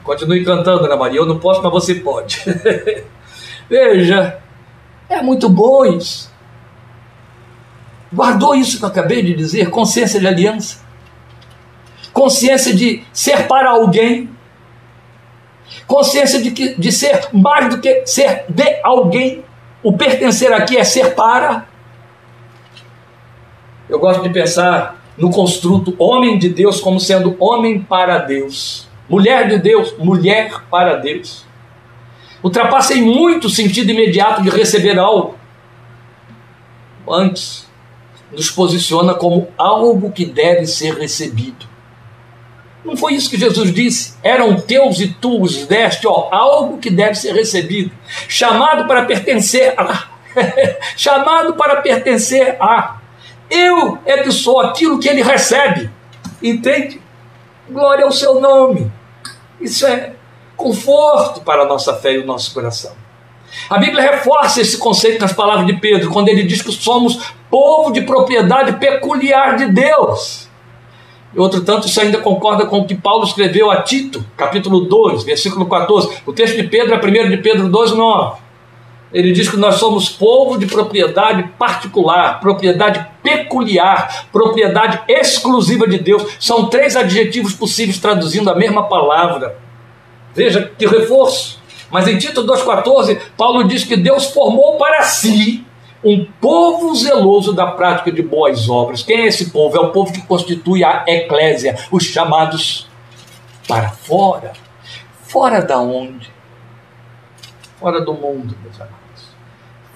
Continue 0.03 0.43
cantando, 0.43 0.85
Ana 0.85 0.95
Maria. 0.95 1.19
Eu 1.19 1.25
não 1.25 1.39
posso, 1.39 1.61
mas 1.61 1.71
você 1.71 1.95
pode. 1.95 2.43
Veja, 3.69 4.39
é 5.09 5.21
muito 5.21 5.49
bom 5.49 5.85
isso. 5.85 6.30
Guardou 8.13 8.55
isso 8.55 8.77
que 8.77 8.83
eu 8.83 8.89
acabei 8.89 9.21
de 9.21 9.33
dizer? 9.33 9.69
Consciência 9.69 10.19
de 10.19 10.27
aliança. 10.27 10.79
Consciência 12.11 12.73
de 12.73 13.03
ser 13.13 13.47
para 13.47 13.69
alguém. 13.69 14.29
Consciência 15.87 16.41
de, 16.41 16.51
que, 16.51 16.79
de 16.79 16.91
ser 16.91 17.29
mais 17.31 17.69
do 17.69 17.79
que 17.79 18.05
ser 18.05 18.45
de 18.49 18.79
alguém. 18.83 19.43
O 19.81 19.93
pertencer 19.93 20.51
aqui 20.53 20.77
é 20.77 20.83
ser 20.83 21.15
para 21.15 21.71
eu 23.91 23.99
gosto 23.99 24.23
de 24.23 24.29
pensar 24.29 25.03
no 25.17 25.29
construto 25.29 25.93
homem 25.99 26.39
de 26.39 26.47
Deus 26.47 26.79
como 26.79 26.97
sendo 26.97 27.35
homem 27.37 27.81
para 27.81 28.19
Deus, 28.19 28.87
mulher 29.09 29.49
de 29.49 29.57
Deus, 29.57 29.93
mulher 29.97 30.63
para 30.71 30.95
Deus. 30.95 31.45
Ultrapassa 32.41 32.93
em 32.93 33.01
muito 33.01 33.47
o 33.47 33.49
sentido 33.49 33.91
imediato 33.91 34.41
de 34.41 34.49
receber 34.49 34.97
algo. 34.97 35.37
Antes, 37.05 37.69
nos 38.31 38.49
posiciona 38.49 39.13
como 39.13 39.47
algo 39.57 40.11
que 40.11 40.25
deve 40.25 40.65
ser 40.65 40.95
recebido. 40.95 41.69
Não 42.83 42.97
foi 42.97 43.13
isso 43.13 43.29
que 43.29 43.37
Jesus 43.37 43.73
disse? 43.73 44.15
Eram 44.23 44.59
teus 44.59 44.99
e 44.99 45.07
tu 45.07 45.41
os 45.41 45.65
deste, 45.67 46.07
ó, 46.07 46.29
algo 46.31 46.79
que 46.79 46.89
deve 46.89 47.15
ser 47.15 47.33
recebido. 47.33 47.91
Chamado 48.27 48.87
para 48.87 49.05
pertencer 49.05 49.73
a. 49.77 50.07
chamado 50.97 51.53
para 51.53 51.81
pertencer 51.81 52.57
a. 52.59 52.97
Eu 53.49 53.99
é 54.05 54.17
que 54.23 54.31
sou 54.31 54.59
aquilo 54.59 54.99
que 54.99 55.07
ele 55.07 55.21
recebe. 55.21 55.91
Entende? 56.41 56.99
Glória 57.69 58.05
ao 58.05 58.11
seu 58.11 58.39
nome. 58.39 58.91
Isso 59.59 59.85
é 59.85 60.13
conforto 60.57 61.41
para 61.41 61.63
a 61.63 61.65
nossa 61.65 61.93
fé 61.95 62.13
e 62.13 62.19
o 62.19 62.25
nosso 62.25 62.53
coração. 62.53 63.00
A 63.69 63.77
Bíblia 63.77 64.01
reforça 64.11 64.61
esse 64.61 64.77
conceito 64.77 65.21
nas 65.21 65.33
palavras 65.33 65.65
de 65.65 65.73
Pedro, 65.73 66.09
quando 66.09 66.29
ele 66.29 66.43
diz 66.43 66.61
que 66.61 66.71
somos 66.71 67.33
povo 67.49 67.91
de 67.91 68.01
propriedade 68.01 68.73
peculiar 68.73 69.57
de 69.57 69.67
Deus. 69.67 70.49
E 71.33 71.39
outro 71.39 71.61
tanto, 71.61 71.87
isso 71.87 71.99
ainda 72.01 72.17
concorda 72.17 72.65
com 72.65 72.79
o 72.79 72.85
que 72.85 72.95
Paulo 72.95 73.23
escreveu 73.23 73.71
a 73.71 73.81
Tito, 73.81 74.25
capítulo 74.35 74.81
2, 74.81 75.23
versículo 75.23 75.65
14. 75.65 76.21
O 76.25 76.33
texto 76.33 76.57
de 76.57 76.63
Pedro 76.63 76.93
é 76.93 76.97
1 76.97 77.29
de 77.29 77.37
Pedro 77.37 77.69
2, 77.69 77.91
9. 77.93 78.41
Ele 79.13 79.31
diz 79.31 79.49
que 79.49 79.57
nós 79.57 79.75
somos 79.75 80.09
povo 80.09 80.57
de 80.57 80.65
propriedade 80.65 81.43
particular, 81.57 82.39
propriedade 82.39 83.05
peculiar, 83.21 84.27
propriedade 84.31 85.01
exclusiva 85.07 85.87
de 85.87 85.99
Deus. 85.99 86.23
São 86.39 86.67
três 86.67 86.95
adjetivos 86.95 87.53
possíveis 87.53 87.99
traduzindo 87.99 88.49
a 88.49 88.55
mesma 88.55 88.83
palavra. 88.83 89.57
Veja 90.33 90.71
que 90.77 90.87
reforço. 90.87 91.60
Mas 91.91 92.07
em 92.07 92.17
Tito 92.17 92.45
2,14, 92.45 93.19
Paulo 93.37 93.65
diz 93.65 93.83
que 93.83 93.97
Deus 93.97 94.27
formou 94.27 94.77
para 94.77 95.03
si, 95.03 95.65
um 96.03 96.25
povo 96.39 96.95
zeloso 96.95 97.53
da 97.53 97.67
prática 97.67 98.11
de 98.11 98.23
boas 98.23 98.69
obras. 98.69 99.03
Quem 99.03 99.21
é 99.21 99.27
esse 99.27 99.51
povo? 99.51 99.77
É 99.77 99.79
o 99.79 99.91
povo 99.91 100.11
que 100.11 100.21
constitui 100.21 100.83
a 100.83 101.03
eclésia, 101.05 101.77
os 101.91 102.03
chamados 102.03 102.87
para 103.67 103.89
fora. 103.89 104.53
Fora 105.23 105.61
da 105.61 105.79
onde? 105.79 106.31
Fora 107.79 108.01
do 108.01 108.13
mundo, 108.13 108.55
meus 108.63 108.75
amados. 108.75 109.35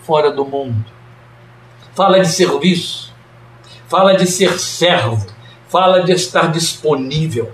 Fora 0.04 0.32
do 0.32 0.46
mundo. 0.46 0.86
Fala 1.96 2.20
de 2.20 2.28
serviço, 2.28 3.14
fala 3.88 4.16
de 4.16 4.28
ser 4.28 4.60
servo, 4.60 5.26
fala 5.70 6.04
de 6.04 6.12
estar 6.12 6.52
disponível. 6.52 7.52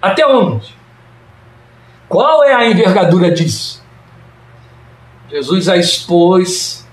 Até 0.00 0.26
onde? 0.26 0.77
Qual 2.08 2.42
é 2.42 2.54
a 2.54 2.66
envergadura 2.66 3.30
disso? 3.30 3.82
Jesus 5.30 5.68
a 5.68 5.76
expôs 5.76 6.86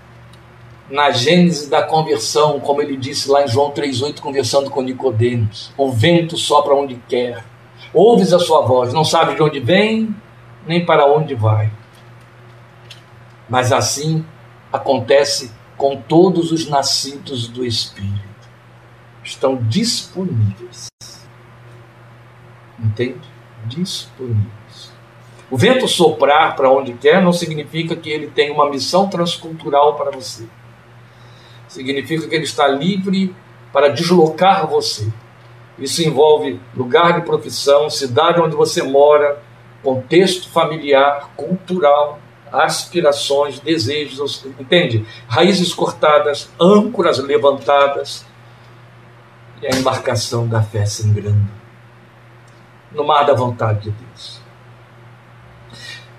na 0.90 1.10
gênese 1.12 1.70
da 1.70 1.82
conversão, 1.84 2.60
como 2.60 2.82
ele 2.82 2.98
disse 2.98 3.30
lá 3.30 3.44
em 3.44 3.48
João 3.48 3.72
3,8, 3.72 4.20
conversando 4.20 4.70
com 4.70 4.82
Nicodemos. 4.82 5.72
O 5.78 5.92
vento 5.92 6.38
sopra 6.38 6.76
onde 6.76 6.96
quer. 7.08 7.44
Ouves 7.94 8.34
a 8.34 8.40
sua 8.40 8.62
voz, 8.62 8.94
não 8.94 9.06
sabe 9.06 9.36
de 9.36 9.42
onde 9.42 9.60
vem, 9.60 10.14
nem 10.68 10.86
para 10.86 11.06
onde 11.06 11.34
vai. 11.34 11.72
Mas 13.50 13.72
assim 13.72 14.26
acontece 14.72 15.52
com 15.78 15.96
todos 16.02 16.52
os 16.52 16.68
nascidos 16.68 17.48
do 17.48 17.66
Espírito. 17.66 18.20
Estão 19.24 19.56
disponíveis. 19.56 20.88
Entende? 22.78 23.22
Disponíveis. 23.66 24.65
O 25.50 25.58
vento 25.58 25.88
soprar 25.88 26.56
para 26.56 26.70
onde 26.70 26.94
quer 26.94 27.22
não 27.22 27.32
significa 27.32 27.96
que 27.96 28.10
ele 28.10 28.28
tem 28.28 28.52
uma 28.52 28.70
missão 28.70 29.08
transcultural 29.08 29.96
para 29.96 30.12
você 30.12 30.48
significa 31.76 32.28
que 32.28 32.36
ele 32.36 32.46
está 32.46 32.68
livre 32.68 33.36
para 33.72 33.90
deslocar 33.90 34.68
você. 34.68 35.12
Isso 35.78 36.02
envolve 36.02 36.60
lugar 36.76 37.14
de 37.14 37.26
profissão, 37.26 37.90
cidade 37.90 38.40
onde 38.40 38.56
você 38.56 38.82
mora, 38.82 39.44
contexto 39.84 40.50
familiar, 40.50 41.32
cultural, 41.36 42.20
aspirações, 42.52 43.60
desejos, 43.60 44.46
entende? 44.58 45.06
Raízes 45.28 45.74
cortadas, 45.74 46.50
âncoras 46.60 47.20
levantadas 47.20 48.26
e 49.62 49.68
a 49.68 49.78
embarcação 49.78 50.48
da 50.48 50.62
fé 50.62 50.86
se 50.86 51.06
engranda 51.06 51.54
no 52.92 53.06
mar 53.06 53.26
da 53.26 53.34
vontade 53.34 53.82
de 53.82 53.92
Deus. 53.92 54.35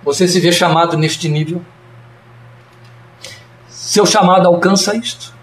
Você 0.06 0.26
se 0.26 0.40
vê 0.40 0.50
chamado 0.50 0.96
neste 0.96 1.28
nível? 1.28 1.62
Seu 3.68 4.06
chamado 4.06 4.48
alcança 4.48 4.96
isto? 4.96 5.36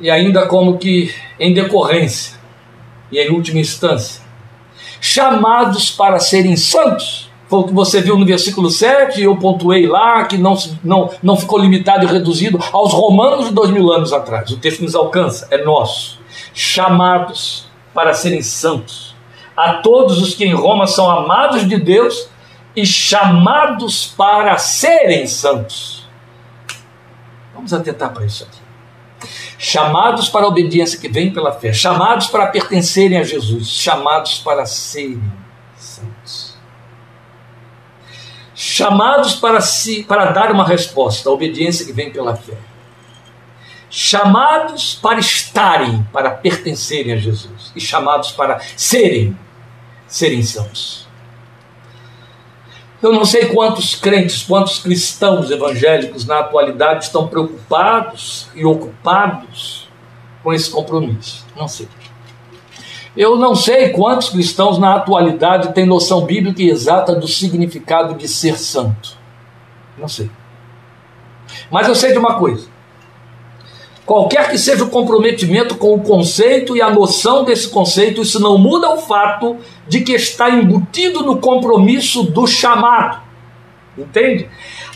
e 0.00 0.10
ainda 0.10 0.46
como 0.46 0.78
que 0.78 1.14
em 1.38 1.52
decorrência 1.52 2.38
e 3.12 3.18
em 3.18 3.30
última 3.30 3.60
instância, 3.60 4.22
chamados 5.00 5.90
para 5.90 6.18
serem 6.18 6.56
santos. 6.56 7.28
Foi 7.48 7.58
o 7.60 7.64
que 7.64 7.74
você 7.74 8.00
viu 8.00 8.16
no 8.16 8.24
versículo 8.24 8.70
7, 8.70 9.20
eu 9.20 9.36
pontuei 9.36 9.86
lá, 9.86 10.24
que 10.24 10.38
não, 10.38 10.56
não, 10.84 11.10
não 11.20 11.36
ficou 11.36 11.58
limitado 11.58 12.04
e 12.04 12.08
reduzido 12.08 12.60
aos 12.72 12.92
romanos 12.92 13.48
de 13.48 13.54
dois 13.54 13.70
mil 13.70 13.92
anos 13.92 14.12
atrás. 14.12 14.50
O 14.50 14.56
texto 14.56 14.82
nos 14.82 14.94
alcança, 14.94 15.48
é 15.50 15.62
nosso. 15.64 16.20
Chamados 16.54 17.68
para 17.92 18.14
serem 18.14 18.40
santos. 18.40 19.09
A 19.64 19.74
todos 19.74 20.20
os 20.20 20.34
que 20.34 20.44
em 20.44 20.54
Roma 20.54 20.86
são 20.86 21.10
amados 21.10 21.68
de 21.68 21.78
Deus 21.78 22.28
e 22.74 22.86
chamados 22.86 24.06
para 24.06 24.56
serem 24.58 25.26
santos. 25.26 26.08
Vamos 27.54 27.72
atentar 27.72 28.12
para 28.12 28.24
isso 28.24 28.44
aqui 28.44 28.70
chamados 29.60 30.30
para 30.30 30.46
a 30.46 30.48
obediência 30.48 30.98
que 30.98 31.06
vem 31.06 31.30
pela 31.30 31.52
fé, 31.52 31.70
chamados 31.70 32.28
para 32.28 32.46
pertencerem 32.46 33.18
a 33.18 33.22
Jesus, 33.22 33.68
chamados 33.68 34.38
para 34.38 34.64
serem 34.64 35.22
santos. 35.76 36.56
Chamados 38.54 39.34
para, 39.34 39.60
si, 39.60 40.02
para 40.02 40.32
dar 40.32 40.50
uma 40.50 40.66
resposta 40.66 41.28
à 41.28 41.32
obediência 41.32 41.84
que 41.84 41.92
vem 41.92 42.10
pela 42.10 42.34
fé. 42.34 42.56
Chamados 43.90 44.94
para 44.94 45.18
estarem, 45.18 46.02
para 46.12 46.30
pertencerem 46.30 47.12
a 47.12 47.16
Jesus. 47.16 47.70
E 47.76 47.80
chamados 47.80 48.32
para 48.32 48.60
serem, 48.76 49.36
serem 50.10 50.42
santos. 50.42 51.08
Eu 53.00 53.12
não 53.12 53.24
sei 53.24 53.46
quantos 53.46 53.94
crentes, 53.94 54.42
quantos 54.42 54.78
cristãos 54.78 55.50
evangélicos 55.50 56.26
na 56.26 56.40
atualidade 56.40 57.04
estão 57.04 57.28
preocupados 57.28 58.48
e 58.54 58.62
ocupados 58.64 59.88
com 60.42 60.52
esse 60.52 60.70
compromisso. 60.70 61.46
Não 61.56 61.66
sei. 61.66 61.88
Eu 63.16 63.36
não 63.36 63.54
sei 63.54 63.88
quantos 63.90 64.28
cristãos 64.28 64.78
na 64.78 64.96
atualidade 64.96 65.72
têm 65.72 65.86
noção 65.86 66.26
bíblica 66.26 66.62
exata 66.62 67.14
do 67.14 67.26
significado 67.26 68.14
de 68.14 68.28
ser 68.28 68.58
santo. 68.58 69.16
Não 69.96 70.08
sei. 70.08 70.30
Mas 71.70 71.88
eu 71.88 71.94
sei 71.94 72.12
de 72.12 72.18
uma 72.18 72.34
coisa 72.34 72.69
qualquer 74.10 74.50
que 74.50 74.58
seja 74.58 74.82
o 74.82 74.90
comprometimento 74.90 75.76
com 75.76 75.94
o 75.94 76.00
conceito 76.00 76.76
e 76.76 76.82
a 76.82 76.90
noção 76.90 77.44
desse 77.44 77.68
conceito, 77.68 78.22
isso 78.22 78.40
não 78.40 78.58
muda 78.58 78.90
o 78.90 78.96
fato 78.96 79.56
de 79.86 80.00
que 80.00 80.10
está 80.10 80.50
embutido 80.50 81.22
no 81.22 81.38
compromisso 81.38 82.24
do 82.24 82.44
chamado. 82.44 83.20
Entende? 83.96 84.48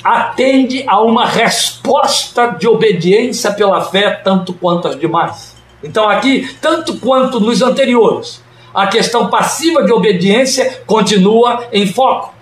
Atende 0.02 0.82
a 0.88 1.00
uma 1.00 1.26
resposta 1.26 2.56
de 2.58 2.66
obediência 2.66 3.52
pela 3.52 3.84
fé, 3.84 4.10
tanto 4.10 4.52
quanto 4.52 4.88
as 4.88 4.98
demais. 4.98 5.54
Então, 5.80 6.08
aqui, 6.08 6.52
tanto 6.60 6.96
quanto 6.96 7.38
nos 7.38 7.62
anteriores, 7.62 8.42
a 8.74 8.88
questão 8.88 9.28
passiva 9.28 9.84
de 9.84 9.92
obediência 9.92 10.82
continua 10.88 11.68
em 11.72 11.86
foco. 11.86 12.34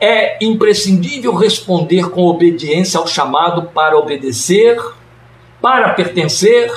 É 0.00 0.38
imprescindível 0.44 1.34
responder 1.34 2.08
com 2.08 2.22
obediência 2.22 3.00
ao 3.00 3.06
chamado 3.08 3.62
para 3.74 3.98
obedecer 3.98 4.78
para 5.60 5.90
pertencer 5.90 6.70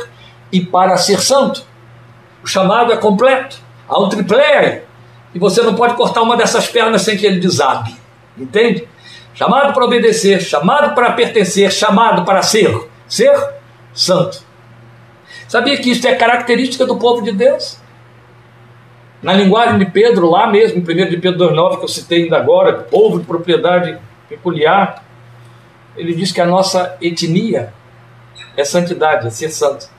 e 0.52 0.62
para 0.62 0.98
ser 0.98 1.20
santo. 1.20 1.64
O 2.44 2.48
chamado 2.48 2.92
é 2.92 2.98
completo, 2.98 3.58
há 3.88 4.00
um 4.00 4.10
tripé 4.10 4.84
e 5.34 5.40
você 5.40 5.62
não 5.62 5.76
pode 5.76 5.94
cortar 5.96 6.22
uma 6.22 6.36
dessas 6.36 6.68
pernas 6.68 7.04
sem 7.04 7.18
que 7.18 7.26
ele 7.26 7.40
desabe, 7.40 7.96
entende? 8.38 8.88
Chamado 9.34 9.74
para 9.74 9.86
obedecer, 9.86 10.42
chamado 10.42 10.94
para 10.94 11.12
pertencer, 11.14 11.72
chamado 11.72 12.26
para 12.26 12.42
ser, 12.42 12.88
ser 13.08 13.34
santo. 13.94 14.44
Sabia 15.48 15.78
que 15.78 15.92
isso 15.92 16.08
é 16.08 16.16
característica 16.16 16.86
do 16.86 16.98
povo 16.98 17.22
de 17.22 17.32
Deus? 17.32 17.78
Na 19.22 19.34
linguagem 19.34 19.78
de 19.78 19.86
Pedro, 19.86 20.30
lá 20.30 20.48
mesmo, 20.48 20.80
em 20.80 20.82
1 20.82 21.10
de 21.10 21.18
Pedro 21.18 21.50
2,9, 21.50 21.78
que 21.78 21.84
eu 21.84 21.88
citei 21.88 22.24
ainda 22.24 22.38
agora, 22.38 22.74
povo 22.74 23.20
de 23.20 23.26
propriedade 23.26 23.98
peculiar, 24.28 25.04
ele 25.96 26.14
diz 26.14 26.32
que 26.32 26.42
a 26.42 26.46
nossa 26.46 26.98
etnia 27.02 27.74
é 28.56 28.64
santidade, 28.64 29.28
é 29.28 29.30
ser 29.30 29.50
santo. 29.50 29.90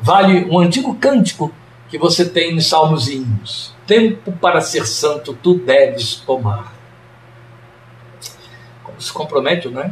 Vale 0.00 0.44
um 0.50 0.58
antigo 0.58 0.94
cântico 0.96 1.52
que 1.88 1.98
você 1.98 2.24
tem 2.24 2.54
nos 2.54 2.66
Salmos 2.66 3.08
e 3.08 3.16
Hinos. 3.16 3.74
Tempo 3.86 4.32
para 4.32 4.60
ser 4.60 4.86
santo 4.86 5.34
tu 5.34 5.54
deves 5.54 6.16
tomar. 6.16 6.72
Como 8.82 9.00
se 9.00 9.12
compromete, 9.12 9.68
não 9.68 9.82
é? 9.82 9.90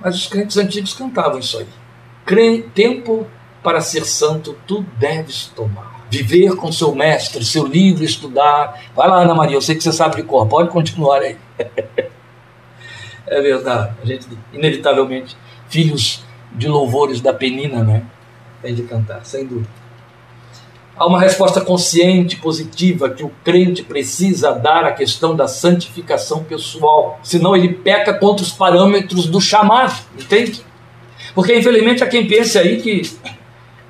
Mas 0.00 0.16
os 0.16 0.26
crentes 0.26 0.56
antigos 0.56 0.92
cantavam 0.92 1.38
isso 1.38 1.58
aí. 1.58 2.62
Tempo 2.74 3.26
para 3.62 3.80
ser 3.80 4.04
santo 4.04 4.58
tu 4.66 4.84
deves 4.98 5.46
tomar. 5.54 6.02
Viver 6.10 6.56
com 6.56 6.70
seu 6.70 6.94
mestre, 6.94 7.44
seu 7.44 7.66
livro, 7.66 8.04
estudar. 8.04 8.82
Vai 8.94 9.08
lá, 9.08 9.22
Ana 9.22 9.34
Maria, 9.34 9.56
eu 9.56 9.62
sei 9.62 9.76
que 9.76 9.82
você 9.82 9.92
sabe 9.92 10.16
de 10.16 10.24
cor, 10.24 10.46
pode 10.46 10.68
continuar 10.68 11.20
aí. 11.20 11.38
é 13.26 13.40
verdade, 13.40 13.94
a 14.02 14.06
gente 14.06 14.26
inevitavelmente 14.52 15.36
filhos 15.72 16.22
de 16.52 16.68
louvores 16.68 17.20
da 17.22 17.32
penina, 17.32 17.82
né? 17.82 18.04
Tem 18.60 18.74
de 18.74 18.82
cantar, 18.82 19.24
sem 19.24 19.46
dúvida. 19.46 19.70
Há 20.94 21.06
uma 21.06 21.18
resposta 21.18 21.62
consciente, 21.62 22.36
positiva, 22.36 23.08
que 23.08 23.24
o 23.24 23.32
crente 23.42 23.82
precisa 23.82 24.52
dar 24.52 24.84
à 24.84 24.92
questão 24.92 25.34
da 25.34 25.48
santificação 25.48 26.44
pessoal. 26.44 27.18
Senão 27.22 27.56
ele 27.56 27.70
peca 27.72 28.12
contra 28.12 28.44
os 28.44 28.52
parâmetros 28.52 29.26
do 29.26 29.40
chamado, 29.40 29.98
entende? 30.16 30.62
Porque 31.34 31.56
infelizmente 31.56 32.04
há 32.04 32.06
quem 32.06 32.26
pense 32.28 32.58
aí 32.58 32.80
que 32.82 33.10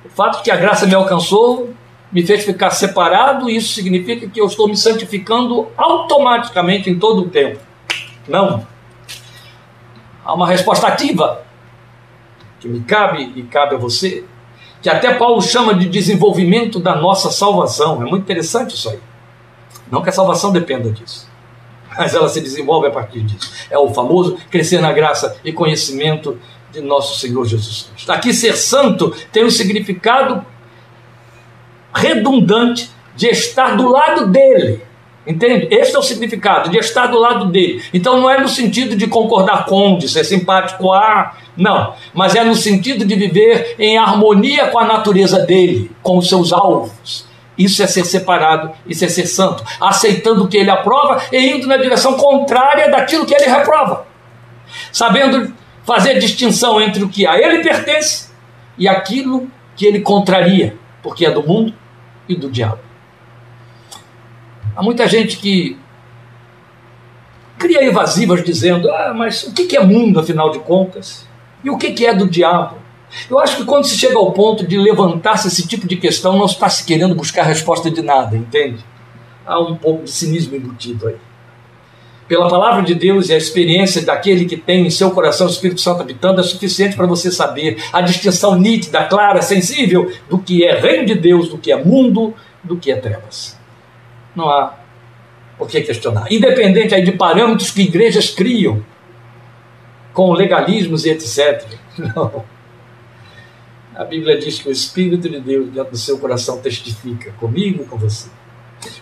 o 0.05 0.09
fato 0.09 0.43
que 0.43 0.51
a 0.51 0.57
graça 0.57 0.87
me 0.87 0.95
alcançou 0.95 1.75
me 2.13 2.25
fez 2.25 2.45
ficar 2.45 2.71
separado, 2.71 3.49
e 3.49 3.57
isso 3.57 3.75
significa 3.75 4.29
que 4.29 4.41
eu 4.41 4.47
estou 4.47 4.69
me 4.69 4.77
santificando 4.77 5.67
automaticamente 5.77 6.89
em 6.91 6.99
todo 6.99 7.23
o 7.23 7.29
tempo. 7.31 7.59
Não. 8.29 8.67
Há 10.25 10.35
uma 10.35 10.47
resposta 10.47 10.87
ativa 10.87 11.43
que 12.63 12.69
me 12.69 12.81
cabe 12.81 13.33
e 13.35 13.43
cabe 13.43 13.75
a 13.75 13.79
você, 13.79 14.25
que 14.81 14.89
até 14.89 15.13
Paulo 15.15 15.43
chama 15.43 15.75
de 15.75 15.89
desenvolvimento 15.89 16.79
da 16.79 16.95
nossa 16.95 17.31
salvação. 17.31 18.01
É 18.01 18.07
muito 18.07 18.23
interessante 18.23 18.77
isso 18.77 18.89
aí. 18.89 19.01
Não 19.91 20.01
que 20.01 20.09
a 20.09 20.13
salvação 20.13 20.53
dependa 20.53 20.91
disso. 20.91 21.29
mas 21.99 22.15
ela 22.15 22.29
se 22.29 22.41
desenvolve 22.41 22.87
a 22.87 22.91
partir 22.91 23.21
disso. 23.21 23.53
É 23.69 23.77
o 23.77 23.93
famoso 23.93 24.39
crescer 24.51 24.81
na 24.81 24.93
graça 24.93 25.37
e 25.45 25.53
conhecimento 25.53 26.39
de 26.73 26.81
nosso 26.81 27.19
Senhor 27.19 27.45
Jesus 27.45 27.91
Cristo. 27.91 28.11
Aqui, 28.11 28.33
ser 28.33 28.57
santo 28.57 29.15
tem 29.31 29.45
um 29.45 29.51
significado 29.51 30.45
redundante 31.93 32.91
de 33.15 33.27
estar 33.27 33.77
do 33.77 33.89
lado 33.89 34.29
dele. 34.29 34.83
Entende? 35.27 35.69
Este 35.71 35.95
é 35.95 35.99
o 35.99 36.03
significado 36.03 36.69
de 36.69 36.79
estar 36.79 37.07
do 37.07 37.19
lado 37.19 37.47
dele. 37.47 37.83
Então 37.95 38.21
não 38.21 38.29
é 38.29 38.41
no 38.41 38.49
sentido 38.49 38.97
de 38.97 39.07
concordar 39.07 39.67
com, 39.67 39.97
de 39.97 40.09
ser 40.09 40.25
simpático 40.25 40.93
a, 40.93 41.37
não, 41.57 41.95
mas 42.13 42.35
é 42.35 42.43
no 42.43 42.57
sentido 42.57 43.05
de 43.05 43.15
viver 43.15 43.77
em 43.79 43.97
harmonia 43.97 44.67
com 44.69 44.79
a 44.79 44.85
natureza 44.85 45.39
dele, 45.39 45.93
com 46.03 46.19
os 46.19 46.29
seus 46.29 46.53
alvos. 46.53 47.25
Isso 47.57 47.83
é 47.83 47.87
ser 47.87 48.05
separado, 48.05 48.73
isso 48.87 49.05
é 49.05 49.09
ser 49.09 49.27
santo, 49.27 49.63
aceitando 49.81 50.45
o 50.45 50.49
que 50.49 50.57
ele 50.57 50.71
aprova 50.71 51.23
e 51.31 51.53
indo 51.53 51.69
na 51.69 51.77
direção 51.77 52.15
contrária 52.15 52.91
daquilo 52.91 53.27
que 53.27 53.35
ele 53.35 53.45
reprova. 53.45 54.07
Sabendo 54.91 55.55
fazer 55.85 56.19
distinção 56.19 56.81
entre 56.81 57.05
o 57.05 57.09
que 57.09 57.27
a 57.27 57.39
ele 57.39 57.63
pertence 57.63 58.31
e 58.77 58.89
aquilo 58.89 59.49
que 59.77 59.87
ele 59.87 60.01
contraria, 60.01 60.77
porque 61.03 61.27
é 61.27 61.31
do 61.31 61.43
mundo 61.47 61.75
e 62.29 62.35
do 62.35 62.51
diabo. 62.51 62.92
Há 64.75 64.83
muita 64.83 65.07
gente 65.07 65.37
que 65.37 65.79
cria 67.59 67.85
evasivas 67.85 68.43
dizendo: 68.43 68.91
ah, 68.91 69.13
mas 69.15 69.45
o 69.45 69.53
que 69.53 69.77
é 69.77 69.85
mundo, 69.85 70.19
afinal 70.19 70.51
de 70.51 70.59
contas? 70.61 71.27
E 71.63 71.71
o 71.71 71.79
que 71.79 72.07
é 72.07 72.15
do 72.15 72.29
diabo? 72.29 72.77
Eu 73.31 73.39
acho 73.39 73.59
que 73.59 73.65
quando 73.65 73.87
se 73.87 73.97
chega 73.97 74.17
ao 74.17 74.33
ponto 74.33 74.67
de 74.67 74.77
levantar-se 74.79 75.49
esse 75.49 75.67
tipo 75.67 75.87
de 75.87 75.97
questão, 75.97 76.37
não 76.37 76.47
está 76.47 76.69
se 76.69 76.85
querendo 76.85 77.15
buscar 77.15 77.43
resposta 77.43 77.91
de 77.91 78.03
nada, 78.03 78.37
entende? 78.37 78.83
Há 79.45 79.61
um 79.61 79.77
pouco 79.77 80.05
de 80.05 80.11
cinismo 80.11 80.57
embutido 80.57 81.09
aí. 81.09 81.17
Pela 82.27 82.49
palavra 82.49 82.83
de 82.83 82.95
Deus 82.95 83.29
e 83.29 83.35
a 83.35 83.37
experiência 83.37 84.03
daquele 84.03 84.47
que 84.47 84.57
tem 84.57 84.87
em 84.87 84.91
seu 84.91 85.11
coração 85.11 85.47
o 85.47 85.51
Espírito 85.51 85.81
Santo 85.81 86.01
habitando 86.01 86.41
é 86.41 86.43
suficiente 86.43 86.97
para 86.97 87.07
você 87.07 87.31
saber 87.31 87.83
a 87.93 88.01
distinção 88.01 88.59
nítida, 88.59 89.05
clara, 89.05 89.43
sensível 89.43 90.11
do 90.31 90.39
que 90.39 90.65
é 90.65 90.81
reino 90.81 91.05
de 91.05 91.15
Deus, 91.15 91.49
do 91.49 91.59
que 91.59 91.71
é 91.71 91.85
mundo, 91.85 92.33
do 92.65 92.77
que 92.77 92.91
é 92.91 92.97
trevas. 92.97 93.61
Não 94.35 94.49
há 94.49 94.75
o 95.59 95.67
que 95.67 95.81
questionar. 95.81 96.31
Independente 96.31 96.95
aí 96.95 97.03
de 97.03 97.13
parâmetros 97.13 97.71
que 97.71 97.83
igrejas 97.83 98.31
criam, 98.31 98.85
com 100.13 100.33
legalismos 100.33 101.05
e 101.05 101.11
etc. 101.11 101.65
Não. 101.99 102.45
A 103.95 104.05
Bíblia 104.05 104.39
diz 104.39 104.59
que 104.59 104.69
o 104.69 104.73
Espírito 104.73 105.29
de 105.29 105.39
Deus 105.39 105.69
dentro 105.69 105.91
do 105.91 105.99
seu 105.99 106.19
coração 106.19 106.59
testifica 106.59 107.31
comigo 107.33 107.83
e 107.83 107.87
com 107.87 107.97
você. 107.99 108.29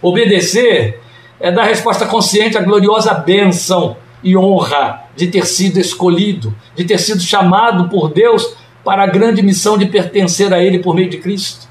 Obedecer 0.03 1.01
é 1.39 1.51
dar 1.51 1.65
resposta 1.65 2.07
consciente 2.07 2.59
à 2.59 2.61
gloriosa 2.61 3.15
bênção 3.15 3.97
e 4.23 4.37
honra 4.37 5.05
de 5.17 5.29
ter 5.29 5.47
sido 5.47 5.79
escolhido, 5.79 6.55
de 6.75 6.85
ter 6.85 6.99
sido 6.99 7.21
chamado 7.21 7.89
por 7.89 8.13
Deus 8.13 8.57
para 8.85 9.05
a 9.05 9.07
grande 9.07 9.43
missão 9.43 9.79
de 9.79 9.87
pertencer 9.87 10.53
a 10.53 10.63
Ele 10.63 10.81
por 10.81 10.95
meio 10.95 11.09
de 11.09 11.19
Cristo. 11.19 11.69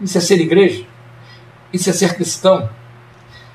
Isso 0.00 0.18
é 0.18 0.20
ser 0.20 0.40
igreja. 0.40 0.84
Isso 1.76 1.90
é 1.90 1.92
ser 1.92 2.14
cristão. 2.14 2.68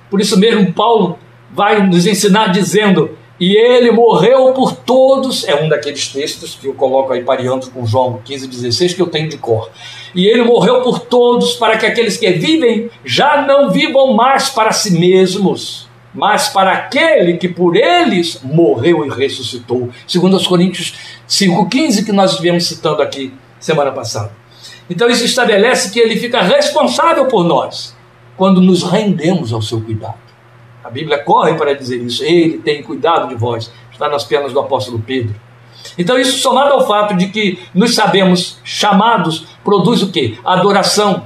Por 0.09 0.19
isso 0.19 0.37
mesmo, 0.37 0.71
Paulo 0.73 1.17
vai 1.53 1.85
nos 1.85 2.05
ensinar 2.05 2.47
dizendo: 2.47 3.17
E 3.39 3.55
ele 3.55 3.91
morreu 3.91 4.53
por 4.53 4.75
todos. 4.75 5.47
É 5.47 5.55
um 5.55 5.67
daqueles 5.67 6.07
textos 6.09 6.55
que 6.59 6.67
eu 6.67 6.73
coloco 6.73 7.13
aí 7.13 7.23
pareando 7.23 7.71
com 7.71 7.85
João 7.85 8.21
15, 8.23 8.47
16, 8.47 8.93
que 8.93 9.01
eu 9.01 9.07
tenho 9.07 9.29
de 9.29 9.37
cor. 9.37 9.71
E 10.13 10.27
ele 10.27 10.43
morreu 10.43 10.81
por 10.81 10.99
todos, 10.99 11.53
para 11.53 11.77
que 11.77 11.85
aqueles 11.85 12.17
que 12.17 12.29
vivem 12.31 12.89
já 13.03 13.41
não 13.41 13.71
vivam 13.71 14.13
mais 14.13 14.49
para 14.49 14.71
si 14.71 14.91
mesmos, 14.91 15.87
mas 16.13 16.49
para 16.49 16.73
aquele 16.73 17.37
que 17.37 17.47
por 17.47 17.75
eles 17.75 18.41
morreu 18.43 19.05
e 19.05 19.09
ressuscitou. 19.09 19.89
Segundo 20.05 20.35
os 20.35 20.45
Coríntios 20.45 20.93
5,15, 21.27 22.05
que 22.05 22.11
nós 22.11 22.37
viemos 22.39 22.67
citando 22.67 23.01
aqui 23.01 23.33
semana 23.59 23.91
passada. 23.91 24.33
Então 24.89 25.09
isso 25.09 25.23
estabelece 25.23 25.91
que 25.91 25.99
ele 25.99 26.17
fica 26.17 26.41
responsável 26.41 27.27
por 27.27 27.45
nós 27.45 27.95
quando 28.41 28.59
nos 28.59 28.81
rendemos 28.81 29.53
ao 29.53 29.61
seu 29.61 29.79
cuidado. 29.79 30.17
A 30.83 30.89
Bíblia 30.89 31.19
corre 31.19 31.53
para 31.53 31.75
dizer 31.75 32.01
isso. 32.01 32.23
Ele 32.23 32.57
tem 32.57 32.81
cuidado 32.81 33.27
de 33.27 33.35
vós. 33.35 33.71
Está 33.91 34.09
nas 34.09 34.23
pernas 34.23 34.51
do 34.51 34.59
apóstolo 34.59 34.97
Pedro. 34.97 35.35
Então, 35.95 36.17
isso 36.17 36.39
somado 36.39 36.73
ao 36.73 36.87
fato 36.87 37.15
de 37.15 37.27
que 37.27 37.59
nos 37.71 37.93
sabemos 37.93 38.59
chamados, 38.63 39.45
produz 39.63 40.01
o 40.01 40.11
quê? 40.11 40.39
Adoração. 40.43 41.25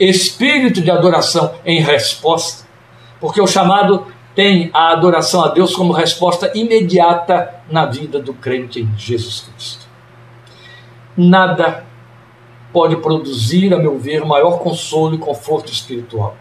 Espírito 0.00 0.80
de 0.80 0.90
adoração 0.90 1.54
em 1.64 1.80
resposta. 1.80 2.66
Porque 3.20 3.40
o 3.40 3.46
chamado 3.46 4.04
tem 4.34 4.68
a 4.74 4.90
adoração 4.90 5.44
a 5.44 5.48
Deus 5.50 5.72
como 5.72 5.92
resposta 5.92 6.50
imediata 6.52 7.60
na 7.70 7.86
vida 7.86 8.18
do 8.18 8.34
crente 8.34 8.80
em 8.80 8.92
Jesus 8.98 9.48
Cristo. 9.52 9.86
Nada 11.16 11.86
pode 12.72 12.96
produzir, 12.96 13.72
a 13.72 13.78
meu 13.78 13.96
ver, 13.96 14.24
maior 14.24 14.58
consolo 14.58 15.14
e 15.14 15.18
conforto 15.18 15.70
espiritual. 15.70 16.36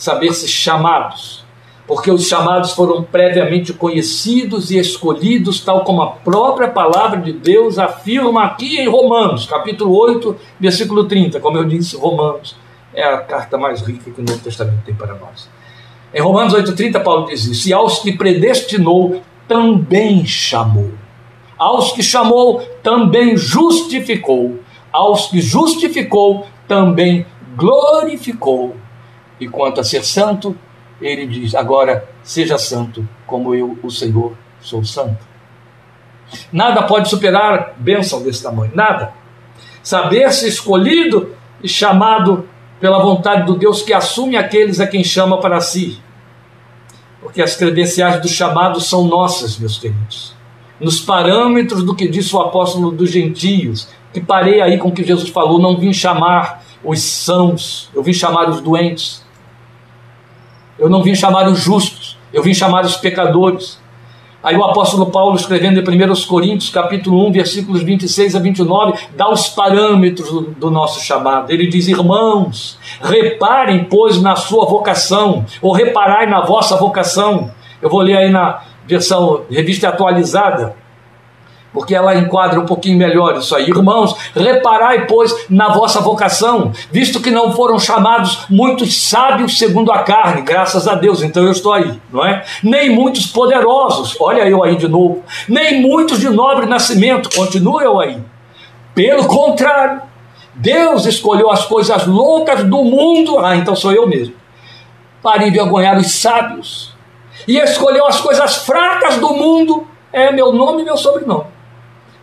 Saber-se 0.00 0.48
chamados, 0.48 1.44
porque 1.86 2.10
os 2.10 2.26
chamados 2.26 2.72
foram 2.72 3.02
previamente 3.02 3.74
conhecidos 3.74 4.70
e 4.70 4.78
escolhidos, 4.78 5.60
tal 5.60 5.84
como 5.84 6.00
a 6.00 6.12
própria 6.12 6.68
palavra 6.68 7.20
de 7.20 7.32
Deus 7.32 7.78
afirma 7.78 8.44
aqui 8.44 8.80
em 8.80 8.88
Romanos, 8.88 9.44
capítulo 9.44 9.94
8, 9.94 10.34
versículo 10.58 11.04
30. 11.04 11.38
Como 11.38 11.58
eu 11.58 11.64
disse, 11.64 11.96
Romanos 11.96 12.56
é 12.94 13.04
a 13.04 13.18
carta 13.18 13.58
mais 13.58 13.82
rica 13.82 14.10
que 14.10 14.20
o 14.22 14.24
Novo 14.24 14.38
Testamento 14.38 14.82
tem 14.86 14.94
para 14.94 15.14
nós. 15.14 15.50
Em 16.14 16.22
Romanos 16.22 16.54
8,30, 16.54 17.02
Paulo 17.02 17.26
diz 17.26 17.44
isso: 17.44 17.68
E 17.68 17.72
aos 17.74 17.98
que 17.98 18.12
predestinou, 18.12 19.20
também 19.46 20.24
chamou. 20.24 20.92
Aos 21.58 21.92
que 21.92 22.02
chamou, 22.02 22.62
também 22.82 23.36
justificou 23.36 24.58
aos 24.92 25.26
que 25.26 25.40
justificou, 25.40 26.46
também 26.66 27.26
glorificou. 27.56 28.76
E 29.40 29.48
quanto 29.48 29.80
a 29.80 29.84
ser 29.84 30.04
santo, 30.04 30.54
ele 31.00 31.26
diz: 31.26 31.54
agora 31.54 32.08
seja 32.22 32.58
santo, 32.58 33.08
como 33.26 33.54
eu, 33.54 33.78
o 33.82 33.90
Senhor, 33.90 34.34
sou 34.60 34.84
santo. 34.84 35.30
Nada 36.52 36.82
pode 36.82 37.08
superar 37.08 37.74
bênção 37.78 38.22
desse 38.22 38.42
tamanho, 38.42 38.72
nada. 38.74 39.12
Saber-se 39.82 40.46
escolhido 40.46 41.34
e 41.62 41.68
chamado 41.68 42.48
pela 42.78 43.02
vontade 43.02 43.44
do 43.44 43.56
Deus 43.56 43.82
que 43.82 43.92
assume 43.92 44.36
aqueles 44.36 44.80
a 44.80 44.86
quem 44.86 45.02
chama 45.02 45.40
para 45.40 45.60
si. 45.60 46.00
Porque 47.20 47.42
as 47.42 47.56
credenciais 47.56 48.20
do 48.20 48.28
chamado 48.28 48.80
são 48.80 49.04
nossas, 49.04 49.58
meus 49.58 49.78
queridos. 49.78 50.34
Nos 50.78 51.00
parâmetros 51.00 51.82
do 51.82 51.94
que 51.94 52.08
disse 52.08 52.34
o 52.34 52.40
apóstolo 52.40 52.90
dos 52.90 53.10
gentios, 53.10 53.88
que 54.12 54.20
parei 54.20 54.60
aí 54.60 54.78
com 54.78 54.88
o 54.88 54.92
que 54.92 55.04
Jesus 55.04 55.28
falou, 55.28 55.58
não 55.58 55.76
vim 55.76 55.92
chamar 55.92 56.62
os 56.82 57.02
sãos, 57.02 57.90
eu 57.94 58.02
vim 58.02 58.14
chamar 58.14 58.48
os 58.48 58.60
doentes. 58.60 59.22
Eu 60.80 60.88
não 60.88 61.02
vim 61.02 61.14
chamar 61.14 61.46
os 61.46 61.58
justos, 61.58 62.16
eu 62.32 62.42
vim 62.42 62.54
chamar 62.54 62.86
os 62.86 62.96
pecadores. 62.96 63.78
Aí 64.42 64.56
o 64.56 64.64
apóstolo 64.64 65.10
Paulo, 65.10 65.36
escrevendo 65.36 65.78
em 65.78 66.04
1 66.04 66.26
Coríntios, 66.26 66.70
capítulo 66.70 67.28
1, 67.28 67.32
versículos 67.32 67.82
26 67.82 68.34
a 68.34 68.38
29, 68.38 68.98
dá 69.14 69.30
os 69.30 69.50
parâmetros 69.50 70.30
do, 70.30 70.40
do, 70.40 70.70
nosso 70.70 71.04
chamado. 71.04 71.52
Ele 71.52 71.66
diz: 71.66 71.86
Irmãos, 71.86 72.78
reparem, 73.02 73.84
pois, 73.84 74.22
na 74.22 74.34
sua 74.36 74.64
vocação, 74.64 75.44
ou 75.60 75.72
reparai 75.72 76.26
na 76.26 76.40
vossa 76.40 76.78
vocação. 76.78 77.50
Eu 77.82 77.90
vou 77.90 78.00
ler 78.00 78.16
aí 78.16 78.30
na 78.30 78.62
versão 78.86 79.42
revista 79.50 79.90
atualizada 79.90 80.79
porque 81.72 81.94
ela 81.94 82.16
enquadra 82.16 82.58
um 82.58 82.66
pouquinho 82.66 82.98
melhor 82.98 83.36
isso 83.36 83.54
aí. 83.54 83.68
Irmãos, 83.68 84.14
reparai, 84.34 85.06
pois, 85.06 85.46
na 85.48 85.68
vossa 85.68 86.00
vocação, 86.00 86.72
visto 86.90 87.20
que 87.20 87.30
não 87.30 87.52
foram 87.52 87.78
chamados 87.78 88.44
muitos 88.48 89.08
sábios 89.08 89.58
segundo 89.58 89.92
a 89.92 90.02
carne, 90.02 90.42
graças 90.42 90.88
a 90.88 90.94
Deus, 90.94 91.22
então 91.22 91.44
eu 91.44 91.52
estou 91.52 91.72
aí, 91.72 92.00
não 92.12 92.24
é? 92.24 92.44
Nem 92.62 92.90
muitos 92.90 93.26
poderosos, 93.26 94.16
olha 94.20 94.48
eu 94.48 94.62
aí 94.62 94.76
de 94.76 94.88
novo, 94.88 95.22
nem 95.48 95.80
muitos 95.80 96.18
de 96.18 96.28
nobre 96.28 96.66
nascimento, 96.66 97.34
continua 97.34 97.82
eu 97.82 98.00
aí. 98.00 98.18
Pelo 98.94 99.26
contrário, 99.26 100.02
Deus 100.54 101.06
escolheu 101.06 101.50
as 101.50 101.64
coisas 101.64 102.06
loucas 102.06 102.64
do 102.64 102.82
mundo, 102.82 103.38
ah, 103.38 103.56
então 103.56 103.76
sou 103.76 103.92
eu 103.92 104.06
mesmo, 104.08 104.34
para 105.22 105.46
envergonhar 105.46 105.96
os 105.96 106.10
sábios, 106.10 106.92
e 107.46 107.56
escolheu 107.58 108.06
as 108.06 108.20
coisas 108.20 108.56
fracas 108.56 109.16
do 109.16 109.32
mundo, 109.32 109.86
é 110.12 110.32
meu 110.32 110.52
nome 110.52 110.82
e 110.82 110.84
meu 110.84 110.96
sobrenome 110.96 111.59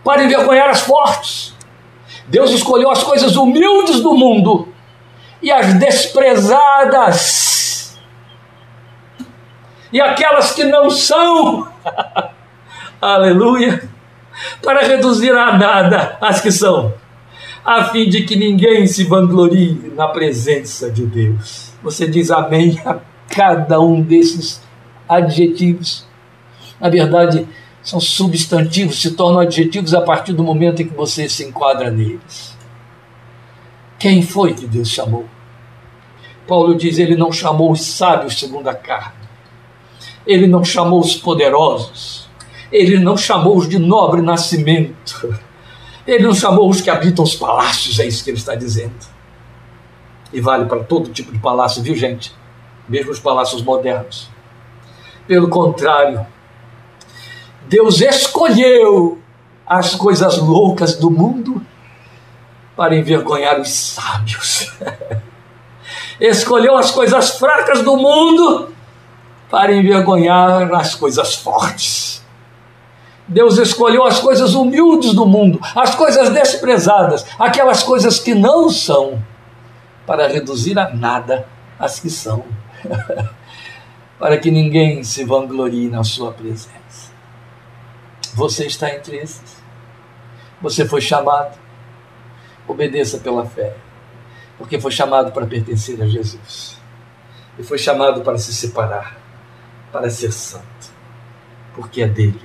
para 0.03 0.23
envergonhar 0.23 0.69
as 0.69 0.81
fortes. 0.81 1.55
Deus 2.27 2.51
escolheu 2.51 2.89
as 2.89 3.03
coisas 3.03 3.35
humildes 3.35 4.01
do 4.01 4.13
mundo 4.13 4.69
e 5.41 5.51
as 5.51 5.73
desprezadas 5.75 7.47
e 9.91 10.01
aquelas 10.01 10.51
que 10.51 10.63
não 10.63 10.89
são, 10.89 11.67
aleluia, 13.01 13.89
para 14.61 14.85
reduzir 14.85 15.31
a 15.31 15.57
nada 15.57 16.17
as 16.19 16.41
que 16.41 16.51
são, 16.51 16.93
a 17.63 17.85
fim 17.85 18.09
de 18.09 18.23
que 18.23 18.35
ninguém 18.35 18.85
se 18.85 19.05
vanglorie 19.05 19.93
na 19.95 20.07
presença 20.09 20.91
de 20.91 21.05
Deus. 21.05 21.71
Você 21.81 22.07
diz 22.07 22.31
amém 22.31 22.79
a 22.85 22.97
cada 23.33 23.79
um 23.79 24.01
desses 24.01 24.61
adjetivos. 25.07 26.05
Na 26.79 26.89
verdade, 26.89 27.47
são 27.88 28.01
substantivos, 28.01 29.01
se 29.01 29.11
tornam 29.11 29.39
adjetivos 29.39 29.93
a 29.93 30.01
partir 30.01 30.33
do 30.33 30.43
momento 30.43 30.81
em 30.81 30.88
que 30.89 30.93
você 30.93 31.29
se 31.29 31.45
enquadra 31.45 31.89
neles. 31.89 32.53
Quem 33.97 34.21
foi 34.21 34.53
que 34.53 34.67
Deus 34.67 34.89
chamou? 34.89 35.25
Paulo 36.45 36.75
diz: 36.75 36.97
Ele 36.97 37.15
não 37.15 37.31
chamou 37.31 37.71
os 37.71 37.79
sábios 37.79 38.38
segundo 38.38 38.67
a 38.67 38.75
carne, 38.75 39.15
ele 40.25 40.47
não 40.47 40.65
chamou 40.65 40.99
os 40.99 41.15
poderosos, 41.15 42.27
ele 42.73 42.99
não 42.99 43.15
chamou 43.15 43.55
os 43.55 43.69
de 43.69 43.79
nobre 43.79 44.21
nascimento, 44.21 45.33
ele 46.05 46.25
não 46.25 46.35
chamou 46.35 46.69
os 46.69 46.81
que 46.81 46.89
habitam 46.89 47.23
os 47.23 47.35
palácios, 47.35 48.01
é 48.01 48.05
isso 48.05 48.21
que 48.21 48.31
ele 48.31 48.38
está 48.38 48.53
dizendo. 48.53 48.97
E 50.33 50.41
vale 50.41 50.65
para 50.65 50.83
todo 50.83 51.09
tipo 51.09 51.31
de 51.31 51.39
palácio, 51.39 51.81
viu, 51.81 51.95
gente? 51.95 52.35
Mesmo 52.89 53.11
os 53.11 53.19
palácios 53.21 53.61
modernos. 53.61 54.29
Pelo 55.25 55.47
contrário, 55.47 56.27
Deus 57.68 58.01
escolheu 58.01 59.20
as 59.65 59.93
coisas 59.95 60.38
loucas 60.38 60.95
do 60.95 61.11
mundo 61.11 61.61
para 62.76 62.95
envergonhar 62.95 63.59
os 63.59 63.70
sábios. 63.70 64.72
Escolheu 66.20 66.76
as 66.76 66.89
coisas 66.91 67.38
fracas 67.38 67.84
do 67.84 67.95
mundo 67.95 68.74
para 69.51 69.76
envergonhar 69.76 70.74
as 70.74 70.95
coisas 70.95 71.36
fortes. 71.36 72.24
Deus 73.28 73.57
escolheu 73.57 74.03
as 74.05 74.20
coisas 74.20 74.55
humildes 74.55 75.13
do 75.13 75.26
mundo, 75.26 75.59
as 75.76 75.93
coisas 75.93 76.30
desprezadas, 76.30 77.26
aquelas 77.38 77.84
coisas 77.84 78.20
que 78.20 78.34
não 78.34 78.70
são, 78.70 79.22
para 80.05 80.28
reduzir 80.28 80.80
a 80.80 80.89
nada 80.93 81.45
as 81.78 81.99
que 81.99 82.09
são, 82.09 82.45
para 84.18 84.38
que 84.38 84.49
ninguém 84.49 85.03
se 85.03 85.26
vanglorie 85.26 85.89
na 85.89 86.03
sua 86.03 86.32
presença. 86.32 86.86
Você 88.38 88.67
está 88.67 88.93
entre 88.93 89.17
esses. 89.17 89.57
Você 90.61 90.88
foi 90.88 91.01
chamado 91.01 91.57
obedeça 92.67 93.17
pela 93.17 93.47
fé, 93.47 93.75
porque 94.59 94.79
foi 94.79 94.91
chamado 94.91 95.31
para 95.31 95.47
pertencer 95.47 95.99
a 96.03 96.05
Jesus, 96.05 96.79
e 97.57 97.63
foi 97.63 97.79
chamado 97.79 98.21
para 98.21 98.38
se 98.38 98.53
separar, 98.53 99.17
para 99.91 100.07
ser 100.11 100.31
santo, 100.31 100.93
porque 101.73 102.03
é 102.03 102.07
dele 102.07 102.39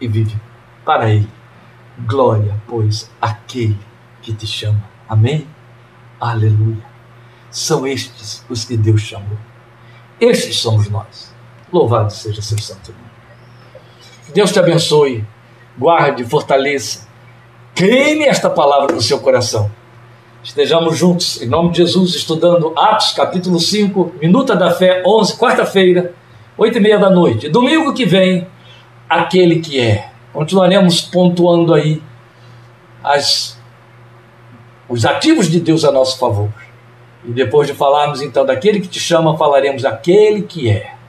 e 0.00 0.06
vive 0.06 0.40
para 0.84 1.10
ele. 1.10 1.28
Glória, 2.06 2.56
pois, 2.68 3.10
àquele 3.20 3.80
que 4.22 4.32
te 4.32 4.46
chama. 4.46 4.88
Amém? 5.08 5.44
Aleluia. 6.20 6.86
São 7.50 7.84
estes 7.84 8.44
os 8.48 8.64
que 8.64 8.76
Deus 8.76 9.00
chamou. 9.00 9.38
Estes 10.20 10.60
somos 10.60 10.88
nós. 10.88 11.34
Louvado 11.72 12.12
seja 12.12 12.40
seu 12.40 12.58
santo 12.58 12.92
nome. 12.92 13.09
Deus 14.32 14.52
te 14.52 14.58
abençoe, 14.58 15.24
guarde, 15.76 16.24
fortaleça 16.24 17.08
Queime 17.74 18.24
esta 18.24 18.50
palavra 18.50 18.94
no 18.94 19.00
seu 19.00 19.20
coração. 19.20 19.70
Estejamos 20.42 20.98
juntos, 20.98 21.40
em 21.40 21.46
nome 21.46 21.70
de 21.70 21.78
Jesus, 21.78 22.14
estudando 22.14 22.74
Atos 22.76 23.12
capítulo 23.12 23.58
5, 23.58 24.16
Minuta 24.20 24.54
da 24.54 24.70
Fé 24.70 25.02
11, 25.06 25.36
quarta-feira, 25.38 26.12
oito 26.58 26.78
e 26.78 26.80
meia 26.80 26.98
da 26.98 27.08
noite. 27.08 27.48
Domingo 27.48 27.94
que 27.94 28.04
vem, 28.04 28.46
aquele 29.08 29.60
que 29.60 29.80
é. 29.80 30.10
Continuaremos 30.32 31.00
pontuando 31.00 31.72
aí 31.72 32.02
as, 33.02 33.58
os 34.88 35.06
ativos 35.06 35.50
de 35.50 35.58
Deus 35.58 35.84
a 35.84 35.90
nosso 35.90 36.18
favor. 36.18 36.50
E 37.24 37.32
depois 37.32 37.66
de 37.66 37.74
falarmos 37.74 38.20
então 38.20 38.44
daquele 38.44 38.80
que 38.80 38.88
te 38.88 39.00
chama, 39.00 39.36
falaremos 39.36 39.84
aquele 39.84 40.42
que 40.42 40.68
é. 40.68 40.99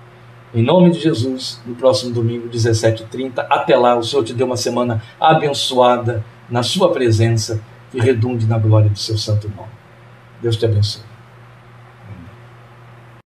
Em 0.54 0.62
nome 0.62 0.92
de 0.92 1.00
Jesus, 1.00 1.62
no 1.66 1.76
próximo 1.76 2.14
domingo, 2.14 2.50
17h30. 2.50 3.46
Até 3.50 3.78
lá, 3.78 3.98
o 3.98 4.04
Senhor 4.04 4.24
te 4.24 4.34
dê 4.34 4.44
uma 4.44 4.58
semana 4.58 5.02
abençoada 5.20 6.26
na 6.50 6.62
Sua 6.62 6.92
presença 6.92 7.62
e 7.94 8.00
redunde 8.02 8.46
na 8.46 8.58
glória 8.58 8.90
do 8.90 9.00
Seu 9.00 9.18
santo 9.18 9.50
nome. 9.50 9.72
Deus 10.42 10.58
te 10.58 10.66
abençoe. 10.66 11.11